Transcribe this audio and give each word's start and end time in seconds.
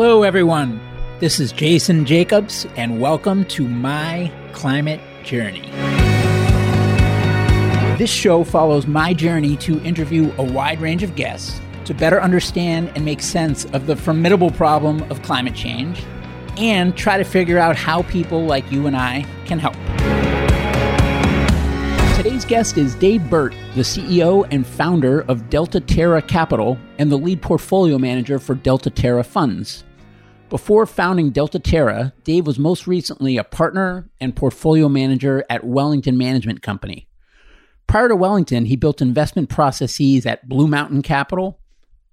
Hello, 0.00 0.22
everyone. 0.22 0.80
This 1.18 1.40
is 1.40 1.50
Jason 1.50 2.06
Jacobs, 2.06 2.68
and 2.76 3.00
welcome 3.00 3.44
to 3.46 3.66
My 3.66 4.30
Climate 4.52 5.00
Journey. 5.24 5.72
This 7.98 8.08
show 8.08 8.44
follows 8.44 8.86
my 8.86 9.12
journey 9.12 9.56
to 9.56 9.82
interview 9.82 10.32
a 10.38 10.44
wide 10.44 10.80
range 10.80 11.02
of 11.02 11.16
guests 11.16 11.60
to 11.84 11.94
better 11.94 12.22
understand 12.22 12.92
and 12.94 13.04
make 13.04 13.20
sense 13.20 13.64
of 13.72 13.88
the 13.88 13.96
formidable 13.96 14.52
problem 14.52 15.02
of 15.10 15.20
climate 15.22 15.56
change 15.56 16.04
and 16.58 16.96
try 16.96 17.18
to 17.18 17.24
figure 17.24 17.58
out 17.58 17.74
how 17.74 18.02
people 18.02 18.44
like 18.46 18.70
you 18.70 18.86
and 18.86 18.96
I 18.96 19.26
can 19.46 19.58
help. 19.58 19.74
Today's 22.16 22.44
guest 22.44 22.78
is 22.78 22.94
Dave 22.94 23.28
Burt, 23.28 23.52
the 23.74 23.82
CEO 23.82 24.46
and 24.52 24.64
founder 24.64 25.22
of 25.22 25.50
Delta 25.50 25.80
Terra 25.80 26.22
Capital 26.22 26.78
and 26.98 27.10
the 27.10 27.18
lead 27.18 27.42
portfolio 27.42 27.98
manager 27.98 28.38
for 28.38 28.54
Delta 28.54 28.90
Terra 28.90 29.24
Funds. 29.24 29.82
Before 30.50 30.86
founding 30.86 31.28
Delta 31.28 31.58
Terra, 31.58 32.14
Dave 32.24 32.46
was 32.46 32.58
most 32.58 32.86
recently 32.86 33.36
a 33.36 33.44
partner 33.44 34.08
and 34.18 34.34
portfolio 34.34 34.88
manager 34.88 35.44
at 35.50 35.64
Wellington 35.64 36.16
Management 36.16 36.62
Company. 36.62 37.06
Prior 37.86 38.08
to 38.08 38.16
Wellington, 38.16 38.64
he 38.64 38.74
built 38.74 39.02
investment 39.02 39.50
processes 39.50 40.24
at 40.24 40.48
Blue 40.48 40.66
Mountain 40.66 41.02
Capital, 41.02 41.60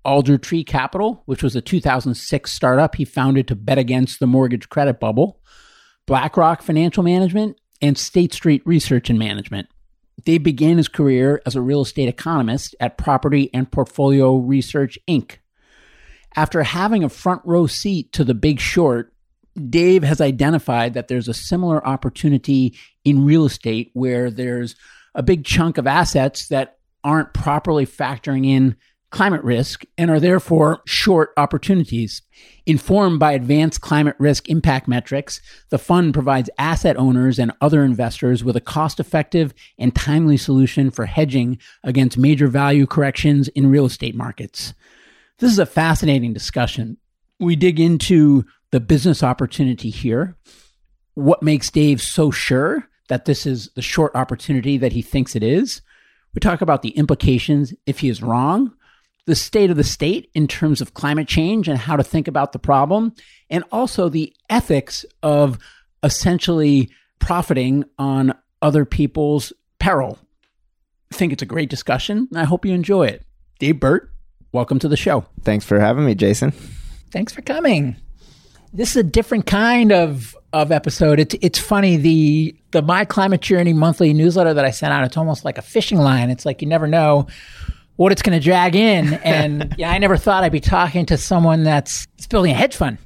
Alder 0.03 0.37
Tree 0.37 0.65
Capital, 0.65 1.23
which 1.25 1.41
was 1.41 1.55
a 1.55 1.61
2006 1.61 2.51
startup 2.51 2.95
he 2.95 3.05
founded 3.05 3.47
to 3.47 3.55
bet 3.55 3.77
against 3.77 4.19
the 4.19 4.27
mortgage 4.27 4.67
credit 4.67 4.99
bubble, 4.99 5.39
BlackRock 6.05 6.61
Financial 6.61 7.03
Management, 7.03 7.57
and 7.81 7.97
State 7.97 8.33
Street 8.33 8.61
Research 8.65 9.09
and 9.09 9.17
Management. 9.17 9.69
Dave 10.25 10.43
began 10.43 10.75
his 10.75 10.89
career 10.89 11.41
as 11.45 11.55
a 11.55 11.61
real 11.61 11.81
estate 11.81 12.09
economist 12.09 12.75
at 12.81 12.97
Property 12.97 13.49
and 13.53 13.71
Portfolio 13.71 14.35
Research 14.35 14.99
Inc. 15.07 15.37
After 16.35 16.63
having 16.63 17.03
a 17.03 17.09
front 17.09 17.41
row 17.45 17.67
seat 17.67 18.11
to 18.13 18.23
the 18.23 18.33
big 18.33 18.59
short, 18.59 19.13
Dave 19.69 20.03
has 20.03 20.19
identified 20.19 20.93
that 20.93 21.07
there's 21.07 21.29
a 21.29 21.33
similar 21.33 21.85
opportunity 21.87 22.75
in 23.05 23.23
real 23.23 23.45
estate 23.45 23.91
where 23.93 24.29
there's 24.29 24.75
a 25.13 25.23
big 25.23 25.45
chunk 25.45 25.77
of 25.77 25.87
assets 25.87 26.49
that 26.49 26.77
aren't 27.03 27.33
properly 27.33 27.85
factoring 27.85 28.45
in 28.45 28.75
climate 29.11 29.43
risk 29.45 29.85
and 29.97 30.11
are 30.11 30.19
therefore 30.19 30.81
short 30.85 31.31
opportunities. 31.37 32.21
Informed 32.65 33.17
by 33.17 33.31
advanced 33.31 33.79
climate 33.79 34.17
risk 34.19 34.49
impact 34.49 34.89
metrics, 34.89 35.39
the 35.69 35.77
fund 35.77 36.13
provides 36.13 36.49
asset 36.57 36.97
owners 36.97 37.39
and 37.39 37.53
other 37.61 37.85
investors 37.85 38.43
with 38.43 38.57
a 38.57 38.61
cost 38.61 38.99
effective 38.99 39.53
and 39.79 39.95
timely 39.95 40.35
solution 40.35 40.91
for 40.91 41.05
hedging 41.05 41.57
against 41.81 42.17
major 42.17 42.49
value 42.49 42.85
corrections 42.85 43.47
in 43.49 43.69
real 43.69 43.85
estate 43.85 44.15
markets. 44.15 44.73
This 45.39 45.51
is 45.51 45.59
a 45.59 45.65
fascinating 45.65 46.33
discussion. 46.33 46.97
We 47.39 47.55
dig 47.55 47.79
into 47.79 48.45
the 48.71 48.79
business 48.79 49.23
opportunity 49.23 49.89
here, 49.89 50.37
what 51.13 51.43
makes 51.43 51.69
Dave 51.69 52.01
so 52.01 52.31
sure 52.31 52.87
that 53.09 53.25
this 53.25 53.45
is 53.45 53.69
the 53.75 53.81
short 53.81 54.15
opportunity 54.15 54.77
that 54.77 54.93
he 54.93 55.01
thinks 55.01 55.35
it 55.35 55.43
is. 55.43 55.81
We 56.33 56.39
talk 56.39 56.61
about 56.61 56.81
the 56.81 56.89
implications 56.89 57.73
if 57.85 57.99
he 57.99 58.09
is 58.09 58.21
wrong 58.21 58.73
the 59.25 59.35
state 59.35 59.71
of 59.71 59.77
the 59.77 59.83
state 59.83 60.29
in 60.33 60.47
terms 60.47 60.81
of 60.81 60.93
climate 60.93 61.27
change 61.27 61.67
and 61.67 61.77
how 61.77 61.95
to 61.95 62.03
think 62.03 62.27
about 62.27 62.51
the 62.51 62.59
problem, 62.59 63.13
and 63.49 63.63
also 63.71 64.07
the 64.07 64.33
ethics 64.49 65.05
of 65.23 65.57
essentially 66.03 66.89
profiting 67.19 67.83
on 67.97 68.35
other 68.61 68.85
people's 68.85 69.51
peril. 69.79 70.19
I 71.11 71.15
think 71.15 71.33
it's 71.33 71.41
a 71.41 71.47
great 71.47 71.69
discussion, 71.69 72.27
and 72.29 72.39
I 72.39 72.45
hope 72.45 72.65
you 72.65 72.73
enjoy 72.73 73.07
it. 73.07 73.25
Dave 73.59 73.79
Burt, 73.79 74.11
welcome 74.55 74.79
to 74.79 74.87
the 74.87 74.97
show. 74.97 75.25
Thanks 75.43 75.65
for 75.65 75.79
having 75.79 76.05
me, 76.05 76.15
Jason. 76.15 76.51
Thanks 77.11 77.33
for 77.33 77.41
coming. 77.41 77.97
This 78.73 78.91
is 78.91 78.95
a 78.95 79.03
different 79.03 79.45
kind 79.45 79.91
of 79.91 80.35
of 80.53 80.71
episode. 80.71 81.19
It's 81.19 81.35
it's 81.41 81.59
funny 81.59 81.97
the 81.97 82.55
the 82.71 82.81
My 82.81 83.03
Climate 83.03 83.41
Journey 83.41 83.73
monthly 83.73 84.13
newsletter 84.13 84.53
that 84.53 84.63
I 84.63 84.71
sent 84.71 84.93
out. 84.93 85.03
It's 85.03 85.17
almost 85.17 85.43
like 85.43 85.57
a 85.57 85.61
fishing 85.61 85.97
line. 85.97 86.29
It's 86.29 86.45
like 86.45 86.61
you 86.61 86.67
never 86.69 86.87
know 86.87 87.27
what 87.97 88.11
it's 88.13 88.21
going 88.21 88.37
to 88.37 88.43
drag 88.43 88.75
in. 88.75 89.13
And 89.23 89.75
yeah, 89.77 89.91
I 89.91 89.97
never 89.97 90.17
thought 90.17 90.43
I'd 90.43 90.51
be 90.51 90.59
talking 90.59 91.05
to 91.07 91.17
someone 91.17 91.63
that's, 91.63 92.05
that's 92.17 92.27
building 92.27 92.51
a 92.51 92.55
hedge 92.55 92.75
fund. 92.75 92.97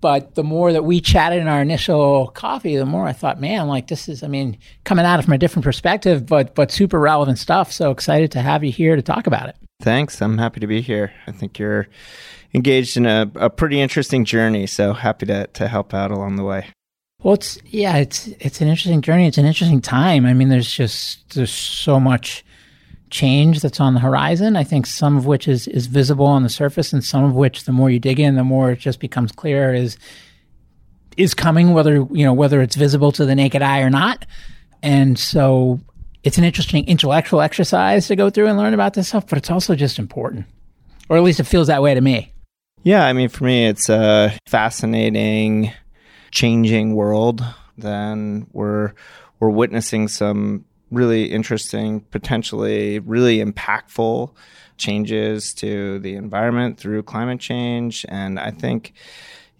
But 0.00 0.34
the 0.34 0.44
more 0.44 0.72
that 0.72 0.84
we 0.84 1.00
chatted 1.00 1.40
in 1.40 1.48
our 1.48 1.62
initial 1.62 2.28
coffee, 2.28 2.76
the 2.76 2.86
more 2.86 3.06
I 3.06 3.12
thought, 3.12 3.40
man, 3.40 3.66
like 3.68 3.88
this 3.88 4.08
is, 4.08 4.22
I 4.22 4.28
mean, 4.28 4.58
coming 4.84 5.04
at 5.04 5.18
it 5.18 5.22
from 5.22 5.32
a 5.32 5.38
different 5.38 5.64
perspective, 5.64 6.26
but 6.26 6.54
but 6.54 6.70
super 6.70 7.00
relevant 7.00 7.38
stuff. 7.38 7.72
So 7.72 7.90
excited 7.90 8.30
to 8.32 8.40
have 8.40 8.62
you 8.62 8.72
here 8.72 8.96
to 8.96 9.02
talk 9.02 9.26
about 9.26 9.48
it. 9.48 9.56
Thanks. 9.80 10.20
I'm 10.20 10.38
happy 10.38 10.60
to 10.60 10.66
be 10.66 10.80
here. 10.80 11.12
I 11.26 11.32
think 11.32 11.58
you're 11.58 11.86
engaged 12.54 12.96
in 12.96 13.06
a, 13.06 13.30
a 13.34 13.50
pretty 13.50 13.80
interesting 13.80 14.24
journey. 14.24 14.66
So 14.66 14.92
happy 14.92 15.26
to 15.26 15.46
to 15.46 15.68
help 15.68 15.94
out 15.94 16.10
along 16.10 16.36
the 16.36 16.44
way. 16.44 16.66
Well, 17.22 17.34
it's 17.34 17.58
yeah, 17.66 17.96
it's 17.96 18.28
it's 18.40 18.60
an 18.60 18.68
interesting 18.68 19.02
journey. 19.02 19.26
It's 19.26 19.38
an 19.38 19.46
interesting 19.46 19.80
time. 19.80 20.26
I 20.26 20.32
mean, 20.32 20.48
there's 20.48 20.70
just 20.70 21.34
there's 21.34 21.52
so 21.52 21.98
much 21.98 22.44
change 23.10 23.60
that's 23.60 23.80
on 23.80 23.94
the 23.94 24.00
horizon. 24.00 24.56
I 24.56 24.64
think 24.64 24.86
some 24.86 25.16
of 25.16 25.26
which 25.26 25.48
is 25.48 25.66
is 25.68 25.86
visible 25.86 26.26
on 26.26 26.42
the 26.42 26.48
surface, 26.48 26.92
and 26.92 27.04
some 27.04 27.24
of 27.24 27.34
which, 27.34 27.64
the 27.64 27.72
more 27.72 27.90
you 27.90 27.98
dig 27.98 28.20
in, 28.20 28.36
the 28.36 28.44
more 28.44 28.72
it 28.72 28.78
just 28.78 29.00
becomes 29.00 29.32
clear 29.32 29.74
is 29.74 29.96
is 31.16 31.34
coming, 31.34 31.72
whether 31.72 31.94
you 31.94 32.24
know 32.24 32.34
whether 32.34 32.60
it's 32.60 32.76
visible 32.76 33.12
to 33.12 33.24
the 33.24 33.34
naked 33.34 33.62
eye 33.62 33.80
or 33.80 33.90
not. 33.90 34.26
And 34.82 35.18
so, 35.18 35.80
it's 36.26 36.38
an 36.38 36.44
interesting 36.44 36.84
intellectual 36.88 37.40
exercise 37.40 38.08
to 38.08 38.16
go 38.16 38.30
through 38.30 38.48
and 38.48 38.58
learn 38.58 38.74
about 38.74 38.94
this 38.94 39.08
stuff, 39.08 39.28
but 39.28 39.38
it's 39.38 39.48
also 39.48 39.76
just 39.76 39.96
important, 39.96 40.44
or 41.08 41.16
at 41.16 41.22
least 41.22 41.38
it 41.38 41.44
feels 41.44 41.68
that 41.68 41.82
way 41.82 41.94
to 41.94 42.00
me. 42.00 42.32
Yeah, 42.82 43.06
I 43.06 43.12
mean, 43.12 43.28
for 43.28 43.44
me, 43.44 43.66
it's 43.66 43.88
a 43.88 44.36
fascinating, 44.48 45.72
changing 46.32 46.96
world. 46.96 47.44
Then 47.78 48.48
we're 48.52 48.92
we're 49.38 49.50
witnessing 49.50 50.08
some 50.08 50.64
really 50.90 51.26
interesting, 51.26 52.00
potentially 52.00 52.98
really 52.98 53.38
impactful 53.38 54.34
changes 54.78 55.54
to 55.54 56.00
the 56.00 56.16
environment 56.16 56.76
through 56.76 57.04
climate 57.04 57.38
change. 57.38 58.04
And 58.08 58.40
I 58.40 58.50
think, 58.50 58.94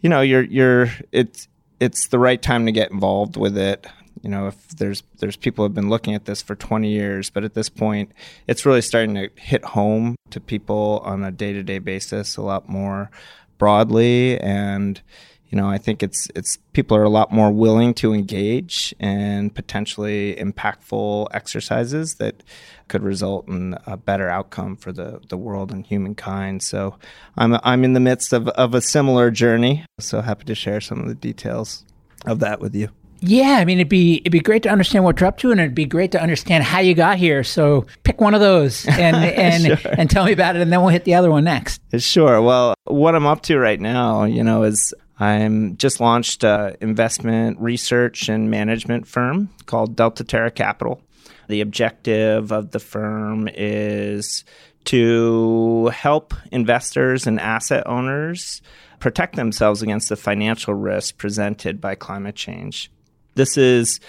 you 0.00 0.09
know, 0.09 0.21
you're 0.21 0.43
you're 0.43 0.91
it's 1.12 1.47
it's 1.78 2.09
the 2.09 2.19
right 2.19 2.43
time 2.43 2.66
to 2.66 2.72
get 2.72 2.91
involved 2.91 3.37
with 3.37 3.56
it. 3.56 3.87
You 4.26 4.32
know, 4.32 4.48
if 4.48 4.69
there's 4.70 5.04
there's 5.20 5.37
people 5.37 5.64
have 5.64 5.72
been 5.72 5.88
looking 5.88 6.16
at 6.16 6.25
this 6.25 6.42
for 6.42 6.56
20 6.56 6.91
years, 6.91 7.31
but 7.31 7.44
at 7.44 7.54
this 7.54 7.69
point, 7.69 8.10
it's 8.48 8.66
really 8.66 8.82
starting 8.82 9.14
to 9.14 9.31
hit 9.37 9.64
home 9.64 10.16
to 10.31 10.41
people 10.41 11.00
on 11.04 11.22
a 11.22 11.31
day 11.31 11.53
to 11.53 11.62
day 11.62 11.78
basis 11.78 12.37
a 12.37 12.42
lot 12.42 12.69
more 12.69 13.09
broadly 13.56 14.37
and 14.41 15.00
you 15.48 15.56
know, 15.56 15.69
I 15.69 15.78
think 15.78 16.03
it's 16.03 16.26
it's 16.34 16.59
people 16.72 16.97
are 16.97 17.04
a 17.04 17.09
lot 17.09 17.31
more 17.31 17.53
willing 17.53 17.94
to 17.94 18.12
engage 18.12 18.92
in 18.98 19.50
potentially 19.50 20.34
impactful 20.34 21.28
exercises 21.31 22.16
that 22.16 22.43
could 22.88 23.04
result 23.04 23.47
in 23.47 23.78
a 23.87 23.97
better 23.97 24.28
outcome 24.28 24.75
for 24.75 24.91
the, 24.91 25.20
the 25.28 25.37
world 25.37 25.70
and 25.70 25.87
humankind. 25.87 26.64
So 26.64 26.97
I'm 27.37 27.60
I'm 27.62 27.84
in 27.84 27.93
the 27.93 28.00
midst 28.00 28.32
of, 28.32 28.48
of 28.48 28.75
a 28.75 28.81
similar 28.81 29.31
journey. 29.31 29.87
So 30.00 30.20
happy 30.20 30.47
to 30.47 30.56
share 30.56 30.81
some 30.81 30.98
of 30.98 31.06
the 31.06 31.14
details 31.14 31.84
of 32.26 32.41
that 32.41 32.58
with 32.58 32.75
you. 32.75 32.88
Yeah, 33.21 33.56
I 33.59 33.65
mean 33.65 33.78
it'd 33.78 33.88
be 33.88 34.19
it'd 34.19 34.32
be 34.32 34.41
great 34.41 34.62
to 34.65 34.69
understand 34.69 35.04
what 35.04 35.21
you're 35.21 35.28
up 35.28 35.38
to, 35.38 35.50
and 35.50 35.60
it'd 35.60 35.75
be 35.75 35.87
great 35.87 36.12
to 36.12 36.22
understand 36.22 36.65
how 36.65 36.81
you 36.81 36.94
got 36.94 37.19
here. 37.19 37.43
So 37.44 37.87
pick 38.04 38.21
one 38.21 38.34
of 38.34 38.41
those 38.41 38.87
and 38.87 39.16
and 39.16 39.81
sure. 39.81 39.93
and 39.97 40.10
tell 40.10 40.25
me 40.25 40.32
about 40.32 40.56
it, 40.56 40.62
and 40.62 40.72
then 40.72 40.81
we'll 40.81 40.91
hit 40.91 41.04
the 41.04 41.15
other 41.15 41.31
one 41.31 41.44
next. 41.44 41.81
Sure. 41.99 42.41
Well, 42.43 42.75
what 42.84 43.15
I'm 43.15 43.26
up 43.26 43.43
to 43.43 43.59
right 43.59 43.81
now, 43.81 44.25
you 44.25 44.44
know, 44.44 44.62
is 44.62 44.94
I'm 45.19 45.76
just 45.76 45.99
launched 46.00 46.44
an 46.44 46.76
investment 46.81 47.59
research 47.59 48.28
and 48.28 48.50
management 48.50 49.06
firm 49.06 49.49
called 49.65 49.97
Delta 49.97 50.25
Terra 50.25 50.50
Capital. 50.50 51.00
The 51.49 51.60
objective 51.60 52.53
of 52.53 52.72
the 52.72 52.81
firm 52.81 53.49
is 53.53 54.44
to 54.87 55.87
help 55.94 56.34
investors 56.53 57.26
and 57.26 57.41
asset 57.41 57.87
owners 57.87 58.62
protect 59.00 59.37
themselves 59.37 59.82
against 59.82 60.08
the 60.08 60.17
financial 60.17 60.75
risk 60.75 61.19
presented 61.19 61.81
by 61.81 61.94
climate 61.94 62.35
change. 62.35 62.90
This 63.37 63.56
is 63.56 64.00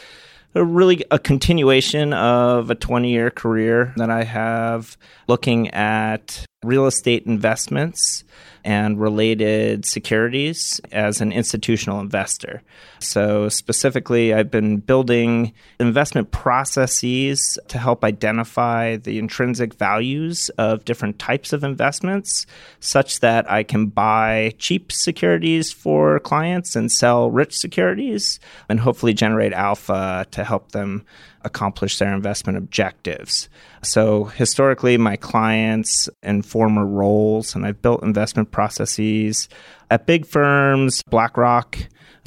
a 0.55 0.63
really 0.63 1.03
a 1.11 1.19
continuation 1.19 2.13
of 2.13 2.71
a 2.71 2.75
20 2.75 3.11
year 3.11 3.29
career 3.29 3.93
that 3.97 4.09
I 4.09 4.23
have 4.23 4.97
looking 5.27 5.69
at 5.71 6.45
real 6.63 6.87
estate 6.87 7.23
investments 7.27 8.23
and 8.63 8.99
related 8.99 9.85
securities 9.85 10.81
as 10.91 11.21
an 11.21 11.31
institutional 11.31 11.99
investor. 11.99 12.63
So, 12.99 13.47
specifically, 13.47 14.33
I've 14.33 14.49
been 14.49 14.77
building 14.77 15.53
investment 15.79 16.31
processes 16.31 17.59
to 17.67 17.77
help 17.77 18.03
identify 18.03 18.97
the 18.97 19.19
intrinsic 19.19 19.75
values 19.75 20.49
of 20.57 20.83
different 20.83 21.19
types 21.19 21.53
of 21.53 21.63
investments 21.63 22.47
such 22.79 23.19
that 23.19 23.49
I 23.49 23.61
can 23.61 23.85
buy 23.85 24.55
cheap 24.57 24.91
securities 24.91 25.71
for 25.71 26.19
clients 26.19 26.75
and 26.75 26.91
sell 26.91 27.29
rich 27.29 27.55
securities 27.55 28.39
and 28.67 28.79
hopefully 28.79 29.13
generate 29.13 29.53
alpha 29.53 30.25
to 30.31 30.43
help 30.43 30.71
them 30.71 31.05
accomplish 31.43 31.97
their 31.97 32.13
investment 32.13 32.57
objectives. 32.57 33.49
So, 33.83 34.25
historically, 34.25 34.97
my 34.97 35.15
clients 35.15 36.09
and 36.23 36.45
former 36.45 36.85
roles, 36.85 37.55
and 37.55 37.65
I've 37.65 37.81
built 37.81 38.03
investment 38.03 38.51
processes 38.51 39.47
at 39.89 40.05
big 40.05 40.25
firms, 40.25 41.01
BlackRock, 41.09 41.77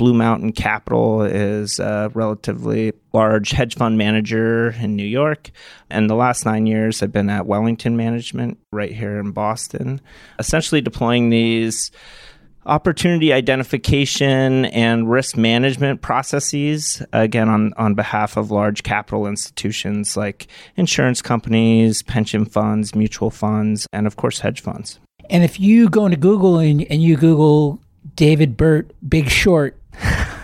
Blue 0.00 0.14
Mountain 0.14 0.52
Capital 0.52 1.20
is 1.20 1.78
a 1.78 2.10
relatively 2.14 2.94
large 3.12 3.50
hedge 3.50 3.74
fund 3.74 3.98
manager 3.98 4.70
in 4.70 4.96
New 4.96 5.06
York. 5.06 5.50
And 5.90 6.08
the 6.08 6.14
last 6.14 6.46
nine 6.46 6.64
years, 6.64 7.02
I've 7.02 7.12
been 7.12 7.28
at 7.28 7.44
Wellington 7.44 7.98
Management 7.98 8.58
right 8.72 8.92
here 8.92 9.18
in 9.18 9.32
Boston, 9.32 10.00
essentially 10.38 10.80
deploying 10.80 11.28
these 11.28 11.90
opportunity 12.66 13.32
identification 13.32 14.66
and 14.66 15.10
risk 15.10 15.36
management 15.36 16.02
processes 16.02 17.02
again 17.12 17.48
on, 17.48 17.72
on 17.76 17.94
behalf 17.94 18.36
of 18.36 18.50
large 18.50 18.82
capital 18.82 19.26
institutions 19.26 20.16
like 20.16 20.46
insurance 20.76 21.22
companies 21.22 22.02
pension 22.02 22.44
funds 22.44 22.94
mutual 22.94 23.30
funds 23.30 23.86
and 23.92 24.06
of 24.06 24.16
course 24.16 24.40
hedge 24.40 24.60
funds. 24.60 24.98
And 25.30 25.42
if 25.44 25.58
you 25.58 25.88
go 25.88 26.04
into 26.04 26.18
google 26.18 26.58
and, 26.58 26.82
and 26.90 27.02
you 27.02 27.16
google 27.16 27.80
david 28.14 28.56
burt 28.56 28.90
big 29.08 29.30
short 29.30 29.76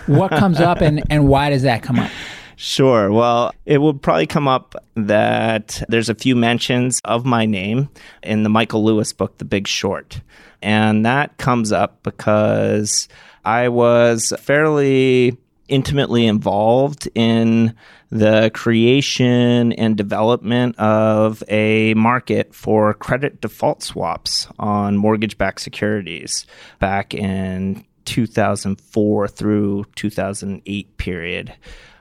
what 0.06 0.30
comes 0.30 0.60
up 0.60 0.80
and, 0.80 1.02
and 1.10 1.28
why 1.28 1.50
does 1.50 1.62
that 1.62 1.82
come 1.82 1.98
up 1.98 2.10
Sure. 2.56 3.12
Well, 3.12 3.52
it 3.66 3.78
will 3.78 3.92
probably 3.92 4.26
come 4.26 4.48
up 4.48 4.74
that 4.94 5.82
there's 5.88 6.08
a 6.08 6.14
few 6.14 6.34
mentions 6.34 7.00
of 7.04 7.26
my 7.26 7.44
name 7.44 7.90
in 8.22 8.44
the 8.44 8.48
Michael 8.48 8.82
Lewis 8.82 9.12
book, 9.12 9.36
The 9.36 9.44
Big 9.44 9.68
Short. 9.68 10.22
And 10.62 11.04
that 11.04 11.36
comes 11.36 11.70
up 11.70 12.02
because 12.02 13.08
I 13.44 13.68
was 13.68 14.32
fairly 14.40 15.36
intimately 15.68 16.26
involved 16.26 17.08
in 17.14 17.74
the 18.10 18.50
creation 18.54 19.72
and 19.72 19.96
development 19.96 20.78
of 20.78 21.42
a 21.48 21.92
market 21.94 22.54
for 22.54 22.94
credit 22.94 23.40
default 23.42 23.82
swaps 23.82 24.46
on 24.58 24.96
mortgage 24.96 25.36
backed 25.36 25.60
securities 25.60 26.46
back 26.78 27.12
in 27.12 27.84
2004 28.06 29.28
through 29.28 29.84
2008 29.96 30.96
period. 30.96 31.52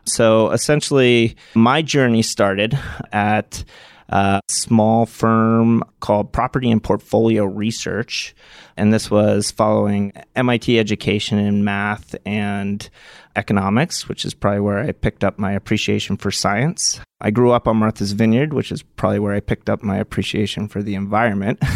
So 0.05 0.51
essentially, 0.51 1.35
my 1.53 1.81
journey 1.81 2.21
started 2.21 2.77
at 3.11 3.63
a 4.09 4.41
small 4.47 5.05
firm 5.05 5.83
called 5.99 6.31
Property 6.31 6.69
and 6.69 6.83
Portfolio 6.83 7.45
Research. 7.45 8.35
And 8.77 8.93
this 8.93 9.09
was 9.09 9.51
following 9.51 10.13
MIT 10.35 10.77
education 10.79 11.39
in 11.39 11.63
math 11.63 12.15
and 12.25 12.87
economics, 13.35 14.07
which 14.07 14.25
is 14.25 14.33
probably 14.33 14.59
where 14.59 14.79
I 14.79 14.91
picked 14.91 15.23
up 15.23 15.39
my 15.39 15.51
appreciation 15.51 16.17
for 16.17 16.31
science. 16.31 16.99
I 17.19 17.31
grew 17.31 17.51
up 17.51 17.67
on 17.67 17.77
Martha's 17.77 18.11
Vineyard, 18.11 18.53
which 18.53 18.71
is 18.71 18.83
probably 18.83 19.19
where 19.19 19.33
I 19.33 19.39
picked 19.39 19.69
up 19.69 19.81
my 19.81 19.97
appreciation 19.97 20.67
for 20.67 20.83
the 20.83 20.95
environment. 20.95 21.59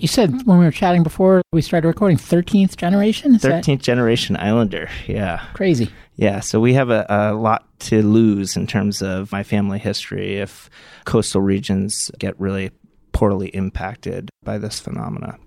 You 0.00 0.06
said 0.06 0.46
when 0.46 0.58
we 0.58 0.64
were 0.64 0.70
chatting 0.70 1.02
before 1.02 1.42
we 1.52 1.60
started 1.60 1.88
recording, 1.88 2.18
13th 2.18 2.76
generation? 2.76 3.34
Is 3.34 3.42
13th 3.42 3.64
that... 3.64 3.82
generation 3.82 4.36
Islander, 4.36 4.88
yeah. 5.08 5.44
Crazy. 5.54 5.90
Yeah, 6.18 6.40
so 6.40 6.58
we 6.58 6.74
have 6.74 6.90
a, 6.90 7.06
a, 7.08 7.32
lot 7.32 7.64
to 7.82 8.02
lose 8.02 8.56
in 8.56 8.66
terms 8.66 9.02
of 9.02 9.30
my 9.30 9.44
family 9.44 9.78
history 9.78 10.38
if 10.38 10.68
coastal 11.04 11.40
regions 11.40 12.10
get 12.18 12.38
really 12.40 12.72
poorly 13.12 13.48
impacted 13.50 14.28
by 14.42 14.58
this 14.58 14.80
phenomena. 14.80 15.38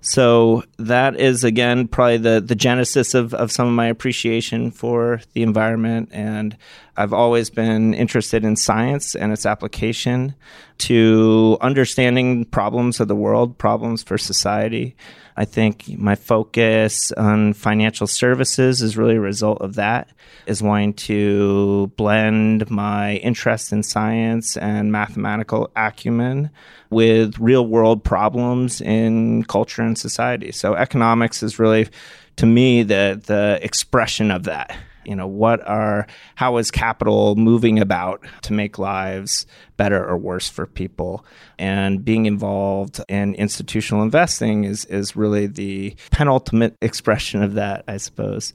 So 0.00 0.64
that 0.78 1.18
is 1.18 1.44
again 1.44 1.86
probably 1.86 2.16
the 2.18 2.40
the 2.40 2.54
genesis 2.56 3.14
of, 3.14 3.34
of 3.34 3.52
some 3.52 3.68
of 3.68 3.74
my 3.74 3.86
appreciation 3.86 4.72
for 4.72 5.20
the 5.32 5.42
environment 5.42 6.10
and 6.12 6.56
I've 6.96 7.12
always 7.12 7.50
been 7.50 7.94
interested 7.94 8.44
in 8.44 8.56
science 8.56 9.14
and 9.14 9.32
its 9.32 9.46
application 9.46 10.34
to 10.78 11.58
understanding 11.60 12.44
problems 12.44 13.00
of 13.00 13.08
the 13.08 13.16
world, 13.16 13.58
problems 13.58 14.02
for 14.02 14.18
society. 14.18 14.96
I 15.36 15.44
think 15.44 15.88
my 15.98 16.14
focus 16.14 17.12
on 17.12 17.52
financial 17.52 18.06
services 18.06 18.80
is 18.80 18.96
really 18.96 19.16
a 19.16 19.20
result 19.20 19.60
of 19.60 19.74
that, 19.74 20.08
is 20.46 20.62
wanting 20.62 20.94
to 20.94 21.88
blend 21.96 22.70
my 22.70 23.16
interest 23.16 23.72
in 23.72 23.82
science 23.82 24.56
and 24.56 24.90
mathematical 24.92 25.70
acumen 25.76 26.50
with 26.88 27.38
real 27.38 27.66
world 27.66 28.02
problems 28.02 28.80
in 28.80 29.44
culture 29.44 29.82
and 29.82 29.98
society. 29.98 30.52
So 30.52 30.74
economics 30.74 31.42
is 31.42 31.58
really 31.58 31.88
to 32.36 32.46
me 32.46 32.82
the 32.82 33.20
the 33.26 33.58
expression 33.62 34.30
of 34.30 34.44
that 34.44 34.76
you 35.06 35.14
know 35.14 35.26
what 35.26 35.66
are 35.66 36.06
how 36.34 36.56
is 36.56 36.70
capital 36.70 37.36
moving 37.36 37.78
about 37.78 38.24
to 38.42 38.52
make 38.52 38.78
lives 38.78 39.46
better 39.76 40.04
or 40.04 40.16
worse 40.16 40.48
for 40.48 40.66
people? 40.66 41.24
And 41.58 42.04
being 42.04 42.26
involved 42.26 43.00
in 43.08 43.34
institutional 43.34 44.02
investing 44.02 44.64
is 44.64 44.84
is 44.86 45.16
really 45.16 45.46
the 45.46 45.94
penultimate 46.10 46.76
expression 46.82 47.42
of 47.42 47.54
that 47.54 47.84
i 47.88 47.96
suppose. 47.96 48.52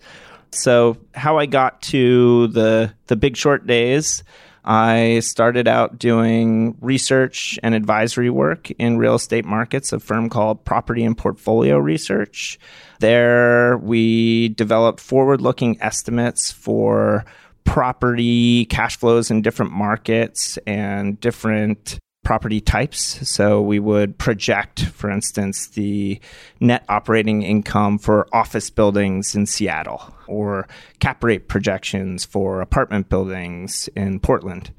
So 0.51 0.97
how 1.13 1.37
i 1.37 1.45
got 1.45 1.81
to 1.83 2.47
the 2.47 2.93
the 3.07 3.15
big 3.15 3.37
short 3.37 3.65
days 3.65 4.23
I 4.63 5.19
started 5.21 5.67
out 5.67 5.97
doing 5.97 6.77
research 6.81 7.59
and 7.63 7.73
advisory 7.73 8.29
work 8.29 8.69
in 8.71 8.97
real 8.97 9.15
estate 9.15 9.45
markets, 9.45 9.91
a 9.91 9.99
firm 9.99 10.29
called 10.29 10.63
Property 10.63 11.03
and 11.03 11.17
Portfolio 11.17 11.77
Research. 11.77 12.59
There, 12.99 13.77
we 13.77 14.49
developed 14.49 14.99
forward 14.99 15.41
looking 15.41 15.81
estimates 15.81 16.51
for 16.51 17.25
property 17.63 18.65
cash 18.65 18.97
flows 18.97 19.31
in 19.31 19.41
different 19.41 19.71
markets 19.71 20.57
and 20.67 21.19
different 21.19 21.99
property 22.23 22.61
types. 22.61 23.27
So 23.27 23.61
we 23.61 23.79
would 23.79 24.17
project, 24.17 24.85
for 24.85 25.09
instance, 25.09 25.67
the 25.67 26.19
net 26.59 26.85
operating 26.87 27.41
income 27.41 27.97
for 27.97 28.27
office 28.31 28.69
buildings 28.69 29.35
in 29.35 29.45
Seattle 29.45 30.13
or 30.27 30.67
cap 30.99 31.23
rate 31.23 31.47
projections 31.47 32.23
for 32.23 32.61
apartment 32.61 33.09
buildings 33.09 33.89
in 33.95 34.19
Portland. 34.19 34.71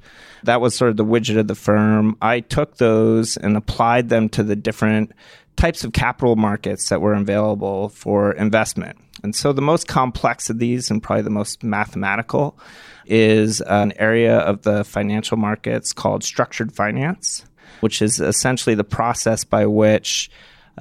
That 0.43 0.61
was 0.61 0.75
sort 0.75 0.91
of 0.91 0.97
the 0.97 1.05
widget 1.05 1.37
of 1.37 1.47
the 1.47 1.55
firm. 1.55 2.17
I 2.21 2.39
took 2.39 2.77
those 2.77 3.37
and 3.37 3.57
applied 3.57 4.09
them 4.09 4.29
to 4.29 4.43
the 4.43 4.55
different 4.55 5.11
types 5.55 5.83
of 5.83 5.93
capital 5.93 6.35
markets 6.35 6.89
that 6.89 7.01
were 7.01 7.13
available 7.13 7.89
for 7.89 8.31
investment. 8.31 8.97
And 9.21 9.35
so 9.35 9.53
the 9.53 9.61
most 9.61 9.87
complex 9.87 10.49
of 10.49 10.59
these, 10.59 10.89
and 10.89 11.01
probably 11.01 11.23
the 11.23 11.29
most 11.29 11.63
mathematical, 11.63 12.57
is 13.05 13.61
an 13.61 13.93
area 13.97 14.37
of 14.37 14.61
the 14.63 14.83
financial 14.83 15.37
markets 15.37 15.93
called 15.93 16.23
structured 16.23 16.71
finance, 16.71 17.45
which 17.81 18.01
is 18.01 18.19
essentially 18.19 18.75
the 18.75 18.83
process 18.83 19.43
by 19.43 19.65
which 19.65 20.29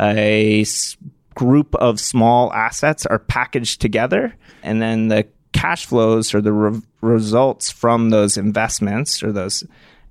a 0.01 0.65
group 1.35 1.75
of 1.77 1.99
small 2.01 2.53
assets 2.53 3.07
are 3.07 3.19
packaged 3.19 3.81
together 3.81 4.35
and 4.63 4.83
then 4.83 5.09
the 5.09 5.27
cash 5.53 5.87
flows 5.87 6.35
or 6.35 6.41
the 6.41 6.53
re- 6.53 6.81
results 7.01 7.71
from 7.71 8.11
those 8.11 8.37
investments 8.37 9.23
or 9.23 9.33
those 9.33 9.65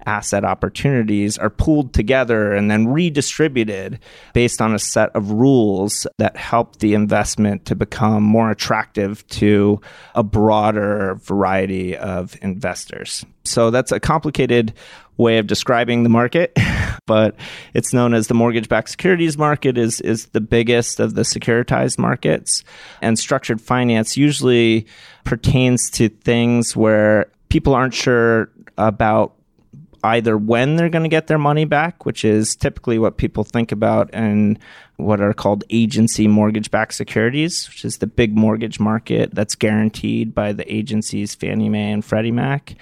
asset 0.05 0.43
opportunities 0.43 1.37
are 1.37 1.49
pooled 1.49 1.93
together 1.93 2.53
and 2.53 2.69
then 2.69 2.87
redistributed 2.87 3.99
based 4.33 4.61
on 4.61 4.73
a 4.73 4.79
set 4.79 5.09
of 5.15 5.31
rules 5.31 6.07
that 6.17 6.37
help 6.37 6.77
the 6.77 6.93
investment 6.93 7.65
to 7.65 7.75
become 7.75 8.23
more 8.23 8.51
attractive 8.51 9.25
to 9.27 9.79
a 10.15 10.23
broader 10.23 11.15
variety 11.23 11.95
of 11.97 12.35
investors. 12.41 13.25
So 13.43 13.71
that's 13.71 13.91
a 13.91 13.99
complicated 13.99 14.73
way 15.17 15.37
of 15.37 15.47
describing 15.47 16.03
the 16.03 16.09
market, 16.09 16.57
but 17.05 17.35
it's 17.73 17.93
known 17.93 18.13
as 18.13 18.27
the 18.27 18.33
mortgage-backed 18.33 18.89
securities 18.89 19.37
market 19.37 19.77
is 19.77 20.01
is 20.01 20.27
the 20.27 20.41
biggest 20.41 20.99
of 20.99 21.15
the 21.15 21.21
securitized 21.21 21.97
markets 21.97 22.63
and 23.01 23.17
structured 23.17 23.61
finance 23.61 24.17
usually 24.17 24.87
pertains 25.23 25.89
to 25.91 26.09
things 26.09 26.75
where 26.75 27.31
people 27.49 27.75
aren't 27.75 27.93
sure 27.93 28.49
about 28.77 29.35
either 30.03 30.37
when 30.37 30.75
they're 30.75 30.89
going 30.89 31.03
to 31.03 31.09
get 31.09 31.27
their 31.27 31.37
money 31.37 31.65
back, 31.65 32.05
which 32.05 32.25
is 32.25 32.55
typically 32.55 32.97
what 32.99 33.17
people 33.17 33.43
think 33.43 33.71
about 33.71 34.13
in 34.13 34.57
what 34.97 35.21
are 35.21 35.33
called 35.33 35.63
agency 35.69 36.27
mortgage 36.27 36.71
backed 36.71 36.93
securities, 36.93 37.67
which 37.69 37.85
is 37.85 37.97
the 37.97 38.07
big 38.07 38.35
mortgage 38.35 38.79
market 38.79 39.33
that's 39.33 39.55
guaranteed 39.55 40.33
by 40.33 40.53
the 40.53 40.71
agencies 40.71 41.35
Fannie 41.35 41.69
Mae 41.69 41.91
and 41.91 42.05
Freddie 42.05 42.31
Mac. 42.31 42.75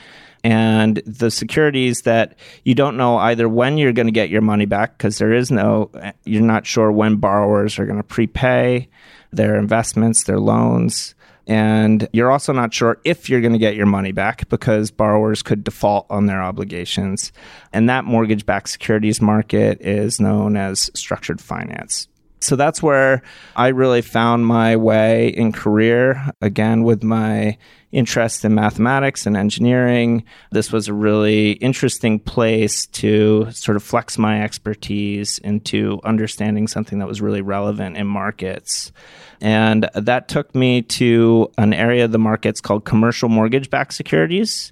And 0.43 0.97
the 1.05 1.31
securities 1.31 2.03
that 2.03 2.35
you 2.63 2.73
don't 2.73 2.95
know 2.95 3.17
either 3.17 3.49
when 3.49 3.77
you're 3.77 3.91
going 3.91 4.07
to 4.07 4.11
get 4.11 4.29
your 4.29 4.41
money 4.41 4.65
back 4.65 4.97
because 4.97 5.17
there 5.17 5.33
is 5.33 5.51
no, 5.51 5.91
you're 6.23 6.41
not 6.41 6.65
sure 6.65 6.91
when 6.91 7.17
borrowers 7.17 7.77
are 7.77 7.85
going 7.85 7.97
to 7.97 8.03
prepay 8.03 8.87
their 9.31 9.57
investments, 9.57 10.23
their 10.23 10.39
loans 10.39 11.13
and 11.47 12.07
you're 12.13 12.31
also 12.31 12.53
not 12.53 12.73
sure 12.73 12.99
if 13.03 13.29
you're 13.29 13.41
going 13.41 13.53
to 13.53 13.59
get 13.59 13.75
your 13.75 13.85
money 13.85 14.11
back 14.11 14.47
because 14.49 14.91
borrowers 14.91 15.41
could 15.41 15.63
default 15.63 16.05
on 16.09 16.27
their 16.27 16.41
obligations. 16.41 17.31
And 17.73 17.89
that 17.89 18.05
mortgage 18.05 18.45
backed 18.45 18.69
securities 18.69 19.21
market 19.21 19.81
is 19.81 20.19
known 20.19 20.55
as 20.55 20.91
structured 20.93 21.41
finance. 21.41 22.07
So 22.41 22.55
that's 22.55 22.81
where 22.81 23.21
I 23.55 23.67
really 23.69 24.01
found 24.01 24.45
my 24.45 24.75
way 24.77 25.27
in 25.29 25.51
career. 25.51 26.31
Again, 26.41 26.83
with 26.83 27.03
my 27.03 27.57
interest 27.91 28.45
in 28.45 28.53
mathematics 28.55 29.25
and 29.25 29.35
engineering, 29.35 30.23
this 30.51 30.71
was 30.71 30.87
a 30.87 30.93
really 30.93 31.53
interesting 31.53 32.19
place 32.19 32.85
to 32.87 33.49
sort 33.51 33.75
of 33.75 33.83
flex 33.83 34.17
my 34.17 34.41
expertise 34.41 35.37
into 35.39 35.99
understanding 36.03 36.67
something 36.67 36.99
that 36.99 37.07
was 37.07 37.21
really 37.21 37.41
relevant 37.41 37.97
in 37.97 38.07
markets. 38.07 38.91
And 39.41 39.89
that 39.93 40.27
took 40.27 40.53
me 40.55 40.81
to 40.83 41.51
an 41.57 41.73
area 41.73 42.05
of 42.05 42.11
the 42.11 42.19
markets 42.19 42.61
called 42.61 42.85
commercial 42.85 43.27
mortgage 43.29 43.69
backed 43.69 43.93
securities 43.93 44.71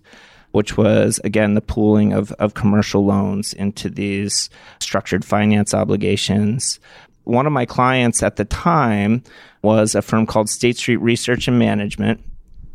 which 0.51 0.77
was 0.77 1.19
again 1.23 1.53
the 1.53 1.61
pooling 1.61 2.13
of, 2.13 2.31
of 2.33 2.53
commercial 2.53 3.05
loans 3.05 3.53
into 3.53 3.89
these 3.89 4.49
structured 4.79 5.25
finance 5.25 5.73
obligations 5.73 6.79
one 7.27 7.45
of 7.45 7.53
my 7.53 7.65
clients 7.65 8.23
at 8.23 8.37
the 8.37 8.45
time 8.45 9.23
was 9.61 9.95
a 9.95 10.01
firm 10.01 10.25
called 10.25 10.49
State 10.49 10.77
Street 10.77 10.97
Research 10.97 11.47
and 11.47 11.59
Management, 11.59 12.21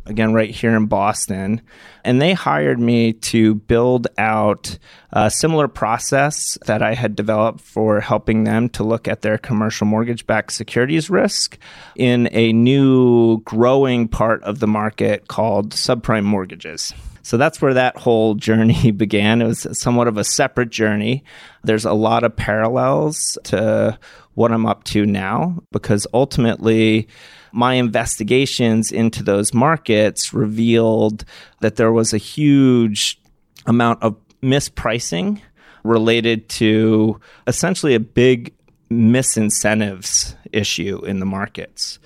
again, 0.05 0.33
right 0.33 0.51
here 0.51 0.75
in 0.75 0.85
Boston. 0.85 1.61
And 2.03 2.21
they 2.21 2.33
hired 2.33 2.79
me 2.79 3.13
to 3.13 3.55
build 3.55 4.07
out 4.17 4.77
a 5.11 5.31
similar 5.31 5.67
process 5.67 6.57
that 6.65 6.83
I 6.83 6.93
had 6.93 7.15
developed 7.15 7.61
for 7.61 7.99
helping 7.99 8.43
them 8.43 8.69
to 8.69 8.83
look 8.83 9.07
at 9.07 9.21
their 9.21 9.37
commercial 9.37 9.87
mortgage 9.87 10.27
backed 10.27 10.53
securities 10.53 11.09
risk 11.09 11.57
in 11.95 12.29
a 12.31 12.53
new 12.53 13.41
growing 13.41 14.07
part 14.07 14.43
of 14.43 14.59
the 14.59 14.67
market 14.67 15.27
called 15.27 15.71
subprime 15.71 16.25
mortgages. 16.25 16.93
So 17.23 17.37
that's 17.37 17.61
where 17.61 17.73
that 17.73 17.97
whole 17.97 18.35
journey 18.35 18.91
began. 18.95 19.41
It 19.41 19.47
was 19.47 19.79
somewhat 19.79 20.07
of 20.07 20.17
a 20.17 20.23
separate 20.23 20.69
journey. 20.69 21.23
There's 21.63 21.85
a 21.85 21.93
lot 21.93 22.23
of 22.23 22.35
parallels 22.35 23.37
to 23.45 23.97
what 24.35 24.51
I'm 24.51 24.65
up 24.65 24.83
to 24.85 25.05
now 25.05 25.59
because 25.71 26.05
ultimately 26.13 27.07
my 27.51 27.75
investigations 27.75 28.91
into 28.91 29.23
those 29.23 29.53
markets 29.53 30.33
revealed 30.33 31.23
that 31.61 31.75
there 31.77 31.91
was 31.91 32.13
a 32.13 32.17
huge 32.17 33.21
amount 33.65 34.03
of 34.03 34.17
mispricing 34.41 35.39
related 35.83 36.49
to 36.49 37.19
essentially 37.47 37.93
a 37.93 37.99
big 37.99 38.53
misincentives 38.91 40.35
issue 40.51 41.03
in 41.05 41.19
the 41.19 41.25
markets, 41.25 41.99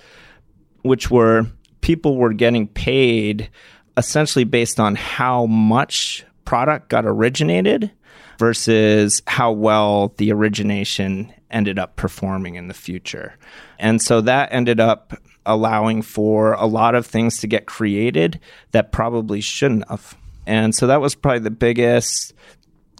which 0.81 1.09
were 1.09 1.47
people 1.81 2.17
were 2.17 2.33
getting 2.33 2.67
paid 2.67 3.49
essentially 3.97 4.45
based 4.45 4.79
on 4.79 4.95
how 4.95 5.45
much 5.47 6.25
product 6.45 6.89
got 6.89 7.05
originated 7.05 7.91
versus 8.39 9.21
how 9.27 9.51
well 9.51 10.13
the 10.17 10.31
origination 10.31 11.33
ended 11.49 11.79
up 11.79 11.95
performing 11.95 12.55
in 12.55 12.67
the 12.67 12.73
future. 12.73 13.35
And 13.79 14.01
so 14.01 14.21
that 14.21 14.53
ended 14.53 14.79
up 14.79 15.13
allowing 15.45 16.01
for 16.01 16.53
a 16.53 16.65
lot 16.65 16.93
of 16.93 17.05
things 17.05 17.39
to 17.39 17.47
get 17.47 17.65
created 17.65 18.39
that 18.71 18.91
probably 18.91 19.41
shouldn't 19.41 19.89
have. 19.89 20.15
And 20.45 20.75
so 20.75 20.87
that 20.87 21.01
was 21.01 21.15
probably 21.15 21.39
the 21.39 21.51
biggest 21.51 22.33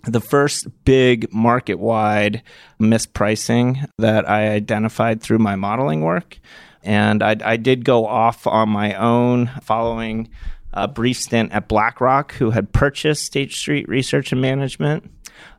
the 0.03 0.21
first 0.21 0.67
big 0.85 1.31
market 1.33 1.75
wide 1.75 2.41
mispricing 2.79 3.89
that 3.97 4.29
I 4.29 4.49
identified 4.49 5.21
through 5.21 5.39
my 5.39 5.55
modeling 5.55 6.01
work. 6.01 6.39
And 6.81 7.21
I, 7.21 7.35
I, 7.43 7.57
did 7.57 7.83
go 7.83 8.05
off 8.05 8.47
on 8.47 8.69
my 8.69 8.93
own 8.93 9.51
following 9.63 10.29
a 10.77 10.87
brief 10.87 11.17
stint 11.17 11.51
at 11.51 11.67
BlackRock, 11.67 12.33
who 12.33 12.51
had 12.51 12.71
purchased 12.71 13.25
State 13.25 13.51
Street 13.51 13.87
Research 13.87 14.31
and 14.31 14.41
Management, 14.41 15.11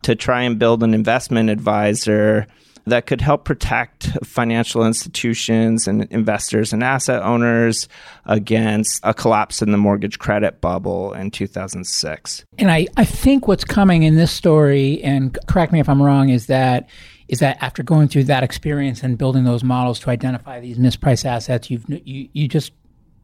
to 0.03 0.15
try 0.15 0.43
and 0.43 0.59
build 0.59 0.83
an 0.83 0.95
investment 0.95 1.51
advisor 1.51 2.47
that 2.89 3.07
could 3.07 3.21
help 3.21 3.45
protect 3.45 4.11
financial 4.25 4.85
institutions 4.85 5.87
and 5.87 6.05
investors 6.05 6.73
and 6.73 6.83
asset 6.83 7.23
owners 7.23 7.89
against 8.25 9.01
a 9.03 9.15
collapse 9.15 9.63
in 9.63 9.73
the 9.73 9.79
mortgage 9.79 10.19
credit 10.19 10.61
bubble 10.61 11.13
in 11.13 11.31
2006. 11.31 12.45
And 12.59 12.71
I, 12.71 12.87
I 12.97 13.05
think 13.05 13.47
what's 13.47 13.65
coming 13.65 14.03
in 14.03 14.17
this 14.17 14.33
story, 14.33 15.03
and 15.03 15.39
correct 15.47 15.73
me 15.73 15.81
if 15.81 15.89
I'm 15.89 16.03
wrong, 16.03 16.31
is 16.31 16.47
that 16.47 16.89
is 17.29 17.41
that 17.41 17.59
after 17.61 17.83
going 17.83 18.09
through 18.09 18.25
that 18.25 18.43
experience 18.43 19.03
and 19.03 19.19
building 19.19 19.45
those 19.45 19.63
models 19.63 19.99
to 20.01 20.09
identify 20.09 20.61
these 20.61 20.79
mispriced 20.79 21.27
assets, 21.27 21.71
you've 21.71 21.85
you, 21.89 22.29
you 22.33 22.49
just 22.49 22.73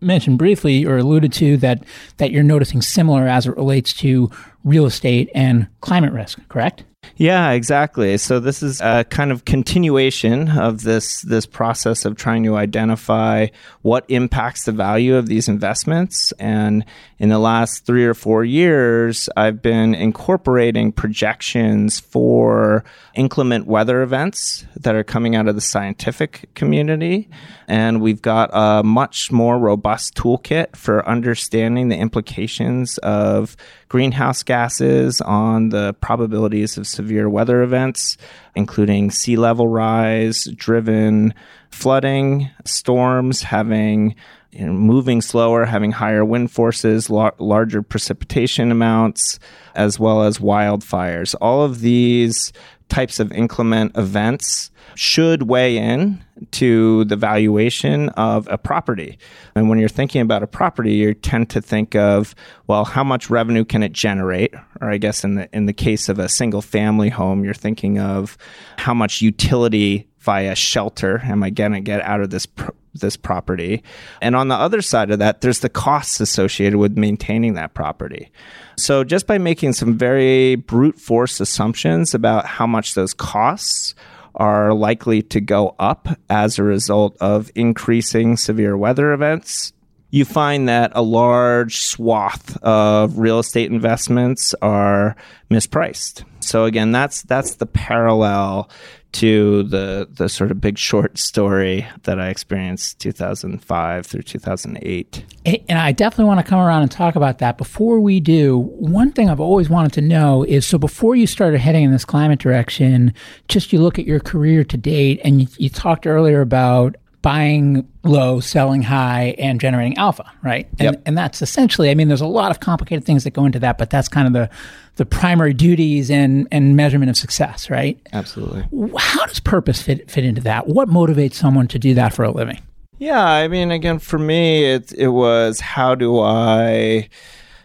mentioned 0.05 0.39
briefly 0.39 0.85
or 0.85 0.99
alluded 0.99 1.33
to 1.35 1.57
that 1.59 1.83
that 2.19 2.31
you're 2.31 2.43
noticing 2.43 2.83
similar 2.83 3.27
as 3.27 3.47
it 3.47 3.57
relates 3.57 3.93
to 3.95 4.31
real 4.63 4.87
estate 4.87 5.31
and 5.35 5.69
climate 5.81 6.13
risk, 6.13 6.39
correct? 6.49 6.85
Yeah, 7.17 7.51
exactly. 7.51 8.19
So 8.19 8.41
this 8.41 8.63
is 8.63 8.81
a 8.81 9.05
kind 9.05 9.31
of 9.31 9.45
continuation 9.45 10.51
of 10.51 10.83
this 10.83 11.23
this 11.23 11.47
process 11.47 12.05
of 12.05 12.17
trying 12.17 12.43
to 12.45 12.57
identify 12.57 13.49
what 13.83 14.05
impacts 14.09 14.65
the 14.65 14.73
value 14.73 15.17
of 15.17 15.27
these 15.27 15.49
investments. 15.49 16.33
And 16.39 16.85
in 17.19 17.29
the 17.29 17.39
last 17.39 17.87
three 17.87 18.05
or 18.05 18.15
four 18.15 18.45
years, 18.45 19.29
I've 19.37 19.63
been 19.63 19.95
incorporating 19.95 20.93
projections 20.93 22.01
for 22.01 22.85
inclement 23.15 23.67
weather 23.67 24.03
events 24.03 24.67
that 24.77 24.95
are 24.95 25.05
coming 25.05 25.37
out 25.37 25.49
of 25.49 25.55
the 25.55 25.61
scientific 25.61 26.49
community. 26.55 27.29
And 27.69 28.01
we've 28.01 28.21
got 28.21 28.51
a 28.53 28.83
much 28.83 29.31
more 29.31 29.59
robust 29.59 30.15
toolkit 30.17 30.77
for 30.77 31.07
understanding 31.09 31.89
the 31.89 31.97
implications 31.97 32.99
of 32.99 33.57
greenhouse 33.95 34.43
gases 34.43 35.21
on 35.21 35.69
the 35.69 35.95
probabilities 36.01 36.77
of 36.77 36.85
severe 36.85 37.31
weather 37.31 37.63
events, 37.63 38.17
including 38.57 39.09
sea 39.09 39.37
level 39.37 39.69
rise, 39.69 40.49
driven 40.57 41.33
flooding, 41.71 42.51
storms 42.65 43.45
having 43.45 44.17
you 44.51 44.67
know, 44.67 44.73
moving 44.73 45.21
slower, 45.21 45.65
having 45.65 45.93
higher 45.93 46.25
wind 46.25 46.51
forces, 46.51 47.09
lar- 47.09 47.37
larger 47.39 47.83
precipitation 47.83 48.73
amounts, 48.73 49.39
as 49.77 49.97
well 49.97 50.25
as 50.25 50.39
wildfires. 50.39 51.37
All 51.41 51.63
of 51.63 51.79
these 51.79 52.53
types 52.89 53.19
of 53.19 53.33
inclement 53.33 53.97
events 53.97 54.71
should 54.95 55.45
weigh 55.45 55.77
in 55.77 56.23
to 56.53 57.05
the 57.05 57.17
valuation 57.17 58.09
of 58.11 58.47
a 58.51 58.59
property. 58.59 59.19
And 59.55 59.69
when 59.69 59.79
you're 59.79 59.89
thinking 59.89 60.21
about 60.21 60.43
a 60.43 60.47
property, 60.47 60.95
you 60.95 61.15
tend 61.15 61.51
to 61.51 61.61
think 61.61 61.95
of, 61.95 62.35
well, 62.67 62.85
how 62.85 63.05
much 63.05 63.31
revenue 63.31 63.65
can 63.65 63.83
it 63.83 63.93
generate? 63.93 64.55
Or 64.81 64.91
I 64.91 64.99
guess 64.99 65.25
in 65.25 65.37
the 65.37 65.49
in 65.53 65.67
the 65.67 65.73
case 65.73 66.09
of 66.09 66.19
a 66.19 66.29
single 66.29 66.63
family 66.63 67.09
home, 67.09 67.45
you're 67.45 67.55
thinking 67.55 67.99
of 67.99 68.37
how 68.79 68.95
much 68.95 69.23
utility 69.23 70.09
via 70.21 70.55
shelter 70.55 71.21
am 71.25 71.43
I 71.43 71.51
going 71.51 71.73
to 71.73 71.81
get 71.81 72.01
out 72.03 72.21
of 72.21 72.31
this 72.31 72.47
this 72.95 73.17
property? 73.17 73.83
And 74.23 74.35
on 74.35 74.49
the 74.49 74.55
other 74.55 74.83
side 74.83 75.11
of 75.11 75.19
that, 75.19 75.41
there's 75.41 75.61
the 75.61 75.69
costs 75.69 76.21
associated 76.21 76.79
with 76.79 76.97
maintaining 76.97 77.55
that 77.55 77.75
property. 77.75 78.31
So 78.77 79.05
just 79.05 79.27
by 79.27 79.39
making 79.39 79.75
some 79.75 79.97
very 79.97 80.57
brute 80.57 80.99
force 80.99 81.41
assumptions 81.41 82.15
about 82.15 82.47
how 82.47 82.67
much 82.67 82.95
those 82.95 83.15
costs 83.15 83.95
are 84.35 84.75
likely 84.75 85.23
to 85.23 85.41
go 85.41 85.75
up 85.79 86.09
as 86.29 86.59
a 86.59 86.63
result 86.63 87.17
of 87.21 87.51
increasing 87.55 88.37
severe 88.37 88.77
weather 88.77 89.13
events. 89.13 89.73
You 90.11 90.25
find 90.25 90.69
that 90.69 90.93
a 90.95 91.03
large 91.03 91.79
swath 91.79 92.57
of 92.63 93.19
real 93.19 93.41
estate 93.41 93.71
investments 93.71 94.55
are 94.63 95.17
mispriced. 95.51 96.25
So 96.41 96.65
again, 96.65 96.93
that's 96.93 97.23
that's 97.23 97.57
the 97.57 97.67
parallel 97.67 98.71
to 99.15 99.63
the 99.65 100.09
the 100.11 100.29
sort 100.29 100.51
of 100.51 100.61
big 100.61 100.77
short 100.77 101.19
story 101.19 101.87
that 102.03 102.21
I 102.21 102.29
experienced 102.29 102.99
2005 103.01 104.07
through 104.07 104.23
2008. 104.23 105.25
And 105.69 105.79
I 105.79 105.93
definitely 105.93 106.25
want 106.25 106.41
to 106.41 106.49
come 106.49 106.61
around 106.61 106.83
and 106.83 106.91
talk 106.91 107.17
about 107.17 107.39
that. 107.39 107.57
Before 107.57 108.01
we 108.01 108.21
do, 108.21 108.59
one 108.59 109.13
thing 109.13 109.31
I've 109.31 109.41
always 109.41 109.71
wanted 109.71 109.93
to 109.95 110.01
know 110.01 110.43
is 110.45 110.67
so 110.67 110.79
before 110.79 111.15
you 111.15 111.27
started 111.27 111.59
heading 111.59 111.85
in 111.85 111.93
this 111.93 112.05
climate 112.05 112.39
direction, 112.39 113.15
just 113.49 113.73
you 113.73 113.81
look 113.81 113.99
at 113.99 114.07
your 114.07 114.21
career 114.21 114.65
to 114.65 114.77
date, 114.77 115.21
and 115.25 115.43
you, 115.43 115.49
you 115.59 115.71
talked 115.71 116.07
earlier 116.07 116.41
about 116.41 116.97
buying 117.25 117.89
low, 118.03 118.39
selling 118.39 118.83
high, 118.83 119.35
and 119.39 119.59
generating 119.59 119.97
alpha, 119.97 120.31
right? 120.43 120.69
And, 120.79 120.95
yep. 120.95 121.03
and 121.07 121.17
that's 121.17 121.41
essentially, 121.41 121.89
I 121.89 121.95
mean, 121.95 122.09
there's 122.09 122.21
a 122.21 122.27
lot 122.27 122.51
of 122.51 122.61
complicated 122.61 123.07
things 123.07 123.25
that 123.25 123.31
go 123.31 123.47
into 123.47 123.59
that, 123.61 123.79
but 123.79 123.89
that's 123.89 124.09
kind 124.09 124.27
of 124.27 124.35
the, 124.35 124.51
the 124.97 125.07
primary 125.07 125.55
duties 125.55 126.11
and, 126.11 126.47
and 126.53 126.77
measurement 126.77 127.09
of 127.09 127.17
success, 127.17 127.71
right? 127.71 127.99
Absolutely. 128.13 128.67
How 128.99 129.25
does 129.25 129.41
purpose 129.41 129.81
fit, 129.81 130.11
fit 130.11 130.23
into 130.23 130.43
that? 130.43 130.67
What 130.67 130.91
motivates 130.91 131.33
someone 131.33 131.67
to 131.69 131.79
do 131.79 131.95
that 131.95 132.13
for 132.13 132.25
a 132.25 132.31
living? 132.31 132.61
Yeah, 132.99 133.25
I 133.25 133.49
mean, 133.49 133.71
again, 133.71 134.01
for 134.01 134.19
me, 134.19 134.67
it, 134.67 134.93
it 134.93 135.09
was 135.09 135.61
how 135.61 135.95
do 135.95 136.21
I 136.21 137.09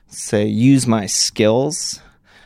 say 0.07 0.45
use 0.45 0.87
my 0.87 1.05
skills 1.05 1.99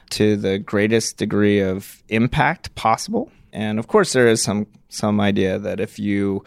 to 0.10 0.36
the 0.36 0.58
greatest 0.58 1.18
degree 1.18 1.60
of 1.60 2.02
impact 2.10 2.74
possible? 2.74 3.32
And 3.52 3.78
of 3.78 3.86
course, 3.86 4.14
there 4.14 4.28
is 4.28 4.42
some 4.42 4.66
some 4.90 5.20
idea 5.20 5.60
that 5.60 5.80
if 5.80 6.00
you 6.00 6.44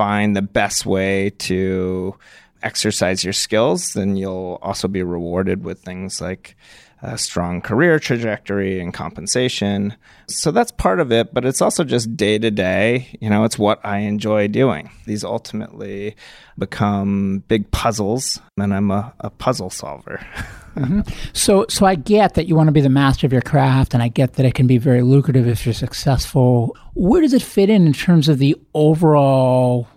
find 0.00 0.34
the 0.34 0.40
best 0.40 0.86
way 0.86 1.28
to 1.28 2.16
exercise 2.62 3.22
your 3.22 3.34
skills, 3.34 3.92
then 3.92 4.16
you'll 4.16 4.58
also 4.62 4.88
be 4.88 5.02
rewarded 5.02 5.62
with 5.62 5.78
things 5.80 6.22
like 6.22 6.56
a 7.02 7.18
strong 7.18 7.60
career 7.60 7.98
trajectory 7.98 8.80
and 8.80 8.94
compensation. 8.94 9.94
So 10.26 10.52
that's 10.52 10.72
part 10.72 11.00
of 11.00 11.12
it, 11.12 11.34
but 11.34 11.44
it's 11.44 11.60
also 11.60 11.84
just 11.84 12.16
day 12.16 12.38
to 12.38 12.50
day. 12.50 13.14
You 13.20 13.28
know, 13.28 13.44
it's 13.44 13.58
what 13.58 13.78
I 13.84 13.98
enjoy 13.98 14.48
doing. 14.48 14.88
These 15.04 15.22
ultimately 15.22 16.16
become 16.56 17.44
big 17.48 17.70
puzzles, 17.70 18.40
and 18.56 18.72
I'm 18.72 18.90
a, 18.90 19.12
a 19.20 19.28
puzzle 19.28 19.68
solver. 19.68 20.26
mm-hmm. 20.76 21.00
So, 21.32 21.66
so 21.68 21.86
I 21.86 21.94
get 21.94 22.34
that 22.34 22.46
you 22.46 22.56
want 22.56 22.68
to 22.68 22.72
be 22.72 22.80
the 22.80 22.88
master 22.88 23.26
of 23.26 23.32
your 23.32 23.42
craft, 23.42 23.94
and 23.94 24.02
I 24.02 24.08
get 24.08 24.34
that 24.34 24.46
it 24.46 24.54
can 24.54 24.66
be 24.66 24.78
very 24.78 25.02
lucrative 25.02 25.46
if 25.46 25.64
you're 25.64 25.72
successful. 25.72 26.76
Where 26.94 27.20
does 27.20 27.34
it 27.34 27.42
fit 27.42 27.70
in 27.70 27.86
in 27.86 27.92
terms 27.92 28.28
of 28.28 28.38
the 28.38 28.56
overall 28.74 29.88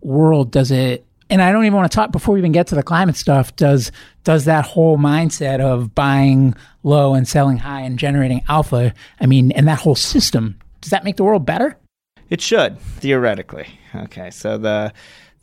world? 0.00 0.50
Does 0.50 0.70
it 0.70 1.04
and 1.30 1.42
I 1.42 1.52
don't 1.52 1.64
even 1.64 1.76
want 1.76 1.90
to 1.90 1.94
talk 1.94 2.10
before 2.10 2.34
we 2.34 2.40
even 2.40 2.52
get 2.52 2.68
to 2.68 2.74
the 2.74 2.82
climate 2.82 3.16
stuff. 3.16 3.54
Does 3.56 3.92
does 4.24 4.46
that 4.46 4.64
whole 4.64 4.96
mindset 4.96 5.60
of 5.60 5.94
buying 5.94 6.54
low 6.82 7.14
and 7.14 7.28
selling 7.28 7.58
high 7.58 7.82
and 7.82 7.98
generating 7.98 8.42
alpha? 8.48 8.94
I 9.20 9.26
mean, 9.26 9.52
and 9.52 9.68
that 9.68 9.78
whole 9.80 9.94
system 9.94 10.58
does 10.80 10.90
that 10.90 11.04
make 11.04 11.16
the 11.16 11.24
world 11.24 11.44
better? 11.44 11.76
It 12.30 12.40
should 12.40 12.78
theoretically. 12.80 13.66
Okay, 13.94 14.30
so 14.30 14.58
the 14.58 14.92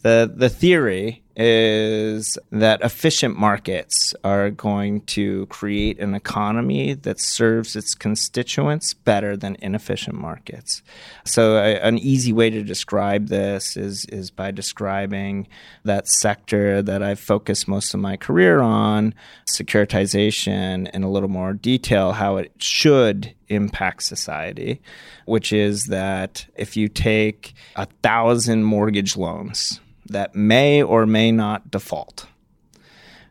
the 0.01 0.31
the 0.33 0.49
theory 0.49 1.23
is 1.35 2.37
that 2.51 2.81
efficient 2.81 3.37
markets 3.37 4.13
are 4.23 4.49
going 4.49 5.01
to 5.01 5.45
create 5.47 5.99
an 5.99 6.15
economy 6.15 6.93
that 6.93 7.19
serves 7.19 7.75
its 7.75 7.93
constituents 7.93 8.93
better 8.93 9.35
than 9.35 9.57
inefficient 9.61 10.15
markets. 10.15 10.81
So, 11.25 11.57
a, 11.57 11.75
an 11.81 11.97
easy 11.97 12.31
way 12.31 12.49
to 12.49 12.63
describe 12.63 13.27
this 13.27 13.75
is, 13.75 14.05
is 14.05 14.31
by 14.31 14.51
describing 14.51 15.47
that 15.83 16.07
sector 16.07 16.81
that 16.81 17.03
I've 17.03 17.19
focused 17.19 17.67
most 17.67 17.93
of 17.93 17.99
my 17.99 18.15
career 18.15 18.61
on, 18.61 19.13
securitization, 19.49 20.89
in 20.93 21.03
a 21.03 21.11
little 21.11 21.29
more 21.29 21.53
detail, 21.53 22.13
how 22.13 22.37
it 22.37 22.51
should 22.59 23.33
impact 23.49 24.03
society, 24.03 24.81
which 25.25 25.51
is 25.51 25.85
that 25.85 26.45
if 26.55 26.77
you 26.77 26.87
take 26.87 27.53
a 27.75 27.87
thousand 28.01 28.63
mortgage 28.63 29.17
loans, 29.17 29.79
that 30.07 30.35
may 30.35 30.81
or 30.81 31.05
may 31.05 31.31
not 31.31 31.71
default. 31.71 32.27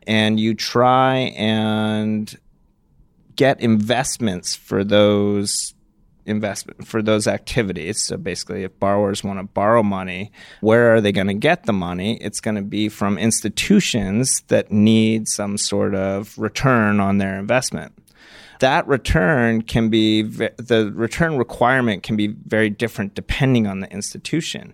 And 0.07 0.39
you 0.39 0.53
try 0.53 1.33
and 1.35 2.37
get 3.35 3.59
investments 3.59 4.55
for 4.55 4.83
those 4.83 5.73
investment 6.25 6.87
for 6.87 7.01
those 7.01 7.27
activities. 7.27 8.01
So 8.01 8.17
basically 8.17 8.63
if 8.63 8.79
borrowers 8.79 9.23
want 9.23 9.39
to 9.39 9.43
borrow 9.43 9.83
money, 9.83 10.31
where 10.61 10.93
are 10.93 11.01
they 11.01 11.11
going 11.11 11.27
to 11.27 11.33
get 11.33 11.63
the 11.63 11.73
money? 11.73 12.17
It's 12.17 12.39
going 12.39 12.55
to 12.55 12.61
be 12.61 12.89
from 12.89 13.17
institutions 13.17 14.41
that 14.47 14.71
need 14.71 15.27
some 15.27 15.57
sort 15.57 15.95
of 15.95 16.37
return 16.37 16.99
on 16.99 17.19
their 17.19 17.37
investment. 17.37 17.93
That 18.59 18.87
return 18.87 19.61
can 19.63 19.89
be 19.89 20.21
the 20.21 20.91
return 20.95 21.37
requirement 21.37 22.03
can 22.03 22.15
be 22.15 22.27
very 22.27 22.69
different 22.69 23.13
depending 23.13 23.67
on 23.67 23.81
the 23.81 23.91
institution. 23.91 24.73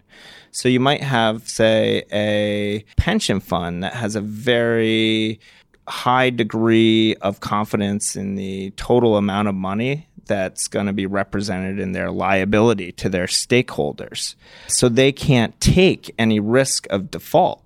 So 0.51 0.70
you 0.70 0.79
might 0.79 1.01
have, 1.01 1.48
say, 1.48 2.03
a 2.12 2.84
pension 2.98 3.39
fund 3.39 3.84
that 3.84 3.93
has 3.93 4.15
a 4.15 4.22
very 4.22 5.39
high 5.88 6.29
degree 6.29 7.15
of 7.15 7.39
confidence 7.39 8.15
in 8.15 8.36
the 8.36 8.72
total 8.72 9.17
amount 9.17 9.48
of 9.48 9.55
money 9.55 10.08
that's 10.25 10.67
going 10.67 10.86
to 10.86 10.93
be 10.93 11.05
represented 11.05 11.79
in 11.79 11.93
their 11.93 12.12
liability 12.12 12.91
to 12.93 13.10
their 13.10 13.25
stakeholders. 13.25 14.36
So 14.67 14.88
they 14.88 15.12
can't 15.12 15.60
take 15.60 16.13
any 16.20 16.39
risk 16.39 16.88
of 16.89 17.12
default, 17.12 17.63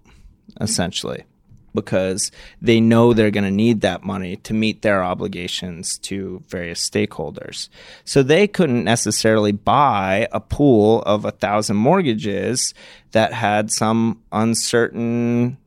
essentially 0.61 1.25
because 1.75 2.31
they 2.61 2.79
know 2.79 3.13
they're 3.13 3.29
going 3.29 3.43
to 3.43 3.51
need 3.51 3.81
that 3.81 4.03
money 4.03 4.37
to 4.37 4.53
meet 4.53 4.81
their 4.81 5.03
obligations 5.03 5.97
to 5.99 6.41
various 6.47 6.89
stakeholders. 6.89 7.69
So 8.03 8.23
they 8.23 8.47
couldn't 8.47 8.83
necessarily 8.83 9.51
buy 9.51 10.27
a 10.31 10.39
pool 10.39 11.03
of 11.03 11.25
a 11.25 11.31
thousand 11.31 11.75
mortgages 11.75 12.73
that 13.11 13.33
had 13.33 13.71
some 13.71 14.21
uncertain 14.31 15.57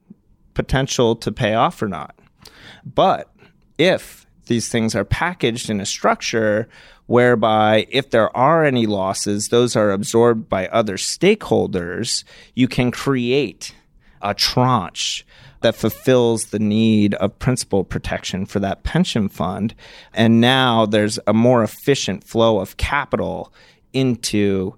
potential 0.54 1.14
to 1.16 1.30
pay 1.30 1.54
off 1.54 1.80
or 1.80 1.88
not. 1.88 2.18
But 2.84 3.30
if 3.78 4.26
these 4.46 4.68
things 4.68 4.94
are 4.94 5.04
packaged 5.04 5.70
in 5.70 5.80
a 5.80 5.86
structure 5.86 6.68
whereby 7.06 7.86
if 7.90 8.10
there 8.10 8.34
are 8.36 8.64
any 8.64 8.86
losses, 8.86 9.48
those 9.48 9.76
are 9.76 9.90
absorbed 9.90 10.48
by 10.48 10.66
other 10.68 10.96
stakeholders, 10.96 12.24
you 12.54 12.68
can 12.68 12.90
create 12.90 13.74
a 14.20 14.34
tranche 14.34 15.24
that 15.60 15.74
fulfills 15.74 16.46
the 16.46 16.58
need 16.58 17.14
of 17.14 17.38
principal 17.38 17.84
protection 17.84 18.46
for 18.46 18.60
that 18.60 18.82
pension 18.82 19.28
fund. 19.28 19.74
And 20.14 20.40
now 20.40 20.86
there's 20.86 21.18
a 21.26 21.32
more 21.32 21.62
efficient 21.62 22.24
flow 22.24 22.60
of 22.60 22.76
capital 22.76 23.52
into 23.92 24.74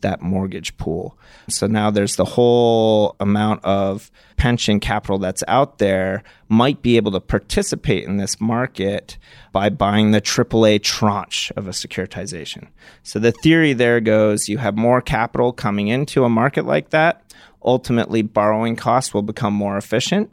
that 0.00 0.22
mortgage 0.22 0.76
pool. 0.76 1.18
So 1.48 1.66
now 1.66 1.90
there's 1.90 2.16
the 2.16 2.24
whole 2.24 3.16
amount 3.20 3.64
of 3.64 4.10
pension 4.36 4.80
capital 4.80 5.18
that's 5.18 5.44
out 5.46 5.78
there 5.78 6.22
might 6.48 6.82
be 6.82 6.96
able 6.96 7.12
to 7.12 7.20
participate 7.20 8.04
in 8.04 8.16
this 8.16 8.40
market 8.40 9.18
by 9.52 9.68
buying 9.68 10.10
the 10.10 10.20
AAA 10.20 10.82
tranche 10.82 11.52
of 11.56 11.66
a 11.66 11.70
securitization. 11.70 12.68
So 13.02 13.18
the 13.18 13.32
theory 13.32 13.72
there 13.72 14.00
goes 14.00 14.48
you 14.48 14.58
have 14.58 14.76
more 14.76 15.00
capital 15.00 15.52
coming 15.52 15.88
into 15.88 16.24
a 16.24 16.28
market 16.28 16.64
like 16.64 16.90
that 16.90 17.21
ultimately 17.64 18.22
borrowing 18.22 18.76
costs 18.76 19.14
will 19.14 19.22
become 19.22 19.54
more 19.54 19.76
efficient 19.76 20.30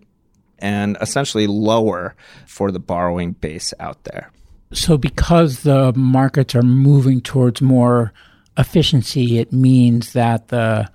and 0.59 0.97
essentially 1.01 1.47
lower 1.47 2.15
for 2.45 2.71
the 2.71 2.79
borrowing 2.79 3.33
base 3.33 3.73
out 3.79 4.03
there. 4.03 4.31
So, 4.71 4.97
because 4.97 5.63
the 5.63 5.93
markets 5.93 6.53
are 6.53 6.61
moving 6.61 7.21
towards 7.21 7.61
more 7.61 8.13
efficiency, 8.57 9.39
it 9.39 9.51
means 9.51 10.13
that 10.13 10.49
the 10.49 10.89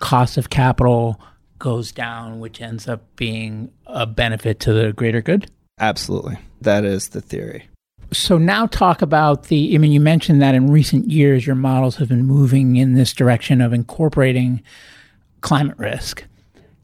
cost 0.00 0.36
of 0.36 0.50
capital 0.50 1.20
goes 1.62 1.92
down, 1.92 2.40
which 2.40 2.60
ends 2.60 2.88
up 2.88 3.14
being 3.14 3.70
a 3.86 4.04
benefit 4.04 4.58
to 4.60 4.72
the 4.72 4.92
greater 4.92 5.22
good? 5.22 5.48
Absolutely. 5.78 6.36
That 6.60 6.84
is 6.84 7.10
the 7.10 7.20
theory. 7.20 7.68
So 8.12 8.36
now 8.36 8.66
talk 8.66 9.00
about 9.00 9.44
the 9.44 9.74
I 9.74 9.78
mean 9.78 9.92
you 9.92 10.00
mentioned 10.00 10.42
that 10.42 10.54
in 10.54 10.66
recent 10.66 11.10
years 11.10 11.46
your 11.46 11.56
models 11.56 11.96
have 11.96 12.08
been 12.08 12.26
moving 12.26 12.76
in 12.76 12.94
this 12.94 13.12
direction 13.14 13.60
of 13.60 13.72
incorporating 13.72 14.62
climate 15.42 15.78
risk. 15.78 16.24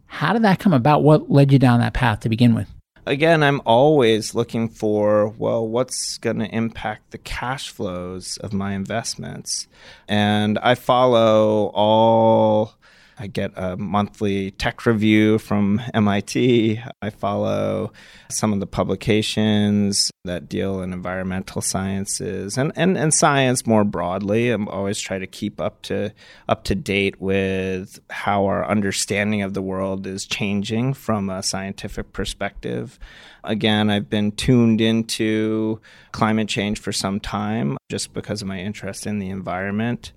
How 0.07 0.33
did 0.33 0.43
that 0.43 0.59
come 0.59 0.75
about? 0.75 1.03
What 1.03 1.31
led 1.31 1.53
you 1.53 1.59
down 1.59 1.81
that 1.81 1.95
path 1.95 2.21
to 2.21 2.29
begin 2.29 2.55
with? 2.55 2.69
Again, 3.07 3.43
I'm 3.43 3.63
always 3.65 4.35
looking 4.35 4.69
for, 4.69 5.29
well, 5.29 5.67
what's 5.67 6.19
going 6.19 6.41
to 6.41 6.55
impact 6.55 7.11
the 7.11 7.17
cash 7.17 7.71
flows 7.71 8.37
of 8.37 8.53
my 8.53 8.75
investments? 8.75 9.67
And 10.07 10.59
I 10.59 10.75
follow 10.75 11.71
all 11.73 12.75
I 13.21 13.27
get 13.27 13.53
a 13.57 13.77
monthly 13.77 14.53
tech 14.53 14.87
review 14.87 15.39
from 15.39 15.83
MIT. 15.93 16.81
I 17.03 17.11
follow 17.11 17.93
some 18.31 18.53
of 18.53 18.61
the 18.61 18.67
publications 18.67 20.11
that 20.25 20.49
deal 20.49 20.83
in 20.83 20.93
environmental 20.93 21.61
sciences 21.61 22.57
and, 22.57 22.73
and, 22.77 22.97
and 22.97 23.13
science 23.13 23.67
more 23.67 23.83
broadly. 23.85 24.51
I'm 24.51 24.69
always 24.69 25.01
try 25.01 25.19
to 25.19 25.27
keep 25.27 25.61
up 25.61 25.83
to 25.83 26.13
up 26.49 26.65
to 26.65 26.75
date 26.75 27.21
with 27.21 27.99
how 28.11 28.47
our 28.47 28.65
understanding 28.65 29.43
of 29.43 29.55
the 29.55 29.63
world 29.63 30.07
is 30.07 30.25
changing 30.25 30.95
from 30.95 31.29
a 31.29 31.43
scientific 31.43 32.13
perspective. 32.13 32.99
Again, 33.43 33.91
I've 33.91 34.09
been 34.09 34.33
tuned 34.33 34.81
into 34.81 35.81
climate 36.13 36.49
change 36.49 36.79
for 36.79 36.93
some 36.93 37.19
time 37.19 37.77
just 37.91 38.13
because 38.13 38.43
of 38.43 38.49
my 38.49 38.61
interest 38.61 39.07
in 39.07 39.19
the 39.19 39.31
environment 39.31 40.13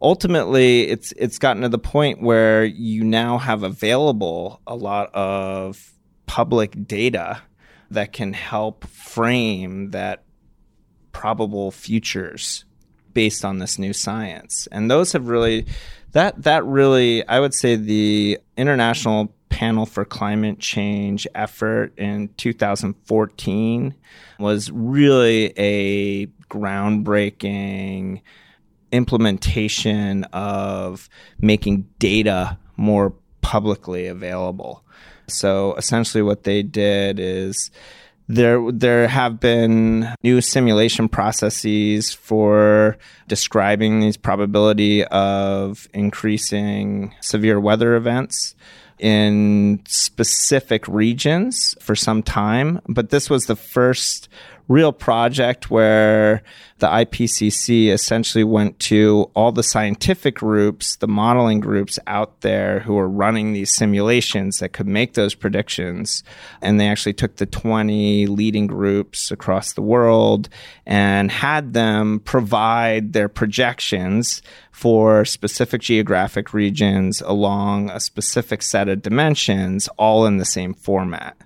ultimately 0.00 0.88
it's 0.88 1.12
it's 1.12 1.38
gotten 1.38 1.62
to 1.62 1.68
the 1.68 1.78
point 1.78 2.22
where 2.22 2.64
you 2.64 3.04
now 3.04 3.38
have 3.38 3.62
available 3.62 4.60
a 4.66 4.74
lot 4.74 5.14
of 5.14 5.92
public 6.26 6.86
data 6.86 7.42
that 7.90 8.12
can 8.12 8.32
help 8.32 8.86
frame 8.86 9.90
that 9.90 10.22
probable 11.12 11.70
futures 11.70 12.64
based 13.12 13.44
on 13.44 13.58
this 13.58 13.78
new 13.78 13.92
science. 13.92 14.68
And 14.70 14.88
those 14.88 15.12
have 15.12 15.26
really 15.26 15.66
that 16.12 16.42
that 16.42 16.64
really 16.64 17.26
i 17.28 17.38
would 17.38 17.54
say 17.54 17.76
the 17.76 18.38
international 18.56 19.32
panel 19.48 19.86
for 19.86 20.04
climate 20.04 20.58
change 20.58 21.26
effort 21.34 21.92
in 21.98 22.28
2014 22.36 23.94
was 24.38 24.70
really 24.70 25.52
a 25.56 26.26
groundbreaking 26.48 28.22
implementation 28.92 30.24
of 30.32 31.08
making 31.40 31.88
data 31.98 32.58
more 32.76 33.12
publicly 33.40 34.06
available. 34.06 34.84
So 35.28 35.74
essentially, 35.74 36.22
what 36.22 36.44
they 36.44 36.62
did 36.62 37.20
is 37.20 37.70
there 38.28 38.60
there 38.70 39.08
have 39.08 39.40
been 39.40 40.14
new 40.22 40.40
simulation 40.40 41.08
processes 41.08 42.12
for 42.12 42.96
describing 43.26 44.00
these 44.00 44.16
probability 44.16 45.04
of 45.06 45.88
increasing 45.92 47.14
severe 47.20 47.58
weather 47.58 47.96
events 47.96 48.54
in 49.00 49.82
specific 49.88 50.86
regions 50.86 51.74
for 51.80 51.96
some 51.96 52.22
time, 52.22 52.80
but 52.86 53.10
this 53.10 53.28
was 53.30 53.46
the 53.46 53.56
first 53.56 54.28
real 54.70 54.92
project 54.92 55.68
where 55.68 56.44
the 56.78 56.86
IPCC 56.86 57.88
essentially 57.88 58.44
went 58.44 58.78
to 58.78 59.28
all 59.34 59.50
the 59.50 59.64
scientific 59.64 60.36
groups, 60.36 60.94
the 60.96 61.08
modeling 61.08 61.58
groups 61.58 61.98
out 62.06 62.40
there 62.42 62.78
who 62.78 62.94
were 62.94 63.08
running 63.08 63.52
these 63.52 63.74
simulations 63.74 64.58
that 64.58 64.72
could 64.72 64.86
make 64.86 65.14
those 65.14 65.34
predictions. 65.34 66.22
And 66.62 66.78
they 66.78 66.86
actually 66.86 67.14
took 67.14 67.36
the 67.36 67.46
20 67.46 68.28
leading 68.28 68.68
groups 68.68 69.32
across 69.32 69.72
the 69.72 69.82
world 69.82 70.48
and 70.86 71.32
had 71.32 71.72
them 71.72 72.20
provide 72.20 73.12
their 73.12 73.28
projections 73.28 74.40
for 74.80 75.26
specific 75.26 75.82
geographic 75.82 76.54
regions 76.54 77.20
along 77.20 77.90
a 77.90 78.00
specific 78.00 78.62
set 78.62 78.88
of 78.88 79.02
dimensions, 79.02 79.88
all 79.98 80.24
in 80.24 80.38
the 80.38 80.44
same 80.46 80.72
format. 80.72 81.36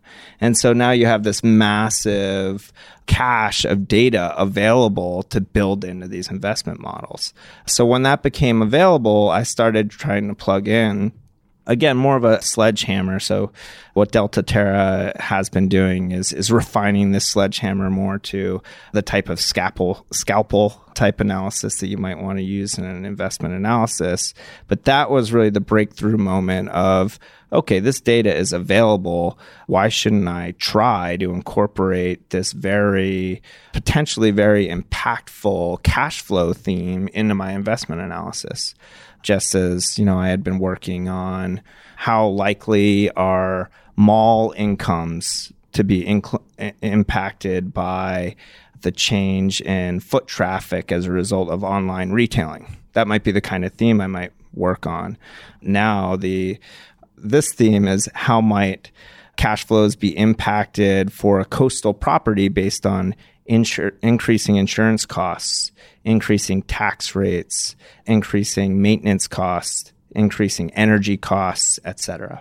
And 0.40 0.56
so 0.56 0.72
now 0.72 0.92
you 0.92 1.06
have 1.06 1.24
this 1.24 1.42
massive 1.42 2.72
cache 3.06 3.64
of 3.64 3.88
data 3.88 4.32
available 4.38 5.24
to 5.24 5.40
build 5.40 5.84
into 5.84 6.06
these 6.06 6.30
investment 6.30 6.78
models. 6.78 7.34
So 7.66 7.84
when 7.84 8.04
that 8.04 8.22
became 8.22 8.62
available, 8.62 9.30
I 9.30 9.42
started 9.42 9.90
trying 9.90 10.28
to 10.28 10.36
plug 10.36 10.68
in 10.68 11.10
again 11.66 11.96
more 11.96 12.16
of 12.16 12.24
a 12.24 12.42
sledgehammer. 12.42 13.18
So 13.20 13.52
what 13.94 14.12
delta 14.12 14.42
terra 14.42 15.12
has 15.18 15.48
been 15.48 15.68
doing 15.68 16.12
is 16.12 16.32
is 16.32 16.50
refining 16.50 17.12
this 17.12 17.26
sledgehammer 17.26 17.90
more 17.90 18.18
to 18.18 18.62
the 18.92 19.02
type 19.02 19.28
of 19.28 19.40
scalpel 19.40 20.06
scalpel 20.12 20.80
type 20.94 21.20
analysis 21.20 21.80
that 21.80 21.88
you 21.88 21.96
might 21.96 22.20
want 22.20 22.38
to 22.38 22.44
use 22.44 22.78
in 22.78 22.84
an 22.84 23.04
investment 23.04 23.54
analysis. 23.54 24.32
But 24.68 24.84
that 24.84 25.10
was 25.10 25.32
really 25.32 25.50
the 25.50 25.60
breakthrough 25.60 26.18
moment 26.18 26.68
of 26.70 27.18
okay 27.52 27.78
this 27.78 28.00
data 28.00 28.34
is 28.34 28.52
available. 28.52 29.38
Why 29.66 29.88
shouldn't 29.88 30.28
i 30.28 30.54
try 30.58 31.16
to 31.16 31.32
incorporate 31.32 32.30
this 32.30 32.52
very 32.52 33.42
potentially 33.72 34.30
very 34.30 34.68
impactful 34.68 35.82
cash 35.82 36.20
flow 36.20 36.52
theme 36.52 37.08
into 37.08 37.34
my 37.34 37.52
investment 37.52 38.02
analysis 38.02 38.74
just 39.24 39.56
as 39.56 39.98
you 39.98 40.04
know 40.04 40.18
I 40.18 40.28
had 40.28 40.44
been 40.44 40.60
working 40.60 41.08
on 41.08 41.62
how 41.96 42.28
likely 42.28 43.10
are 43.12 43.70
mall 43.96 44.54
incomes 44.56 45.52
to 45.72 45.82
be 45.82 46.04
inc- 46.04 46.74
impacted 46.82 47.74
by 47.74 48.36
the 48.82 48.92
change 48.92 49.60
in 49.62 49.98
foot 49.98 50.28
traffic 50.28 50.92
as 50.92 51.06
a 51.06 51.10
result 51.10 51.48
of 51.48 51.64
online 51.64 52.10
retailing. 52.12 52.76
That 52.92 53.08
might 53.08 53.24
be 53.24 53.32
the 53.32 53.40
kind 53.40 53.64
of 53.64 53.72
theme 53.72 54.00
I 54.00 54.06
might 54.06 54.32
work 54.52 54.86
on. 54.86 55.16
Now 55.60 56.14
the 56.14 56.58
this 57.16 57.52
theme 57.52 57.88
is 57.88 58.08
how 58.14 58.40
might 58.40 58.90
cash 59.36 59.66
flows 59.66 59.96
be 59.96 60.16
impacted 60.16 61.12
for 61.12 61.40
a 61.40 61.44
coastal 61.44 61.94
property 61.94 62.48
based 62.48 62.86
on 62.86 63.14
insur- 63.48 63.96
increasing 64.02 64.56
insurance 64.56 65.06
costs, 65.06 65.72
increasing 66.04 66.62
tax 66.62 67.14
rates, 67.14 67.76
increasing 68.06 68.80
maintenance 68.80 69.26
costs, 69.26 69.92
increasing 70.10 70.72
energy 70.74 71.16
costs, 71.16 71.78
etc. 71.84 72.40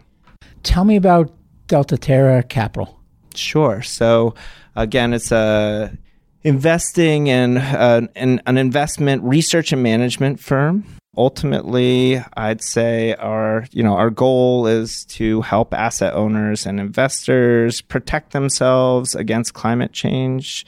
Tell 0.63 0.85
me 0.85 0.95
about 0.95 1.33
Delta 1.67 1.97
Terra 1.97 2.43
Capital. 2.43 2.99
Sure. 3.35 3.81
So 3.81 4.35
again, 4.75 5.13
it's 5.13 5.31
a 5.31 5.97
investing 6.43 7.27
in, 7.27 7.57
uh, 7.57 8.01
in 8.15 8.41
an 8.45 8.57
investment 8.57 9.23
research 9.23 9.71
and 9.71 9.81
management 9.81 10.39
firm 10.39 10.85
ultimately 11.15 12.19
i'd 12.38 12.62
say 12.62 13.13
our 13.15 13.65
you 13.71 13.84
know 13.84 13.95
our 13.95 14.10
goal 14.10 14.65
is 14.65 15.06
to 15.06 15.41
help 15.41 15.73
asset 15.73 16.13
owners 16.13 16.65
and 16.65 16.80
investors 16.80 17.82
protect 17.82 18.32
themselves 18.32 19.13
against 19.13 19.54
climate 19.54 19.91
change 19.91 20.65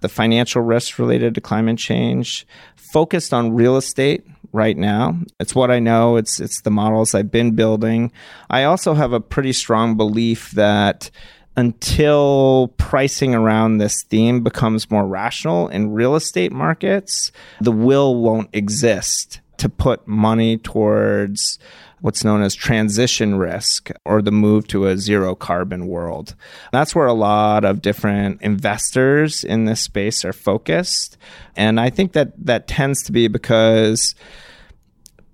the 0.00 0.08
financial 0.08 0.62
risks 0.62 0.98
related 0.98 1.34
to 1.34 1.40
climate 1.40 1.78
change 1.78 2.46
focused 2.92 3.34
on 3.34 3.52
real 3.54 3.76
estate 3.76 4.24
right 4.52 4.76
now. 4.76 5.18
It's 5.38 5.54
what 5.54 5.70
i 5.70 5.78
know. 5.78 6.16
It's 6.16 6.40
it's 6.40 6.62
the 6.62 6.70
models 6.70 7.14
i've 7.14 7.30
been 7.30 7.52
building. 7.52 8.12
I 8.50 8.64
also 8.64 8.94
have 8.94 9.12
a 9.12 9.20
pretty 9.20 9.52
strong 9.52 9.96
belief 9.96 10.50
that 10.52 11.10
until 11.56 12.72
pricing 12.76 13.34
around 13.34 13.78
this 13.78 14.04
theme 14.04 14.44
becomes 14.44 14.90
more 14.90 15.06
rational 15.06 15.66
in 15.68 15.90
real 15.90 16.14
estate 16.14 16.52
markets, 16.52 17.32
the 17.60 17.72
will 17.72 18.14
won't 18.14 18.48
exist 18.52 19.40
to 19.58 19.68
put 19.68 20.06
money 20.08 20.56
towards 20.56 21.58
what's 22.00 22.24
known 22.24 22.42
as 22.42 22.54
transition 22.54 23.36
risk 23.36 23.90
or 24.04 24.22
the 24.22 24.30
move 24.30 24.66
to 24.68 24.86
a 24.86 24.96
zero 24.96 25.34
carbon 25.34 25.86
world. 25.88 26.34
That's 26.72 26.94
where 26.94 27.06
a 27.06 27.12
lot 27.12 27.64
of 27.64 27.82
different 27.82 28.40
investors 28.40 29.44
in 29.44 29.64
this 29.64 29.80
space 29.80 30.24
are 30.24 30.32
focused. 30.32 31.16
And 31.56 31.80
I 31.80 31.90
think 31.90 32.12
that 32.12 32.32
that 32.46 32.68
tends 32.68 33.02
to 33.04 33.12
be 33.12 33.28
because 33.28 34.14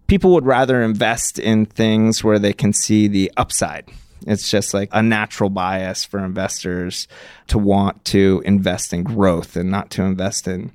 people 0.06 0.32
would 0.32 0.46
rather 0.46 0.82
invest 0.82 1.38
in 1.38 1.66
things 1.66 2.24
where 2.24 2.38
they 2.38 2.52
can 2.52 2.72
see 2.72 3.08
the 3.08 3.30
upside. 3.37 3.90
It's 4.26 4.50
just 4.50 4.72
like 4.72 4.88
a 4.92 5.02
natural 5.02 5.50
bias 5.50 6.04
for 6.04 6.18
investors 6.24 7.08
to 7.48 7.58
want 7.58 8.04
to 8.06 8.42
invest 8.46 8.94
in 8.94 9.02
growth 9.02 9.54
and 9.54 9.70
not 9.70 9.90
to 9.90 10.02
invest 10.02 10.48
in 10.48 10.72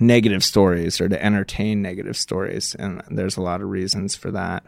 negative 0.00 0.42
stories 0.42 1.00
or 1.00 1.08
to 1.08 1.22
entertain 1.22 1.82
negative 1.82 2.16
stories 2.16 2.74
and 2.74 3.02
there's 3.10 3.36
a 3.36 3.42
lot 3.42 3.60
of 3.60 3.68
reasons 3.68 4.16
for 4.16 4.30
that. 4.30 4.64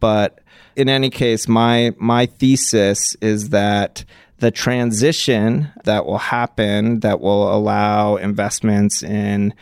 But 0.00 0.40
in 0.76 0.88
any 0.88 1.10
case 1.10 1.48
my 1.48 1.92
my 1.98 2.26
thesis 2.26 3.16
is 3.20 3.50
that 3.50 4.04
the 4.38 4.50
transition 4.50 5.68
that 5.84 6.06
will 6.06 6.18
happen 6.18 7.00
that 7.00 7.20
will 7.20 7.52
allow 7.52 8.16
investments 8.16 9.02
in 9.02 9.52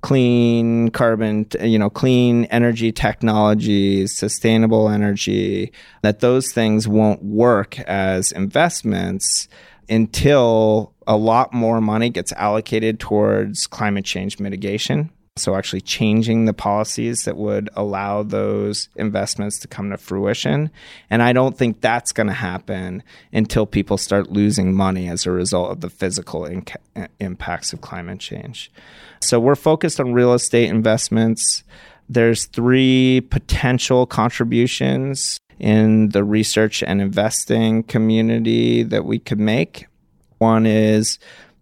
clean 0.00 0.88
carbon 0.88 1.46
you 1.60 1.78
know 1.78 1.88
clean 1.88 2.44
energy 2.46 2.90
technologies 2.90 4.16
sustainable 4.16 4.88
energy 4.88 5.72
that 6.02 6.18
those 6.18 6.50
things 6.50 6.88
won't 6.88 7.22
work 7.22 7.78
as 7.80 8.32
investments 8.32 9.46
until 9.88 10.92
a 11.06 11.16
lot 11.16 11.52
more 11.52 11.80
money 11.80 12.10
gets 12.10 12.32
allocated 12.32 13.00
towards 13.00 13.66
climate 13.66 14.04
change 14.04 14.38
mitigation. 14.38 15.10
So, 15.36 15.56
actually 15.56 15.80
changing 15.80 16.44
the 16.44 16.52
policies 16.52 17.24
that 17.24 17.38
would 17.38 17.70
allow 17.74 18.22
those 18.22 18.90
investments 18.96 19.58
to 19.60 19.68
come 19.68 19.88
to 19.88 19.96
fruition. 19.96 20.70
And 21.08 21.22
I 21.22 21.32
don't 21.32 21.56
think 21.56 21.80
that's 21.80 22.12
going 22.12 22.26
to 22.26 22.34
happen 22.34 23.02
until 23.32 23.64
people 23.64 23.96
start 23.96 24.30
losing 24.30 24.74
money 24.74 25.08
as 25.08 25.24
a 25.24 25.30
result 25.30 25.70
of 25.70 25.80
the 25.80 25.88
physical 25.88 26.46
impacts 27.18 27.72
of 27.72 27.80
climate 27.80 28.20
change. 28.20 28.70
So, 29.22 29.40
we're 29.40 29.54
focused 29.54 29.98
on 30.00 30.12
real 30.12 30.34
estate 30.34 30.68
investments. 30.68 31.64
There's 32.10 32.44
three 32.44 33.22
potential 33.30 34.04
contributions 34.04 35.38
in 35.58 36.10
the 36.10 36.24
research 36.24 36.82
and 36.82 37.00
investing 37.00 37.82
community 37.82 38.82
that 38.82 39.04
we 39.04 39.18
could 39.18 39.40
make. 39.40 39.86
One 40.38 40.66
is 40.66 41.18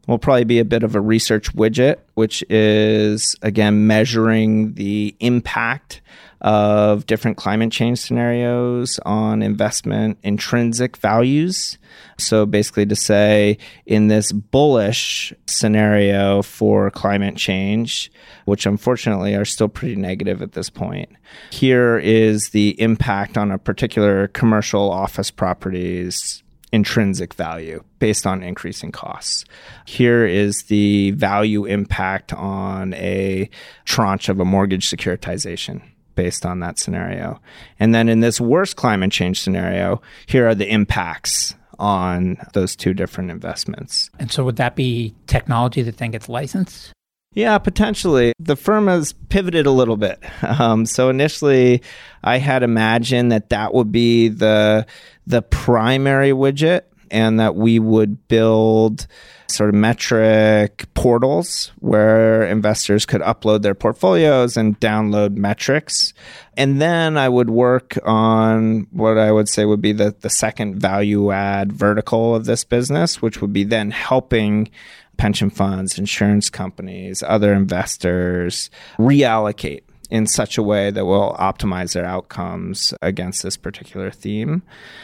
will 0.07 0.19
probably 0.19 0.45
be 0.45 0.59
a 0.59 0.65
bit 0.65 0.83
of 0.83 0.95
a 0.95 1.01
research 1.01 1.55
widget, 1.55 1.99
which 2.15 2.43
is 2.51 3.37
again 3.43 3.87
measuring 3.87 4.75
the 4.75 5.15
impact 5.21 6.01
of 6.41 7.07
different 7.07 7.37
climate 7.37 7.71
change 7.71 7.99
scenarios 7.99 8.99
on 9.05 9.43
investment 9.43 10.19
intrinsic 10.23 10.97
values. 10.97 11.79
So 12.21 12.47
basically, 12.47 12.87
to 12.87 12.97
say 12.97 13.59
in 13.87 14.09
this 14.09 14.33
bullish 14.33 15.33
scenario 15.47 16.43
for 16.43 16.91
climate 16.91 17.37
change, 17.37 18.11
which 18.45 18.67
unfortunately 18.67 19.35
are 19.35 19.45
still 19.45 19.69
pretty 19.69 19.97
negative 19.97 20.43
at 20.43 20.53
this 20.53 20.71
point, 20.71 21.11
here 21.51 21.99
is 21.99 22.51
the 22.51 22.81
impact 22.81 23.37
on 23.37 23.51
a 23.51 23.59
particular 23.59 24.29
commercial 24.29 24.91
office 24.91 25.31
properties 25.31 26.43
intrinsic 26.73 27.35
value 27.35 27.83
based 27.99 28.27
on 28.27 28.43
increasing 28.43 28.93
costs. 28.93 29.45
Here 29.87 30.25
is 30.25 30.65
the 30.65 31.11
value 31.13 31.65
impact 31.65 32.33
on 32.33 32.95
a 32.95 33.51
tranche 33.85 34.29
of 34.29 34.41
a 34.41 34.45
mortgage 34.45 34.89
securitization 34.89 35.83
based 36.15 36.45
on 36.45 36.61
that 36.61 36.79
scenario. 36.79 37.41
And 37.79 37.95
then 37.95 38.09
in 38.09 38.21
this 38.21 38.41
worst 38.41 38.77
climate 38.77 39.13
change 39.13 39.41
scenario, 39.41 40.01
here 40.27 40.47
are 40.47 40.55
the 40.55 40.71
impacts 40.71 41.55
on 41.81 42.37
those 42.53 42.77
two 42.77 42.95
different 42.95 43.31
investments. 43.31 44.11
And 44.19 44.31
so 44.31 44.45
would 44.45 44.57
that 44.57 44.77
be 44.77 45.15
technology 45.27 45.83
that 45.83 45.97
then 45.97 46.13
gets 46.13 46.29
licensed? 46.29 46.93
Yeah, 47.33 47.59
potentially. 47.59 48.33
The 48.39 48.57
firm 48.57 48.89
has 48.89 49.13
pivoted 49.13 49.67
a 49.67 49.71
little 49.71 49.97
bit. 49.97 50.23
Um, 50.61 50.85
so 50.85 51.09
initially, 51.09 51.81
I 52.23 52.37
had 52.37 52.63
imagined 52.63 53.33
that 53.33 53.49
that 53.49 53.73
would 53.73 53.91
be 53.91 54.29
the 54.29 54.87
the 55.27 55.41
primary 55.41 56.33
widget 56.33 56.83
and 57.11 57.41
that 57.41 57.55
we 57.55 57.79
would 57.79 58.29
build 58.29 59.07
sort 59.51 59.71
of 59.71 59.75
metric 59.75 60.87
portals 60.95 61.73
where 61.79 62.45
investors 62.45 63.07
could 63.07 63.21
upload 63.23 63.63
their 63.63 63.75
portfolios 63.75 64.57
and 64.57 64.79
download 64.81 65.37
metrics. 65.37 66.13
And 66.57 66.81
then 66.81 67.17
I 67.17 67.29
would 67.29 67.51
work 67.51 67.99
on 68.05 68.87
what 68.91 69.19
I 69.19 69.33
would 69.33 69.49
say 69.49 69.65
would 69.65 69.81
be 69.81 69.93
the, 69.93 70.15
the 70.21 70.31
second 70.31 70.81
value 70.81 71.31
add 71.31 71.73
vertical 71.73 72.35
of 72.35 72.45
this 72.45 72.65
business, 72.65 73.21
which 73.21 73.41
would 73.41 73.53
be 73.53 73.65
then 73.65 73.91
helping 73.91 74.71
pension 75.17 75.51
funds, 75.51 75.99
insurance 75.99 76.49
companies, 76.49 77.23
other 77.23 77.53
investors 77.53 78.71
reallocate 78.99 79.83
in 80.11 80.27
such 80.27 80.59
a 80.59 80.63
way 80.63 80.91
that 80.91 81.05
will 81.05 81.37
optimize 81.39 81.95
their 81.95 82.05
outcomes 82.05 82.93
against 83.01 83.43
this 83.43 83.57
particular 83.57 84.11
theme. 84.11 84.63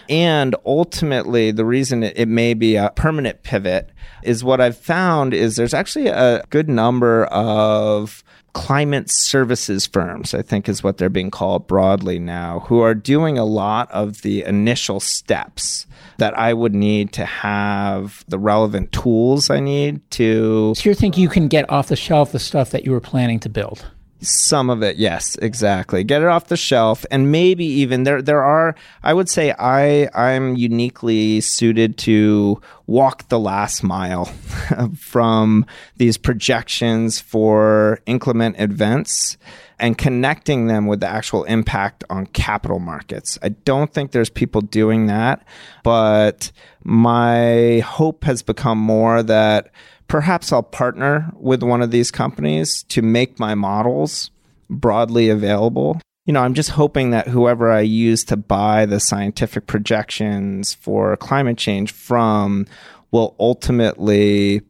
And 0.09 0.55
ultimately, 0.65 1.51
the 1.51 1.65
reason 1.65 2.03
it, 2.03 2.27
may 2.27 2.55
be 2.55 2.75
a 2.77 2.91
permanent 2.91 3.45
pivot 3.45 3.91
is 4.23 4.43
what 4.43 4.61
I've 4.61 4.77
found 4.77 5.33
is 5.33 5.57
there's 5.57 5.75
actually 5.75 6.09
a 6.09 6.43
good 6.51 6.69
number 6.69 7.25
of 7.27 8.25
climate 8.53 9.11
services 9.11 9.87
firms, 9.87 10.33
I 10.33 10.41
think 10.41 10.67
is 10.67 10.83
what 10.83 10.97
they're 10.97 11.11
being 11.11 11.31
called 11.31 11.67
broadly 11.67 12.19
now, 12.19 12.61
who 12.61 12.81
are 12.81 12.95
doing 12.95 13.37
a 13.39 13.45
lot 13.45 13.91
of 13.91 14.23
the 14.23 14.45
initial 14.45 14.99
steps 14.99 15.87
that 16.17 16.37
I 16.39 16.55
would 16.55 16.75
need 16.75 17.13
to 17.13 17.27
have 17.27 18.25
the 18.29 18.39
relevant 18.39 18.93
tools 18.93 19.51
I 19.51 19.61
need 19.61 20.11
to. 20.13 20.75
So 20.75 20.89
you 20.89 20.95
think 20.95 21.19
you 21.19 21.29
can 21.29 21.49
get 21.49 21.71
off 21.71 21.89
the 21.89 21.97
shelf 21.97 22.33
the 22.33 22.39
stuff 22.39 22.71
that 22.71 22.87
you 22.87 22.93
were 22.93 23.01
planning 23.01 23.39
to 23.41 23.51
build? 23.51 23.85
Some 24.21 24.71
of 24.71 24.83
it, 24.83 24.97
yes, 24.97 25.37
exactly. 25.37 26.03
Get 26.03 26.23
it 26.23 26.29
off 26.29 26.47
the 26.47 26.57
shelf, 26.57 27.05
and 27.11 27.31
maybe 27.31 27.67
even 27.67 28.05
there. 28.05 28.23
There 28.23 28.43
are, 28.43 28.75
I 29.03 29.13
would 29.13 29.29
say, 29.29 29.55
I 29.59 30.09
I'm 30.15 30.57
uniquely 30.57 31.43
suited 31.43 31.99
to 31.99 32.61
walk 32.87 33.29
the 33.29 33.39
last 33.39 33.83
mile 33.83 34.25
from 34.99 35.67
these 35.97 36.17
projections 36.17 37.21
for 37.21 38.01
inclement 38.07 38.59
events 38.59 39.37
and 39.79 39.99
connecting 39.99 40.67
them 40.67 40.87
with 40.87 41.01
the 41.01 41.07
actual 41.07 41.45
impact 41.45 42.03
on 42.09 42.27
capital 42.27 42.79
markets. 42.79 43.39
I 43.43 43.51
don't 43.51 43.93
think 43.93 44.13
there's 44.13 44.31
people 44.31 44.63
doing 44.63 45.07
that, 45.07 45.47
but 45.85 46.51
my 46.83 47.81
hope 47.81 48.25
has 48.25 48.43
become 48.43 48.79
more 48.79 49.23
that 49.23 49.71
perhaps 50.09 50.53
I'll 50.53 50.63
partner 50.63 51.31
with 51.35 51.63
one 51.63 51.83
of 51.83 51.91
these 51.91 52.11
companies 52.11 52.83
to 52.85 53.03
make 53.03 53.39
my 53.39 53.55
models 53.55 54.31
broadly 54.69 55.29
available. 55.29 56.01
You 56.25 56.33
know, 56.33 56.41
I'm 56.41 56.55
just 56.55 56.71
hoping 56.71 57.11
that 57.11 57.29
whoever 57.29 57.71
I 57.71 57.81
use 57.81 58.25
to 58.25 58.37
buy 58.37 58.87
the 58.87 58.99
scientific 58.99 59.67
projections 59.67 60.75
for 60.75 61.17
climate 61.17 61.59
change 61.59 61.93
from 61.93 62.67
will 63.13 63.37
ultimately 63.39 64.63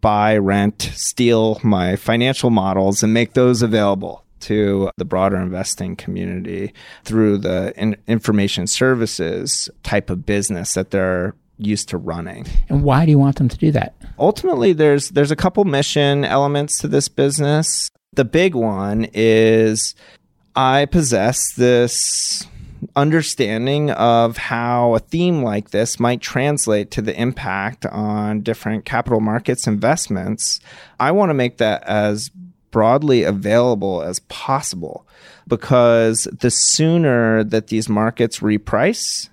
buy, 0.00 0.38
rent, 0.38 0.90
steal 0.94 1.60
my 1.62 1.96
financial 1.96 2.50
models 2.50 3.02
and 3.02 3.12
make 3.12 3.34
those 3.34 3.62
available 3.62 4.24
to 4.40 4.90
the 4.96 5.04
broader 5.04 5.36
investing 5.36 5.96
community 5.96 6.72
through 7.04 7.38
the 7.38 7.72
in- 7.76 7.96
information 8.06 8.66
services 8.66 9.68
type 9.82 10.08
of 10.08 10.24
business 10.24 10.74
that 10.74 10.90
they're 10.90 11.34
used 11.58 11.88
to 11.88 11.96
running. 11.96 12.46
And 12.68 12.84
why 12.84 13.04
do 13.04 13.10
you 13.10 13.18
want 13.18 13.36
them 13.36 13.48
to 13.48 13.56
do 13.56 13.72
that? 13.72 13.94
Ultimately 14.18 14.72
there's 14.72 15.10
there's 15.10 15.30
a 15.30 15.36
couple 15.36 15.64
mission 15.64 16.24
elements 16.24 16.78
to 16.78 16.88
this 16.88 17.08
business. 17.08 17.90
The 18.14 18.24
big 18.24 18.54
one 18.54 19.06
is 19.12 19.94
I 20.54 20.86
possess 20.86 21.52
this 21.54 22.46
understanding 22.94 23.90
of 23.90 24.36
how 24.36 24.94
a 24.94 24.98
theme 24.98 25.42
like 25.42 25.70
this 25.70 25.98
might 25.98 26.20
translate 26.20 26.90
to 26.92 27.02
the 27.02 27.18
impact 27.20 27.84
on 27.86 28.40
different 28.40 28.84
capital 28.84 29.20
markets 29.20 29.66
investments. 29.66 30.60
I 31.00 31.12
want 31.12 31.30
to 31.30 31.34
make 31.34 31.58
that 31.58 31.82
as 31.84 32.30
broadly 32.70 33.22
available 33.22 34.02
as 34.02 34.20
possible 34.20 35.06
because 35.46 36.28
the 36.40 36.50
sooner 36.50 37.44
that 37.44 37.68
these 37.68 37.88
markets 37.88 38.40
reprice, 38.40 39.28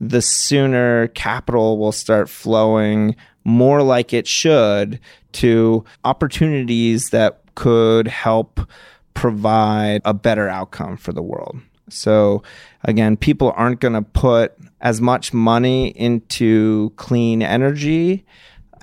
the 0.00 0.22
sooner 0.22 1.08
capital 1.08 1.78
will 1.78 1.92
start 1.92 2.28
flowing 2.28 3.16
more 3.46 3.80
like 3.80 4.12
it 4.12 4.26
should 4.26 4.98
to 5.30 5.84
opportunities 6.04 7.10
that 7.10 7.40
could 7.54 8.08
help 8.08 8.60
provide 9.14 10.02
a 10.04 10.12
better 10.12 10.48
outcome 10.48 10.96
for 10.96 11.12
the 11.12 11.22
world. 11.22 11.56
So, 11.88 12.42
again, 12.82 13.16
people 13.16 13.54
aren't 13.56 13.78
going 13.78 13.94
to 13.94 14.02
put 14.02 14.58
as 14.80 15.00
much 15.00 15.32
money 15.32 15.88
into 15.90 16.92
clean 16.96 17.40
energy 17.40 18.24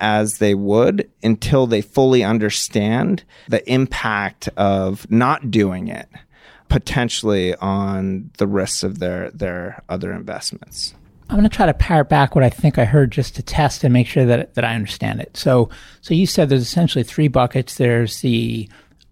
as 0.00 0.38
they 0.38 0.54
would 0.54 1.10
until 1.22 1.66
they 1.66 1.82
fully 1.82 2.24
understand 2.24 3.22
the 3.48 3.70
impact 3.70 4.48
of 4.56 5.08
not 5.10 5.50
doing 5.50 5.88
it 5.88 6.08
potentially 6.70 7.54
on 7.56 8.30
the 8.38 8.46
risks 8.46 8.82
of 8.82 8.98
their 8.98 9.30
their 9.30 9.82
other 9.90 10.10
investments. 10.10 10.94
I'm 11.30 11.36
going 11.36 11.48
to 11.48 11.54
try 11.54 11.66
to 11.66 11.74
parrot 11.74 12.08
back 12.08 12.34
what 12.34 12.44
I 12.44 12.50
think 12.50 12.78
I 12.78 12.84
heard 12.84 13.10
just 13.10 13.34
to 13.36 13.42
test 13.42 13.82
and 13.82 13.92
make 13.92 14.06
sure 14.06 14.26
that 14.26 14.54
that 14.54 14.64
I 14.64 14.74
understand 14.74 15.20
it. 15.20 15.36
So, 15.36 15.70
so 16.00 16.14
you 16.14 16.26
said 16.26 16.48
there's 16.48 16.62
essentially 16.62 17.04
three 17.04 17.28
buckets. 17.28 17.76
There's 17.76 18.20
the 18.20 18.68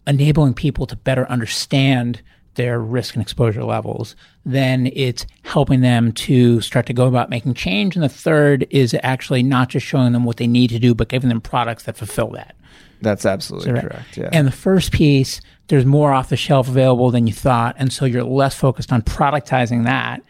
enabling 0.06 0.54
people 0.54 0.86
to 0.86 0.96
better 0.96 1.26
understand 1.30 2.20
their 2.54 2.78
risk 2.80 3.14
and 3.14 3.22
exposure 3.22 3.64
levels. 3.64 4.14
Then 4.44 4.90
it's 4.92 5.24
helping 5.42 5.80
them 5.80 6.12
to 6.12 6.60
start 6.60 6.86
to 6.86 6.92
go 6.92 7.06
about 7.06 7.30
making 7.30 7.54
change. 7.54 7.96
And 7.96 8.04
the 8.04 8.10
third 8.10 8.66
is 8.70 8.94
actually 9.02 9.42
not 9.42 9.70
just 9.70 9.86
showing 9.86 10.12
them 10.12 10.24
what 10.24 10.36
they 10.36 10.46
need 10.46 10.68
to 10.70 10.78
do, 10.78 10.94
but 10.94 11.08
giving 11.08 11.30
them 11.30 11.40
products 11.40 11.84
that 11.84 11.96
fulfill 11.96 12.28
that. 12.30 12.54
That's 13.00 13.24
absolutely 13.24 13.80
correct. 13.80 14.16
Yeah. 14.16 14.28
And 14.32 14.46
the 14.46 14.52
first 14.52 14.92
piece, 14.92 15.40
there's 15.68 15.86
more 15.86 16.12
off 16.12 16.28
the 16.28 16.36
shelf 16.36 16.68
available 16.68 17.10
than 17.10 17.26
you 17.26 17.32
thought. 17.32 17.74
And 17.78 17.92
so 17.92 18.04
you're 18.04 18.22
less 18.22 18.54
focused 18.54 18.92
on 18.92 19.02
productizing 19.02 19.84
that 19.84 20.22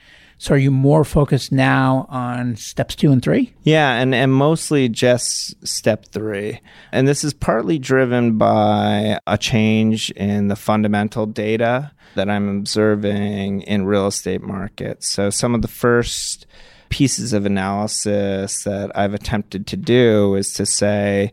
so 0.42 0.56
are 0.56 0.58
you 0.58 0.72
more 0.72 1.04
focused 1.04 1.52
now 1.52 2.04
on 2.08 2.56
steps 2.56 2.96
two 2.96 3.12
and 3.12 3.22
three? 3.22 3.54
Yeah, 3.62 3.92
and, 3.92 4.12
and 4.12 4.34
mostly 4.34 4.88
just 4.88 5.54
step 5.64 6.06
three. 6.06 6.58
And 6.90 7.06
this 7.06 7.22
is 7.22 7.32
partly 7.32 7.78
driven 7.78 8.38
by 8.38 9.20
a 9.24 9.38
change 9.38 10.10
in 10.10 10.48
the 10.48 10.56
fundamental 10.56 11.26
data 11.26 11.92
that 12.16 12.28
I'm 12.28 12.58
observing 12.58 13.62
in 13.62 13.86
real 13.86 14.08
estate 14.08 14.42
markets. 14.42 15.08
So 15.08 15.30
some 15.30 15.54
of 15.54 15.62
the 15.62 15.68
first 15.68 16.48
pieces 16.88 17.32
of 17.32 17.46
analysis 17.46 18.64
that 18.64 18.90
I've 18.98 19.14
attempted 19.14 19.68
to 19.68 19.76
do 19.76 20.34
is 20.34 20.54
to 20.54 20.66
say, 20.66 21.30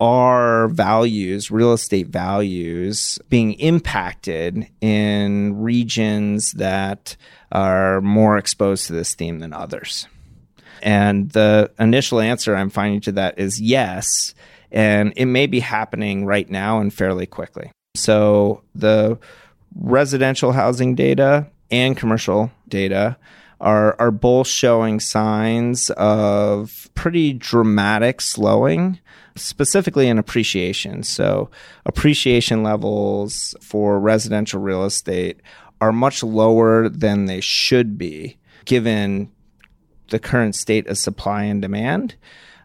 are 0.00 0.68
values, 0.68 1.50
real 1.50 1.72
estate 1.72 2.08
values, 2.08 3.18
being 3.28 3.54
impacted 3.54 4.68
in 4.80 5.60
regions 5.60 6.52
that 6.52 7.16
are 7.50 8.00
more 8.00 8.36
exposed 8.38 8.86
to 8.86 8.92
this 8.92 9.14
theme 9.14 9.40
than 9.40 9.52
others? 9.52 10.06
And 10.82 11.30
the 11.30 11.70
initial 11.78 12.20
answer 12.20 12.54
I'm 12.54 12.70
finding 12.70 13.00
to 13.02 13.12
that 13.12 13.38
is 13.38 13.60
yes. 13.60 14.34
And 14.70 15.12
it 15.16 15.26
may 15.26 15.46
be 15.46 15.60
happening 15.60 16.24
right 16.24 16.48
now 16.48 16.80
and 16.80 16.92
fairly 16.92 17.26
quickly. 17.26 17.72
So 17.96 18.62
the 18.74 19.18
residential 19.74 20.52
housing 20.52 20.94
data 20.94 21.48
and 21.70 21.96
commercial 21.96 22.50
data 22.68 23.16
are, 23.60 23.96
are 23.98 24.10
both 24.10 24.46
showing 24.46 25.00
signs 25.00 25.90
of 25.90 26.88
pretty 26.94 27.32
dramatic 27.32 28.20
slowing, 28.20 29.00
specifically 29.40 30.08
in 30.08 30.18
appreciation. 30.18 31.02
So, 31.02 31.50
appreciation 31.86 32.62
levels 32.62 33.54
for 33.60 33.98
residential 33.98 34.60
real 34.60 34.84
estate 34.84 35.40
are 35.80 35.92
much 35.92 36.22
lower 36.22 36.88
than 36.88 37.26
they 37.26 37.40
should 37.40 37.98
be 37.98 38.36
given 38.64 39.30
the 40.10 40.18
current 40.18 40.54
state 40.54 40.86
of 40.86 40.98
supply 40.98 41.44
and 41.44 41.62
demand. 41.62 42.16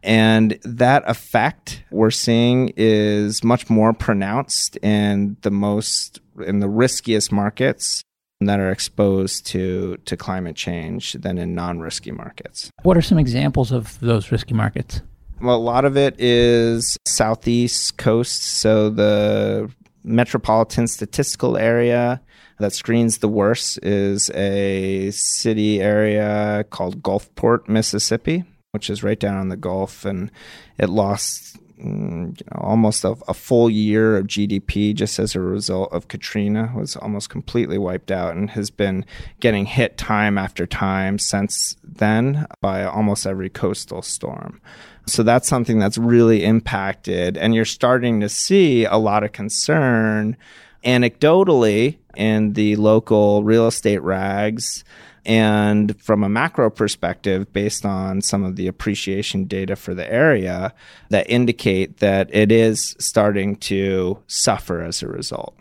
And 0.01 0.59
that 0.63 1.03
effect 1.07 1.83
we're 1.89 2.12
seeing 2.12 2.73
is 2.75 3.43
much 3.43 3.69
more 3.69 3.93
pronounced 3.93 4.75
in 4.77 5.38
the 5.41 5.51
most, 5.51 6.19
in 6.45 6.59
the 6.59 6.67
riskiest 6.67 7.31
markets 7.31 8.03
that 8.41 8.59
are 8.59 8.71
exposed 8.71 9.45
to, 9.47 9.97
to 10.05 10.17
climate 10.17 10.57
change 10.57 11.13
than 11.13 11.38
in 11.38 11.55
non 11.55 11.79
risky 11.79 12.12
markets. 12.12 12.69
What 12.83 12.97
are 12.97 13.01
some 13.01 13.17
examples 13.17 13.71
of 13.71 13.97
those 14.01 14.31
risky 14.31 14.53
markets? 14.53 15.01
Well, 15.41 15.56
a 15.56 15.58
lot 15.58 15.86
of 15.86 15.98
it 15.98 16.19
is 16.19 16.98
southeast 17.06 17.98
coast. 17.98 18.41
So 18.43 18.89
the 18.89 19.72
metropolitan 20.04 20.88
statistical 20.88 21.58
area 21.58 22.22
that 22.60 22.74
screens 22.74 23.17
the 23.17 23.28
worst 23.28 23.80
is 23.84 24.30
a 24.32 25.12
city 25.12 25.82
area 25.82 26.65
called 26.69 27.02
Gulfport, 27.02 27.67
Mississippi, 27.67 28.43
which 28.72 28.89
is 28.89 29.04
right 29.04 29.19
down 29.19 29.38
on 29.38 29.50
the 29.50 29.58
Gulf, 29.58 30.06
and 30.06 30.32
it 30.78 30.89
lost 30.89 31.58
mm, 31.78 32.39
you 32.39 32.46
know, 32.52 32.62
almost 32.62 33.04
a, 33.04 33.15
a, 33.28 33.34
full 33.34 33.69
year 33.69 34.17
of 34.17 34.28
GDP 34.28 34.93
just 34.93 35.19
as 35.19 35.36
a 35.36 35.39
result 35.39 35.91
of 35.91 36.08
Katrina 36.08 36.72
was 36.76 36.96
almost 36.96 37.30
completely 37.30 37.78
wiped 37.78 38.12
out 38.12 38.36
and 38.36 38.52
has 38.52 38.69
been 38.69 39.06
getting 39.39 39.65
hit 39.65 39.98
time 39.98 40.38
after 40.38 40.65
time 40.65 41.19
since 41.19 41.76
then 41.84 42.46
by 42.62 42.84
almost 42.84 43.26
every 43.26 43.50
coastal 43.50 44.02
storm. 44.02 44.62
So 45.05 45.23
that's 45.23 45.47
something 45.47 45.79
that's 45.79 45.97
really 45.97 46.43
impacted. 46.43 47.37
And 47.37 47.53
you're 47.53 47.65
starting 47.65 48.21
to 48.21 48.29
see 48.29 48.85
a 48.85 48.95
lot 48.95 49.23
of 49.23 49.31
concern 49.31 50.37
anecdotally 50.85 51.97
in 52.15 52.53
the 52.53 52.75
local 52.75 53.43
real 53.43 53.67
estate 53.67 54.01
rags 54.01 54.83
and 55.25 55.99
from 56.01 56.23
a 56.23 56.29
macro 56.29 56.69
perspective, 56.69 57.51
based 57.53 57.85
on 57.85 58.21
some 58.21 58.43
of 58.43 58.55
the 58.57 58.67
appreciation 58.67 59.45
data 59.45 59.75
for 59.75 59.93
the 59.93 60.11
area 60.11 60.73
that 61.09 61.29
indicate 61.29 61.97
that 61.97 62.29
it 62.33 62.51
is 62.51 62.95
starting 62.99 63.55
to 63.55 64.19
suffer 64.27 64.81
as 64.81 65.01
a 65.01 65.07
result. 65.07 65.57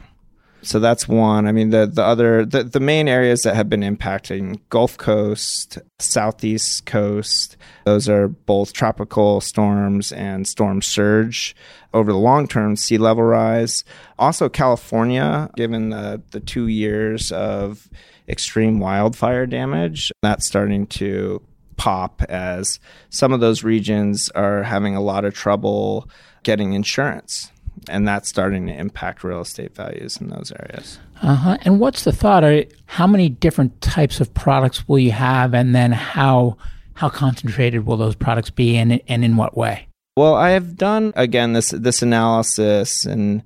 So 0.62 0.78
that's 0.78 1.08
one. 1.08 1.46
I 1.46 1.52
mean, 1.52 1.70
the, 1.70 1.86
the 1.86 2.04
other, 2.04 2.46
the, 2.46 2.62
the 2.62 2.78
main 2.78 3.08
areas 3.08 3.42
that 3.42 3.56
have 3.56 3.68
been 3.68 3.80
impacting 3.80 4.60
Gulf 4.68 4.96
Coast, 4.96 5.78
Southeast 5.98 6.86
Coast, 6.86 7.56
those 7.84 8.08
are 8.08 8.28
both 8.28 8.72
tropical 8.72 9.40
storms 9.40 10.12
and 10.12 10.46
storm 10.46 10.80
surge. 10.80 11.56
Over 11.92 12.12
the 12.12 12.18
long 12.18 12.46
term, 12.46 12.76
sea 12.76 12.96
level 12.96 13.24
rise. 13.24 13.84
Also, 14.18 14.48
California, 14.48 15.50
given 15.56 15.90
the, 15.90 16.22
the 16.30 16.40
two 16.40 16.68
years 16.68 17.32
of 17.32 17.90
extreme 18.28 18.78
wildfire 18.78 19.46
damage, 19.46 20.12
that's 20.22 20.46
starting 20.46 20.86
to 20.86 21.42
pop 21.76 22.22
as 22.28 22.78
some 23.10 23.32
of 23.32 23.40
those 23.40 23.64
regions 23.64 24.30
are 24.30 24.62
having 24.62 24.94
a 24.94 25.02
lot 25.02 25.24
of 25.24 25.34
trouble 25.34 26.08
getting 26.44 26.72
insurance 26.72 27.50
and 27.88 28.06
that's 28.06 28.28
starting 28.28 28.66
to 28.66 28.72
impact 28.74 29.24
real 29.24 29.40
estate 29.40 29.74
values 29.74 30.20
in 30.20 30.28
those 30.28 30.52
areas. 30.58 30.98
Uh-huh. 31.22 31.56
And 31.62 31.80
what's 31.80 32.04
the 32.04 32.12
thought? 32.12 32.44
Are, 32.44 32.64
how 32.86 33.06
many 33.06 33.28
different 33.28 33.80
types 33.80 34.20
of 34.20 34.32
products 34.34 34.88
will 34.88 34.98
you 34.98 35.12
have, 35.12 35.54
and 35.54 35.74
then 35.74 35.92
how 35.92 36.56
how 36.94 37.08
concentrated 37.08 37.86
will 37.86 37.96
those 37.96 38.14
products 38.14 38.50
be, 38.50 38.76
and 38.76 39.00
and 39.08 39.24
in 39.24 39.36
what 39.36 39.56
way? 39.56 39.88
Well, 40.16 40.34
I 40.34 40.50
have 40.50 40.76
done 40.76 41.12
again 41.16 41.52
this 41.52 41.70
this 41.70 42.02
analysis 42.02 43.04
and 43.04 43.42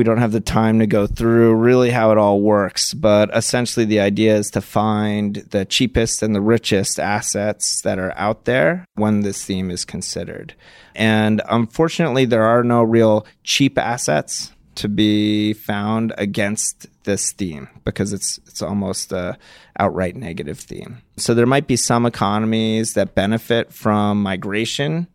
we 0.00 0.04
don't 0.04 0.16
have 0.16 0.32
the 0.32 0.40
time 0.40 0.78
to 0.78 0.86
go 0.86 1.06
through 1.06 1.52
really 1.56 1.90
how 1.90 2.10
it 2.10 2.16
all 2.16 2.40
works, 2.40 2.94
but 2.94 3.28
essentially 3.36 3.84
the 3.84 4.00
idea 4.00 4.34
is 4.34 4.50
to 4.50 4.62
find 4.62 5.36
the 5.50 5.66
cheapest 5.66 6.22
and 6.22 6.34
the 6.34 6.40
richest 6.40 6.98
assets 6.98 7.82
that 7.82 7.98
are 7.98 8.16
out 8.16 8.46
there 8.46 8.86
when 8.94 9.20
this 9.20 9.44
theme 9.44 9.70
is 9.70 9.84
considered. 9.84 10.54
And 10.94 11.42
unfortunately, 11.50 12.24
there 12.24 12.44
are 12.44 12.64
no 12.64 12.82
real 12.82 13.26
cheap 13.44 13.76
assets 13.76 14.52
to 14.76 14.88
be 14.88 15.52
found 15.52 16.14
against 16.16 16.86
this 17.04 17.32
theme 17.32 17.68
because 17.84 18.14
it's 18.14 18.38
it's 18.46 18.62
almost 18.62 19.12
a 19.12 19.36
outright 19.78 20.16
negative 20.16 20.58
theme. 20.58 21.02
So 21.18 21.34
there 21.34 21.44
might 21.44 21.66
be 21.66 21.76
some 21.76 22.06
economies 22.06 22.94
that 22.94 23.14
benefit 23.14 23.70
from 23.70 24.22
migration 24.22 25.08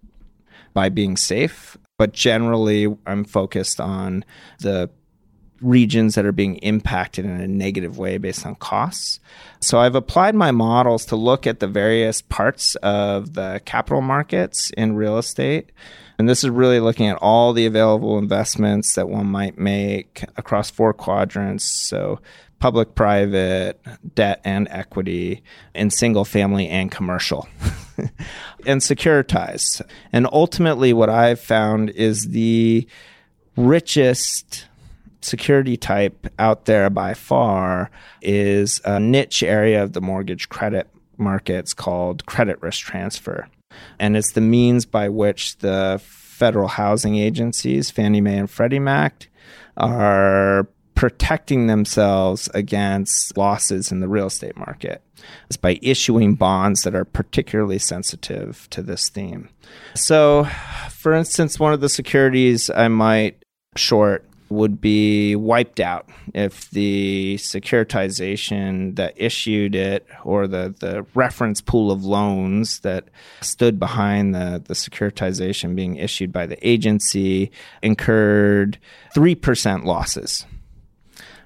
by 0.75 0.89
being 0.89 1.17
safe 1.17 1.75
but 1.97 2.13
generally 2.13 2.93
I'm 3.05 3.23
focused 3.23 3.79
on 3.79 4.25
the 4.59 4.89
regions 5.61 6.15
that 6.15 6.25
are 6.25 6.31
being 6.31 6.57
impacted 6.57 7.25
in 7.25 7.39
a 7.39 7.47
negative 7.47 7.97
way 7.97 8.17
based 8.17 8.45
on 8.45 8.55
costs. 8.55 9.19
So 9.61 9.79
I've 9.79 9.95
applied 9.95 10.35
my 10.35 10.51
models 10.51 11.05
to 11.07 11.15
look 11.15 11.47
at 11.47 11.59
the 11.59 11.67
various 11.67 12.21
parts 12.21 12.75
of 12.75 13.33
the 13.33 13.61
capital 13.65 14.01
markets 14.01 14.69
in 14.77 14.95
real 14.95 15.17
estate. 15.17 15.71
And 16.17 16.29
this 16.29 16.43
is 16.43 16.49
really 16.49 16.79
looking 16.79 17.07
at 17.07 17.17
all 17.21 17.51
the 17.51 17.65
available 17.65 18.17
investments 18.17 18.95
that 18.95 19.09
one 19.09 19.27
might 19.27 19.57
make 19.57 20.23
across 20.37 20.69
four 20.69 20.93
quadrants. 20.93 21.65
So 21.65 22.19
public, 22.59 22.95
private, 22.95 23.79
debt, 24.15 24.41
and 24.43 24.67
equity, 24.69 25.43
in 25.73 25.89
single 25.89 26.25
family 26.25 26.67
and 26.67 26.91
commercial, 26.91 27.47
and 28.65 28.81
securitized. 28.81 29.81
And 30.11 30.27
ultimately, 30.31 30.93
what 30.93 31.09
I've 31.09 31.39
found 31.39 31.89
is 31.91 32.29
the 32.29 32.87
richest 33.55 34.65
security 35.21 35.75
type 35.75 36.27
out 36.37 36.65
there 36.65 36.89
by 36.89 37.13
far 37.13 37.89
is 38.21 38.79
a 38.85 38.99
niche 38.99 39.43
area 39.43 39.83
of 39.83 39.93
the 39.93 40.01
mortgage 40.01 40.49
credit 40.49 40.87
markets 41.17 41.73
called 41.73 42.25
credit 42.25 42.61
risk 42.61 42.85
transfer. 42.85 43.47
And 43.99 44.15
it's 44.15 44.33
the 44.33 44.41
means 44.41 44.85
by 44.85 45.09
which 45.09 45.57
the 45.57 45.99
federal 46.03 46.67
housing 46.67 47.15
agencies, 47.15 47.89
Fannie 47.89 48.21
Mae 48.21 48.37
and 48.37 48.49
Freddie 48.49 48.79
Mac, 48.79 49.29
are 49.77 50.67
protecting 50.95 51.67
themselves 51.67 52.49
against 52.53 53.37
losses 53.37 53.91
in 53.91 53.99
the 53.99 54.07
real 54.07 54.27
estate 54.27 54.57
market 54.57 55.01
is 55.49 55.57
by 55.57 55.77
issuing 55.81 56.35
bonds 56.35 56.83
that 56.83 56.95
are 56.95 57.05
particularly 57.05 57.77
sensitive 57.77 58.67
to 58.69 58.81
this 58.81 59.09
theme. 59.09 59.49
So, 59.93 60.45
for 60.89 61.13
instance, 61.13 61.59
one 61.59 61.73
of 61.73 61.81
the 61.81 61.89
securities 61.89 62.69
I 62.69 62.87
might 62.87 63.43
short 63.75 64.25
would 64.47 64.79
be 64.79 65.35
wiped 65.35 65.79
out 65.79 66.07
if 66.33 66.69
the 66.69 67.35
securitization 67.39 68.95
that 68.95 69.13
issued 69.17 69.75
it 69.75 70.07
or 70.23 70.47
the, 70.47 70.73
the 70.79 71.05
reference 71.15 71.61
pool 71.61 71.91
of 71.91 72.05
loans 72.05 72.79
that 72.81 73.05
stood 73.41 73.79
behind 73.79 74.35
the, 74.35 74.61
the 74.65 74.75
securitization 74.75 75.75
being 75.75 75.95
issued 75.95 76.31
by 76.31 76.45
the 76.45 76.67
agency 76.67 77.51
incurred 77.81 78.77
3% 79.15 79.83
losses 79.83 80.45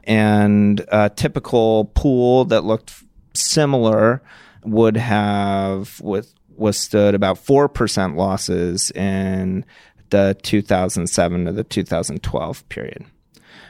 and 0.03 0.85
a 0.89 1.09
typical 1.09 1.85
pool 1.95 2.45
that 2.45 2.63
looked 2.63 2.93
similar 3.33 4.21
would 4.63 4.97
have 4.97 5.99
with 6.01 6.33
withstood 6.57 7.15
about 7.15 7.37
4% 7.37 8.15
losses 8.15 8.91
in 8.91 9.65
the 10.09 10.37
2007 10.43 11.45
to 11.45 11.51
the 11.51 11.63
2012 11.63 12.69
period. 12.69 13.05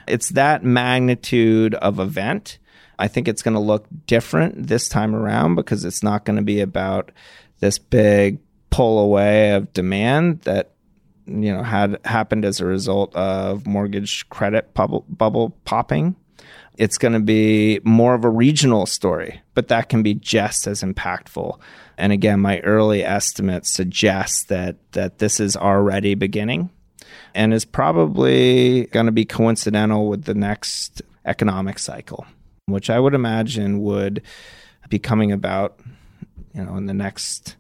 It's 0.08 0.30
that 0.30 0.64
magnitude 0.64 1.76
of 1.76 2.00
event. 2.00 2.58
I 2.98 3.08
think 3.08 3.28
it's 3.28 3.44
going 3.44 3.54
to 3.54 3.60
look 3.60 3.86
different 4.08 4.68
this 4.68 4.90
time 4.90 5.16
around 5.16 5.56
because 5.56 5.86
it's 5.86 6.04
not 6.04 6.26
going 6.26 6.38
to 6.38 6.44
be 6.44 6.62
about 6.62 7.12
this 7.60 7.78
big 7.78 8.40
pull 8.72 9.00
away 9.00 9.52
of 9.52 9.72
demand 9.74 10.42
that 10.42 10.72
you 11.30 11.54
know 11.54 11.64
had 11.64 12.00
happened 12.06 12.46
as 12.46 12.60
a 12.60 12.66
result 12.66 13.16
of 13.16 13.66
mortgage 13.68 14.28
credit 14.30 14.74
bubble, 14.74 15.06
bubble 15.10 15.52
popping 15.66 16.16
it's 16.80 16.98
going 16.98 17.14
to 17.14 17.20
be 17.20 17.82
more 17.84 18.16
of 18.16 18.24
a 18.24 18.30
regional 18.30 18.86
story, 18.86 19.42
but 19.54 19.68
that 19.68 19.90
can 19.90 20.02
be 20.02 20.14
just 20.14 20.66
as 20.66 20.82
impactful. 20.82 21.60
And 21.98 22.14
again, 22.14 22.40
my 22.40 22.62
early 22.62 23.04
estimates 23.04 23.70
suggest 23.70 24.48
that 24.48 24.78
that 24.94 25.20
this 25.20 25.42
is 25.42 25.58
already 25.58 26.16
beginning 26.16 26.70
and 27.36 27.54
is 27.54 27.66
probably 27.66 28.86
going 28.88 29.08
to 29.08 29.12
be 29.12 29.26
coincidental 29.26 30.08
with 30.08 30.24
the 30.24 30.34
next 30.34 31.02
economic 31.26 31.80
cycle, 31.80 32.26
which 32.68 32.90
I 32.90 32.98
would 32.98 33.14
imagine 33.14 33.82
would 33.82 34.22
be 34.88 35.00
coming 35.00 35.34
about, 35.34 35.82
you 36.54 36.64
know, 36.64 36.78
in 36.78 36.86
the 36.86 36.94
next 36.94 37.58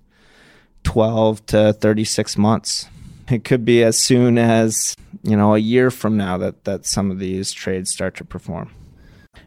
12 0.83 1.45
to 1.47 1.73
36 1.73 2.37
months. 2.37 2.87
It 3.29 3.43
could 3.43 3.65
be 3.65 3.83
as 3.83 3.97
soon 3.97 4.37
as, 4.37 4.95
you 5.23 5.35
know, 5.35 5.55
a 5.55 5.59
year 5.59 5.91
from 5.91 6.17
now 6.17 6.37
that 6.37 6.63
that 6.65 6.85
some 6.85 7.11
of 7.11 7.19
these 7.19 7.51
trades 7.51 7.91
start 7.91 8.15
to 8.17 8.25
perform. 8.25 8.71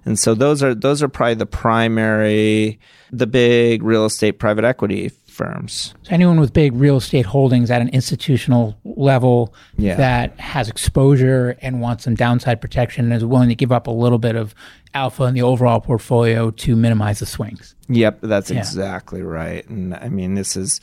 And 0.05 0.19
so 0.19 0.35
those 0.35 0.63
are 0.63 0.75
those 0.75 1.03
are 1.03 1.09
probably 1.09 1.35
the 1.35 1.47
primary 1.47 2.79
the 3.11 3.27
big 3.27 3.83
real 3.83 4.05
estate 4.05 4.33
private 4.39 4.65
equity 4.65 5.11
firms. 5.33 5.95
So 6.03 6.13
anyone 6.13 6.39
with 6.41 6.53
big 6.53 6.75
real 6.75 6.99
estate 6.99 7.27
holdings 7.27 7.71
at 7.71 7.81
an 7.81 7.89
institutional 7.89 8.77
level 8.85 9.55
yeah. 9.77 9.97
that 9.97 10.39
has 10.39 10.69
exposure 10.69 11.57
and 11.63 11.81
wants 11.81 12.05
some 12.05 12.15
downside 12.15 12.61
protection 12.61 13.07
and 13.07 13.15
is 13.15 13.25
willing 13.25 13.49
to 13.49 13.55
give 13.55 13.73
up 13.73 13.87
a 13.87 13.91
little 13.91 14.19
bit 14.19 14.37
of 14.37 14.55
alpha 14.95 15.25
in 15.25 15.35
the 15.35 15.43
overall 15.43 15.81
portfolio 15.81 16.51
to 16.51 16.77
minimize 16.77 17.21
the 17.21 17.27
swings. 17.27 17.75
Yep, 17.89 18.21
that's 18.23 18.51
yeah. 18.51 18.59
exactly 18.59 19.23
right. 19.23 19.67
And 19.69 19.95
I 19.95 20.09
mean 20.09 20.35
this 20.35 20.57
is 20.57 20.81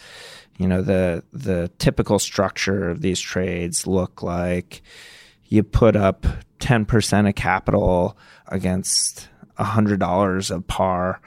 you 0.59 0.67
know 0.67 0.83
the 0.83 1.23
the 1.33 1.71
typical 1.79 2.19
structure 2.19 2.89
of 2.89 3.01
these 3.01 3.19
trades 3.19 3.87
look 3.87 4.21
like 4.21 4.83
you 5.45 5.63
put 5.63 5.95
up 5.95 6.27
10% 6.59 7.27
of 7.27 7.33
capital 7.33 8.15
against 8.49 9.29
$100 9.57 10.51
of 10.51 10.67
par 10.67 11.19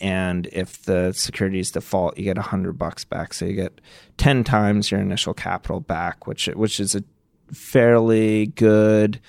and 0.00 0.48
if 0.52 0.82
the 0.84 1.12
securities 1.12 1.70
default 1.70 2.16
you 2.18 2.24
get 2.24 2.36
100 2.36 2.72
bucks 2.72 3.04
back 3.04 3.34
so 3.34 3.44
you 3.44 3.54
get 3.54 3.80
10 4.16 4.42
times 4.42 4.90
your 4.90 5.00
initial 5.00 5.34
capital 5.34 5.80
back 5.80 6.26
which 6.26 6.46
which 6.48 6.80
is 6.80 6.94
a 6.94 7.04
fairly 7.52 8.46
good 8.48 9.20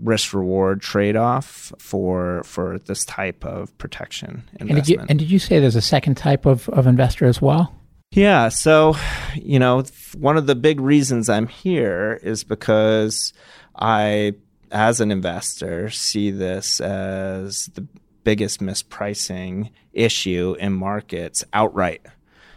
risk 0.00 0.34
reward 0.34 0.80
trade 0.80 1.14
off 1.16 1.72
for 1.78 2.42
for 2.44 2.78
this 2.80 3.04
type 3.04 3.44
of 3.44 3.76
protection 3.78 4.42
investment. 4.58 4.70
And 4.70 4.78
did 4.78 4.88
you 4.88 5.06
and 5.08 5.18
did 5.18 5.30
you 5.30 5.38
say 5.38 5.60
there's 5.60 5.76
a 5.76 5.82
second 5.82 6.16
type 6.16 6.46
of, 6.46 6.68
of 6.70 6.86
investor 6.86 7.26
as 7.26 7.40
well? 7.40 7.72
Yeah, 8.14 8.48
so 8.48 8.94
you 9.34 9.58
know, 9.58 9.82
one 10.16 10.36
of 10.36 10.46
the 10.46 10.54
big 10.54 10.80
reasons 10.80 11.28
I'm 11.28 11.48
here 11.48 12.20
is 12.22 12.44
because 12.44 13.32
I 13.74 14.34
as 14.70 15.00
an 15.00 15.10
investor 15.10 15.90
see 15.90 16.30
this 16.30 16.80
as 16.80 17.66
the 17.74 17.86
biggest 18.22 18.60
mispricing 18.60 19.70
issue 19.92 20.54
in 20.60 20.72
markets 20.74 21.44
outright. 21.52 22.06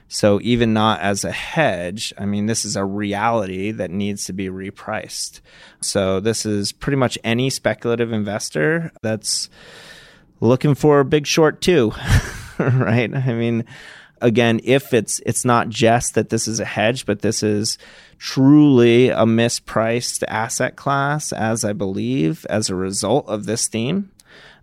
So 0.09 0.39
even 0.43 0.73
not 0.73 1.01
as 1.01 1.25
a 1.25 1.31
hedge, 1.31 2.13
I 2.19 2.25
mean, 2.25 2.45
this 2.45 2.63
is 2.63 2.75
a 2.75 2.85
reality 2.85 3.71
that 3.71 3.89
needs 3.89 4.25
to 4.25 4.33
be 4.33 4.49
repriced. 4.49 5.41
So 5.81 6.19
this 6.19 6.45
is 6.45 6.71
pretty 6.71 6.97
much 6.97 7.17
any 7.23 7.49
speculative 7.49 8.13
investor 8.13 8.91
that's 9.01 9.49
looking 10.39 10.75
for 10.75 10.99
a 10.99 11.05
big 11.05 11.25
short 11.25 11.61
too, 11.61 11.93
right? 12.59 13.13
I 13.13 13.33
mean, 13.33 13.65
again, 14.21 14.59
if 14.63 14.93
it's 14.93 15.19
it's 15.25 15.45
not 15.45 15.69
just 15.69 16.15
that 16.15 16.29
this 16.29 16.47
is 16.47 16.59
a 16.59 16.65
hedge, 16.65 17.05
but 17.05 17.21
this 17.21 17.43
is 17.43 17.77
truly 18.17 19.09
a 19.09 19.25
mispriced 19.25 20.23
asset 20.27 20.75
class, 20.75 21.31
as 21.31 21.63
I 21.63 21.73
believe, 21.73 22.45
as 22.49 22.69
a 22.69 22.75
result 22.75 23.27
of 23.27 23.45
this 23.45 23.67
theme. 23.67 24.11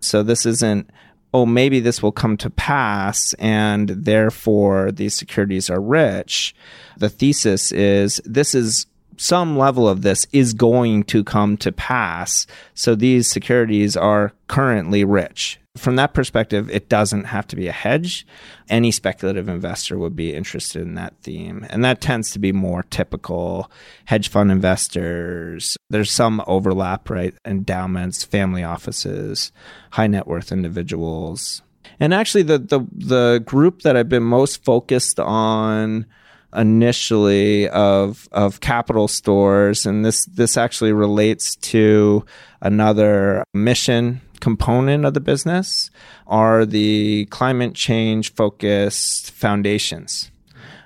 So 0.01 0.23
this 0.23 0.45
isn't, 0.45 0.91
oh, 1.33 1.47
maybe 1.47 1.81
this 1.81 2.03
will 2.03 2.13
come 2.13 2.37
to 2.39 2.51
pass 2.51 3.33
and 3.35 3.89
therefore 3.89 4.93
these 4.93 5.15
securities 5.15 5.71
are 5.71 5.81
rich. 5.81 6.55
The 6.99 7.09
thesis 7.09 7.73
is 7.73 8.21
this 8.25 8.55
is 8.55 8.87
some 9.17 9.57
level 9.57 9.89
of 9.89 10.03
this 10.03 10.27
is 10.33 10.53
going 10.53 11.05
to 11.05 11.23
come 11.25 11.57
to 11.59 11.73
pass. 11.73 12.47
So 12.75 12.95
these 12.95 13.29
securities 13.29 13.97
are 13.97 14.33
currently 14.49 15.05
rich 15.05 15.61
from 15.77 15.97
that 15.97 16.15
perspective, 16.15 16.71
it 16.71 16.89
doesn't 16.89 17.25
have 17.25 17.49
to 17.49 17.57
be 17.57 17.67
a 17.67 17.73
hedge. 17.73 18.27
Any 18.69 18.93
speculative 18.93 19.49
investor 19.49 19.99
would 19.99 20.15
be 20.15 20.33
interested 20.33 20.83
in 20.83 20.95
that 20.95 21.15
theme. 21.23 21.67
And 21.69 21.85
that 21.85 22.01
tends 22.01 22.31
to 22.33 22.39
be 22.39 22.53
more 22.53 22.85
typical 22.85 23.71
hedge 24.05 24.29
fund 24.29 24.53
investors. 24.53 25.77
There's 25.91 26.13
some 26.13 26.43
overlap, 26.47 27.11
right? 27.11 27.35
Endowments, 27.45 28.23
family 28.23 28.63
offices, 28.63 29.51
high 29.91 30.07
net 30.07 30.29
worth 30.29 30.53
individuals. 30.53 31.63
And 31.99 32.15
actually 32.15 32.43
the 32.45 32.59
the 32.59 32.81
the 32.93 33.43
group 33.45 33.83
that 33.83 33.97
I've 33.97 34.09
been 34.09 34.23
most 34.23 34.65
focused 34.65 35.19
on 35.21 36.07
initially 36.55 37.69
of 37.71 38.29
of 38.31 38.61
capital 38.61 39.09
stores 39.09 39.87
and 39.87 40.05
this 40.05 40.25
this 40.27 40.57
actually 40.57 40.93
relates 40.93 41.57
to 41.57 42.25
another 42.61 43.43
mission 43.53 44.21
component 44.45 45.07
of 45.07 45.15
the 45.15 45.21
business 45.21 45.91
are 46.27 46.67
the 46.67 47.25
climate 47.31 47.75
change 47.75 48.35
focused 48.35 49.31
foundations. 49.31 50.31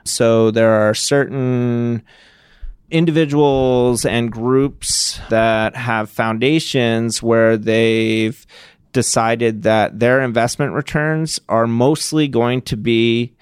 So 0.04 0.52
there 0.52 0.70
are 0.70 0.94
certain 0.94 2.04
individuals 2.88 4.06
and 4.06 4.30
groups 4.30 5.20
that 5.28 5.74
have 5.74 6.08
foundations 6.08 7.20
where 7.20 7.56
they've 7.56 8.46
decided 8.92 9.64
that 9.64 9.98
their 9.98 10.22
investment 10.22 10.72
returns 10.72 11.40
are 11.48 11.66
mostly 11.66 12.28
going 12.28 12.62
to 12.62 12.76
be 12.76 13.34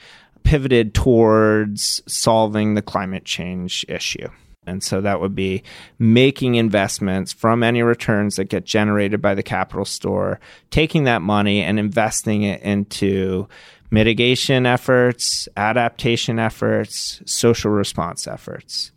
pivoted 0.44 0.94
towards 0.94 2.02
solving 2.06 2.72
the 2.72 2.80
climate 2.80 3.26
change 3.26 3.84
issue. 3.86 4.28
And 4.66 4.82
so 4.82 5.00
that 5.00 5.20
would 5.20 5.34
be 5.34 5.62
making 5.98 6.56
investments 6.56 7.32
from 7.32 7.62
any 7.62 7.82
returns 7.82 8.36
that 8.36 8.46
get 8.46 8.64
generated 8.64 9.22
by 9.22 9.34
the 9.34 9.42
capital 9.42 9.84
store, 9.84 10.40
taking 10.70 11.04
that 11.04 11.22
money 11.22 11.62
and 11.62 11.78
investing 11.78 12.42
it 12.42 12.60
into 12.62 13.48
mitigation 13.90 14.66
efforts, 14.66 15.48
adaptation 15.56 16.38
efforts, 16.38 17.22
social 17.26 17.70
response 17.70 18.26
efforts. 18.26 18.90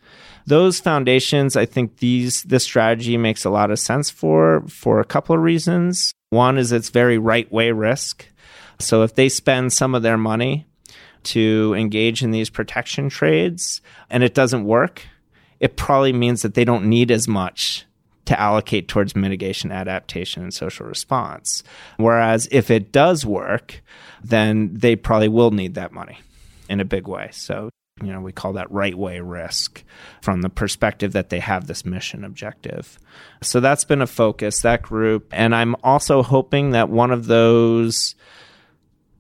Those 0.46 0.80
foundations, 0.80 1.56
I 1.56 1.66
think 1.66 1.98
these 1.98 2.42
this 2.44 2.64
strategy 2.64 3.18
makes 3.18 3.46
a 3.46 3.52
lot 3.52 3.70
of 3.70 3.78
sense 3.78 4.10
for 4.10 4.64
for 4.68 5.00
a 5.00 5.06
couple 5.06 5.36
of 5.36 5.42
reasons. 5.42 6.12
One 6.32 6.58
is 6.58 6.72
it's 6.72 6.90
very 6.90 7.18
right 7.20 7.52
way 7.52 7.72
risk. 7.72 8.26
So 8.80 9.04
if 9.04 9.14
they 9.14 9.30
spend 9.30 9.74
some 9.74 9.94
of 9.94 10.02
their 10.02 10.18
money 10.18 10.66
to 11.22 11.76
engage 11.78 12.24
in 12.24 12.32
these 12.32 12.50
protection 12.50 13.10
trades 13.10 13.82
and 14.10 14.24
it 14.24 14.34
doesn't 14.34 14.64
work, 14.64 15.06
it 15.60 15.76
probably 15.76 16.14
means 16.14 16.42
that 16.42 16.54
they 16.54 16.66
don't 16.66 16.86
need 16.86 17.12
as 17.12 17.28
much 17.28 17.86
to 18.26 18.40
allocate 18.40 18.88
towards 18.88 19.16
mitigation, 19.16 19.72
adaptation, 19.72 20.44
and 20.44 20.54
social 20.54 20.86
response. 20.86 21.64
Whereas 21.98 22.48
if 22.52 22.70
it 22.70 22.92
does 22.92 23.26
work, 23.26 23.82
then 24.24 24.70
they 24.72 24.96
probably 24.96 25.30
will 25.30 25.52
need 25.52 25.74
that 25.76 25.92
money 25.92 26.20
in 26.70 26.80
a 26.80 26.86
big 26.86 27.08
way. 27.08 27.30
So, 27.32 27.72
you 28.04 28.14
know, 28.14 28.22
we 28.22 28.32
call 28.32 28.54
that 28.54 28.72
right 28.72 28.96
way 28.96 29.20
risk 29.20 29.84
from 30.22 30.42
the 30.42 30.50
perspective 30.50 31.14
that 31.14 31.30
they 31.30 31.40
have 31.40 31.66
this 31.66 31.84
mission 31.84 32.24
objective. 32.24 33.00
So 33.42 33.60
that's 33.60 33.84
been 33.84 34.02
a 34.02 34.08
focus, 34.08 34.62
that 34.62 34.84
group. 34.84 35.28
And 35.32 35.56
I'm 35.56 35.76
also 35.84 36.22
hoping 36.22 36.72
that 36.72 36.90
one 36.90 37.10
of 37.10 37.26
those 37.26 38.14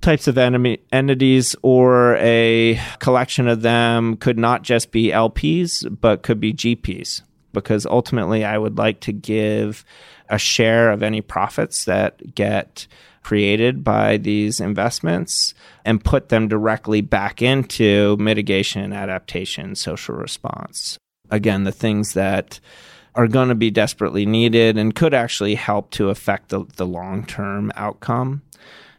types 0.01 0.27
of 0.27 0.37
enemy, 0.37 0.79
entities 0.91 1.55
or 1.61 2.15
a 2.17 2.79
collection 2.99 3.47
of 3.47 3.61
them 3.61 4.17
could 4.17 4.37
not 4.37 4.63
just 4.63 4.91
be 4.91 5.07
LPs, 5.07 5.97
but 5.99 6.23
could 6.23 6.39
be 6.39 6.53
GPs. 6.53 7.21
Because 7.51 7.85
ultimately, 7.85 8.45
I 8.45 8.57
would 8.57 8.77
like 8.77 8.99
to 9.01 9.11
give 9.11 9.83
a 10.29 10.37
share 10.37 10.91
of 10.91 11.01
any 11.01 11.21
profits 11.21 11.85
that 11.85 12.35
get 12.35 12.87
created 13.23 13.83
by 13.83 14.17
these 14.17 14.59
investments 14.59 15.53
and 15.83 16.03
put 16.03 16.29
them 16.29 16.47
directly 16.47 17.01
back 17.01 17.41
into 17.41 18.15
mitigation, 18.17 18.93
adaptation, 18.93 19.75
social 19.75 20.15
response. 20.15 20.97
Again, 21.29 21.63
the 21.63 21.71
things 21.71 22.13
that 22.13 22.59
are 23.15 23.27
going 23.27 23.49
to 23.49 23.55
be 23.55 23.71
desperately 23.71 24.25
needed 24.25 24.77
and 24.77 24.95
could 24.95 25.13
actually 25.13 25.55
help 25.55 25.91
to 25.91 26.09
affect 26.09 26.49
the, 26.49 26.65
the 26.77 26.85
long 26.85 27.25
term 27.25 27.71
outcome 27.75 28.41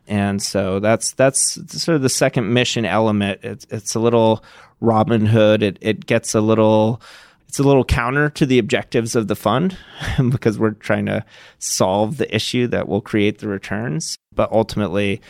and 0.06 0.42
so 0.42 0.80
that's 0.80 1.12
that's 1.12 1.58
sort 1.80 1.96
of 1.96 2.02
the 2.02 2.08
second 2.08 2.52
mission 2.52 2.84
element. 2.84 3.40
It's 3.42 3.66
it's 3.70 3.94
a 3.94 4.00
little 4.00 4.44
Robin 4.80 5.26
Hood. 5.26 5.62
It 5.62 5.78
it 5.80 6.06
gets 6.06 6.34
a 6.34 6.40
little 6.40 7.00
it's 7.48 7.58
a 7.58 7.64
little 7.64 7.84
counter 7.84 8.30
to 8.30 8.46
the 8.46 8.58
objectives 8.58 9.16
of 9.16 9.26
the 9.26 9.34
fund 9.34 9.76
because 10.30 10.58
we're 10.58 10.70
trying 10.70 11.06
to 11.06 11.24
solve 11.58 12.16
the 12.16 12.32
issue 12.34 12.66
that 12.68 12.88
will 12.88 13.00
create 13.00 13.38
the 13.38 13.48
returns. 13.48 14.16
But 14.34 14.52
ultimately, 14.52 15.20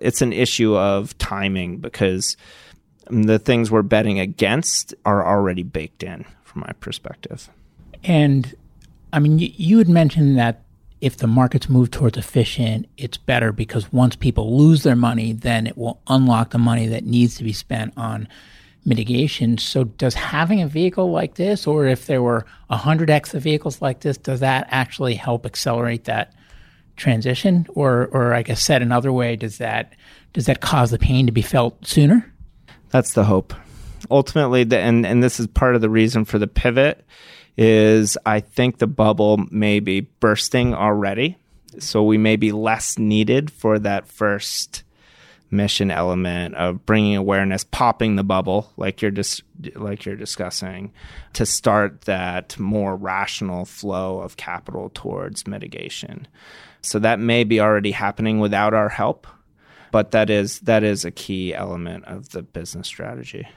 it's 0.00 0.22
an 0.22 0.32
issue 0.32 0.76
of 0.76 1.16
timing 1.18 1.78
because 1.78 2.36
the 3.08 3.38
things 3.38 3.70
we're 3.70 3.82
betting 3.82 4.20
against 4.20 4.94
are 5.04 5.26
already 5.26 5.62
baked 5.62 6.02
in 6.02 6.24
from 6.44 6.60
my 6.60 6.72
perspective. 6.80 7.50
And 8.04 8.54
I 9.12 9.18
mean, 9.18 9.38
you, 9.38 9.50
you 9.54 9.78
had 9.78 9.88
mentioned 9.88 10.38
that 10.38 10.63
if 11.04 11.18
the 11.18 11.26
markets 11.26 11.68
move 11.68 11.90
towards 11.90 12.16
efficient, 12.16 12.88
it's 12.96 13.18
better 13.18 13.52
because 13.52 13.92
once 13.92 14.16
people 14.16 14.56
lose 14.56 14.84
their 14.84 14.96
money, 14.96 15.34
then 15.34 15.66
it 15.66 15.76
will 15.76 16.00
unlock 16.06 16.48
the 16.48 16.58
money 16.58 16.86
that 16.86 17.04
needs 17.04 17.34
to 17.36 17.44
be 17.44 17.52
spent 17.52 17.92
on 17.94 18.26
mitigation. 18.86 19.58
So, 19.58 19.84
does 19.84 20.14
having 20.14 20.62
a 20.62 20.66
vehicle 20.66 21.12
like 21.12 21.34
this, 21.34 21.66
or 21.66 21.86
if 21.86 22.06
there 22.06 22.22
were 22.22 22.46
100x 22.70 23.34
of 23.34 23.42
vehicles 23.42 23.82
like 23.82 24.00
this, 24.00 24.16
does 24.16 24.40
that 24.40 24.66
actually 24.70 25.14
help 25.14 25.44
accelerate 25.44 26.04
that 26.04 26.32
transition? 26.96 27.66
Or, 27.74 28.06
or 28.06 28.32
I 28.32 28.42
guess 28.42 28.62
said 28.62 28.80
another 28.80 29.12
way, 29.12 29.36
does 29.36 29.58
that 29.58 29.94
does 30.32 30.46
that 30.46 30.62
cause 30.62 30.90
the 30.90 30.98
pain 30.98 31.26
to 31.26 31.32
be 31.32 31.42
felt 31.42 31.86
sooner? 31.86 32.32
That's 32.88 33.12
the 33.12 33.24
hope. 33.24 33.52
Ultimately, 34.10 34.64
the, 34.64 34.78
and 34.78 35.04
and 35.04 35.22
this 35.22 35.38
is 35.38 35.48
part 35.48 35.74
of 35.74 35.82
the 35.82 35.90
reason 35.90 36.24
for 36.24 36.38
the 36.38 36.46
pivot 36.46 37.04
is 37.56 38.18
I 38.26 38.40
think 38.40 38.78
the 38.78 38.86
bubble 38.86 39.38
may 39.50 39.80
be 39.80 40.00
bursting 40.00 40.74
already. 40.74 41.38
So 41.78 42.02
we 42.02 42.18
may 42.18 42.36
be 42.36 42.52
less 42.52 42.98
needed 42.98 43.50
for 43.50 43.78
that 43.80 44.06
first 44.06 44.84
mission 45.50 45.90
element 45.90 46.54
of 46.56 46.84
bringing 46.84 47.16
awareness, 47.16 47.64
popping 47.64 48.16
the 48.16 48.24
bubble, 48.24 48.72
like 48.76 49.00
you're 49.00 49.10
just 49.10 49.42
like 49.74 50.04
you're 50.04 50.16
discussing, 50.16 50.92
to 51.32 51.46
start 51.46 52.02
that 52.02 52.58
more 52.58 52.96
rational 52.96 53.64
flow 53.64 54.20
of 54.20 54.36
capital 54.36 54.90
towards 54.94 55.46
mitigation. 55.46 56.26
So 56.82 56.98
that 56.98 57.18
may 57.20 57.44
be 57.44 57.60
already 57.60 57.92
happening 57.92 58.40
without 58.40 58.74
our 58.74 58.88
help, 58.88 59.26
but 59.90 60.10
that 60.10 60.28
is 60.28 60.60
that 60.60 60.82
is 60.82 61.04
a 61.04 61.10
key 61.10 61.54
element 61.54 62.04
of 62.04 62.30
the 62.30 62.42
business 62.42 62.86
strategy. 62.86 63.48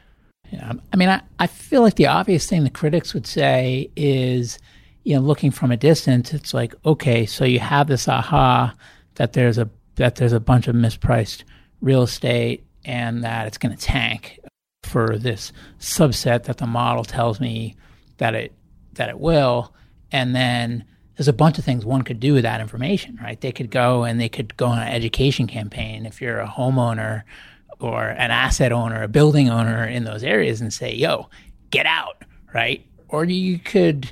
Yeah, 0.52 0.74
I 0.94 0.98
mean, 0.98 1.10
I, 1.10 1.22
I 1.40 1.48
feel 1.48 1.82
like 1.82 1.96
the 1.96 2.08
obvious 2.08 2.48
thing 2.48 2.64
the 2.64 2.70
critics 2.70 3.14
would 3.14 3.28
say 3.28 3.90
is, 3.96 4.60
you 5.04 5.16
know, 5.16 5.22
looking 5.22 5.52
from 5.52 5.72
a 5.72 5.78
distance, 5.78 6.34
it's 6.34 6.54
like, 6.54 6.74
okay, 6.86 7.26
so 7.26 7.44
you 7.44 7.60
have 7.60 7.88
this 7.88 8.08
aha 8.08 8.74
that 9.16 9.34
there's 9.34 9.58
a 9.58 9.70
that 9.96 10.16
there's 10.16 10.34
a 10.34 10.40
bunch 10.40 10.68
of 10.68 10.76
mispriced 10.76 11.44
real 11.82 12.04
estate 12.04 12.66
and 12.86 13.24
that 13.24 13.48
it's 13.48 13.58
going 13.58 13.76
to 13.76 13.82
tank 13.82 14.40
for 14.84 15.18
this 15.18 15.52
subset 15.80 16.44
that 16.44 16.58
the 16.58 16.68
model 16.68 17.04
tells 17.04 17.40
me 17.40 17.76
that 18.18 18.34
it 18.34 18.54
that 18.94 19.10
it 19.10 19.20
will, 19.20 19.74
and 20.12 20.36
then 20.36 20.86
there's 21.18 21.28
a 21.28 21.34
bunch 21.34 21.58
of 21.58 21.66
things 21.66 21.84
one 21.84 22.04
could 22.04 22.20
do 22.20 22.34
with 22.34 22.44
that 22.44 22.62
information, 22.62 23.18
right? 23.22 23.42
They 23.42 23.52
could 23.52 23.72
go 23.72 24.04
and 24.04 24.20
they 24.20 24.30
could 24.30 24.56
go 24.56 24.68
on 24.68 24.80
an 24.80 24.88
education 24.88 25.48
campaign. 25.48 26.06
If 26.06 26.22
you're 26.22 26.40
a 26.40 26.48
homeowner 26.48 27.24
or 27.80 28.08
an 28.08 28.32
asset 28.32 28.72
owner, 28.72 29.04
a 29.04 29.08
building 29.08 29.50
owner 29.50 29.86
in 29.86 30.04
those 30.04 30.24
areas 30.24 30.62
and 30.62 30.74
say, 30.74 30.94
yo, 30.94 31.30
get 31.70 31.86
out, 31.86 32.24
right? 32.54 32.86
Or 33.10 33.26
you 33.26 33.60
could 33.60 34.12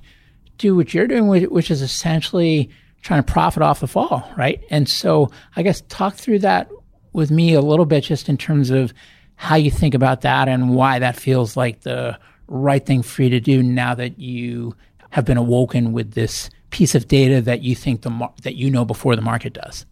do 0.57 0.75
what 0.75 0.93
you're 0.93 1.07
doing, 1.07 1.49
which 1.49 1.71
is 1.71 1.81
essentially 1.81 2.69
trying 3.01 3.23
to 3.23 3.31
profit 3.31 3.61
off 3.61 3.79
the 3.79 3.87
fall, 3.87 4.29
right? 4.37 4.63
And 4.69 4.87
so 4.87 5.31
I 5.55 5.63
guess 5.63 5.81
talk 5.89 6.15
through 6.15 6.39
that 6.39 6.69
with 7.13 7.31
me 7.31 7.53
a 7.53 7.61
little 7.61 7.85
bit 7.85 8.03
just 8.03 8.29
in 8.29 8.37
terms 8.37 8.69
of 8.69 8.93
how 9.35 9.55
you 9.55 9.69
think 9.69 9.93
about 9.93 10.21
that 10.21 10.47
and 10.47 10.75
why 10.75 10.99
that 10.99 11.15
feels 11.15 11.57
like 11.57 11.81
the 11.81 12.17
right 12.47 12.85
thing 12.85 13.01
for 13.01 13.23
you 13.23 13.29
to 13.29 13.39
do 13.39 13.61
now 13.61 13.95
that 13.95 14.19
you 14.19 14.75
have 15.09 15.25
been 15.25 15.37
awoken 15.37 15.91
with 15.91 16.11
this 16.11 16.49
piece 16.69 16.95
of 16.95 17.07
data 17.07 17.41
that 17.41 17.61
you 17.61 17.75
think 17.75 18.01
the 18.01 18.09
mar- 18.09 18.33
that 18.43 18.55
you 18.55 18.69
know 18.69 18.85
before 18.85 19.15
the 19.15 19.21
market 19.21 19.53
does. 19.53 19.85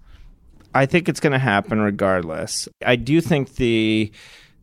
I 0.74 0.86
think 0.86 1.08
it's 1.08 1.20
going 1.20 1.34
to 1.34 1.40
happen 1.40 1.80
regardless. 1.80 2.68
I 2.86 2.96
do 2.96 3.22
think 3.22 3.56
the 3.56 4.12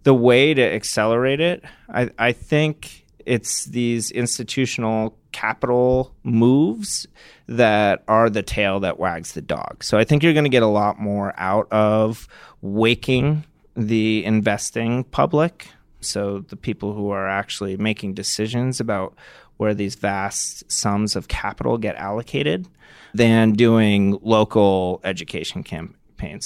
the 0.02 0.14
way 0.14 0.54
to 0.54 0.62
accelerate 0.62 1.40
it, 1.40 1.62
I, 1.88 2.10
I 2.18 2.32
think 2.32 3.04
it's 3.26 3.66
these 3.66 4.10
institutional 4.10 5.16
capital 5.32 6.14
moves 6.22 7.06
that 7.46 8.02
are 8.08 8.30
the 8.30 8.42
tail 8.42 8.80
that 8.80 8.98
wags 8.98 9.32
the 9.32 9.42
dog. 9.42 9.84
So 9.84 9.98
I 9.98 10.04
think 10.04 10.22
you're 10.22 10.32
going 10.32 10.44
to 10.44 10.50
get 10.50 10.62
a 10.62 10.66
lot 10.66 10.98
more 10.98 11.34
out 11.36 11.70
of 11.70 12.26
waking 12.62 13.44
the 13.76 14.24
investing 14.24 15.04
public. 15.04 15.68
So 16.00 16.40
the 16.48 16.56
people 16.56 16.94
who 16.94 17.10
are 17.10 17.28
actually 17.28 17.76
making 17.76 18.14
decisions 18.14 18.80
about 18.80 19.14
where 19.58 19.74
these 19.74 19.94
vast 19.94 20.70
sums 20.72 21.14
of 21.14 21.28
capital 21.28 21.76
get 21.76 21.94
allocated 21.96 22.66
than 23.12 23.52
doing 23.52 24.18
local 24.22 25.00
education 25.04 25.62
camp- 25.62 25.94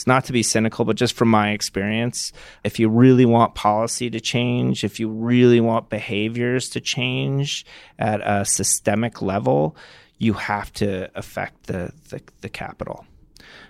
Not 0.06 0.24
to 0.26 0.32
be 0.32 0.42
cynical, 0.42 0.84
but 0.84 0.96
just 0.96 1.14
from 1.14 1.28
my 1.28 1.50
experience, 1.50 2.32
if 2.62 2.78
you 2.78 2.88
really 2.88 3.24
want 3.24 3.54
policy 3.54 4.10
to 4.10 4.20
change, 4.20 4.84
if 4.84 5.00
you 5.00 5.08
really 5.08 5.60
want 5.60 5.90
behaviors 5.90 6.68
to 6.70 6.80
change 6.80 7.66
at 7.98 8.20
a 8.22 8.44
systemic 8.44 9.20
level, 9.22 9.76
you 10.18 10.32
have 10.34 10.72
to 10.74 11.10
affect 11.14 11.66
the, 11.66 11.92
the, 12.10 12.20
the 12.40 12.48
capital. 12.48 13.04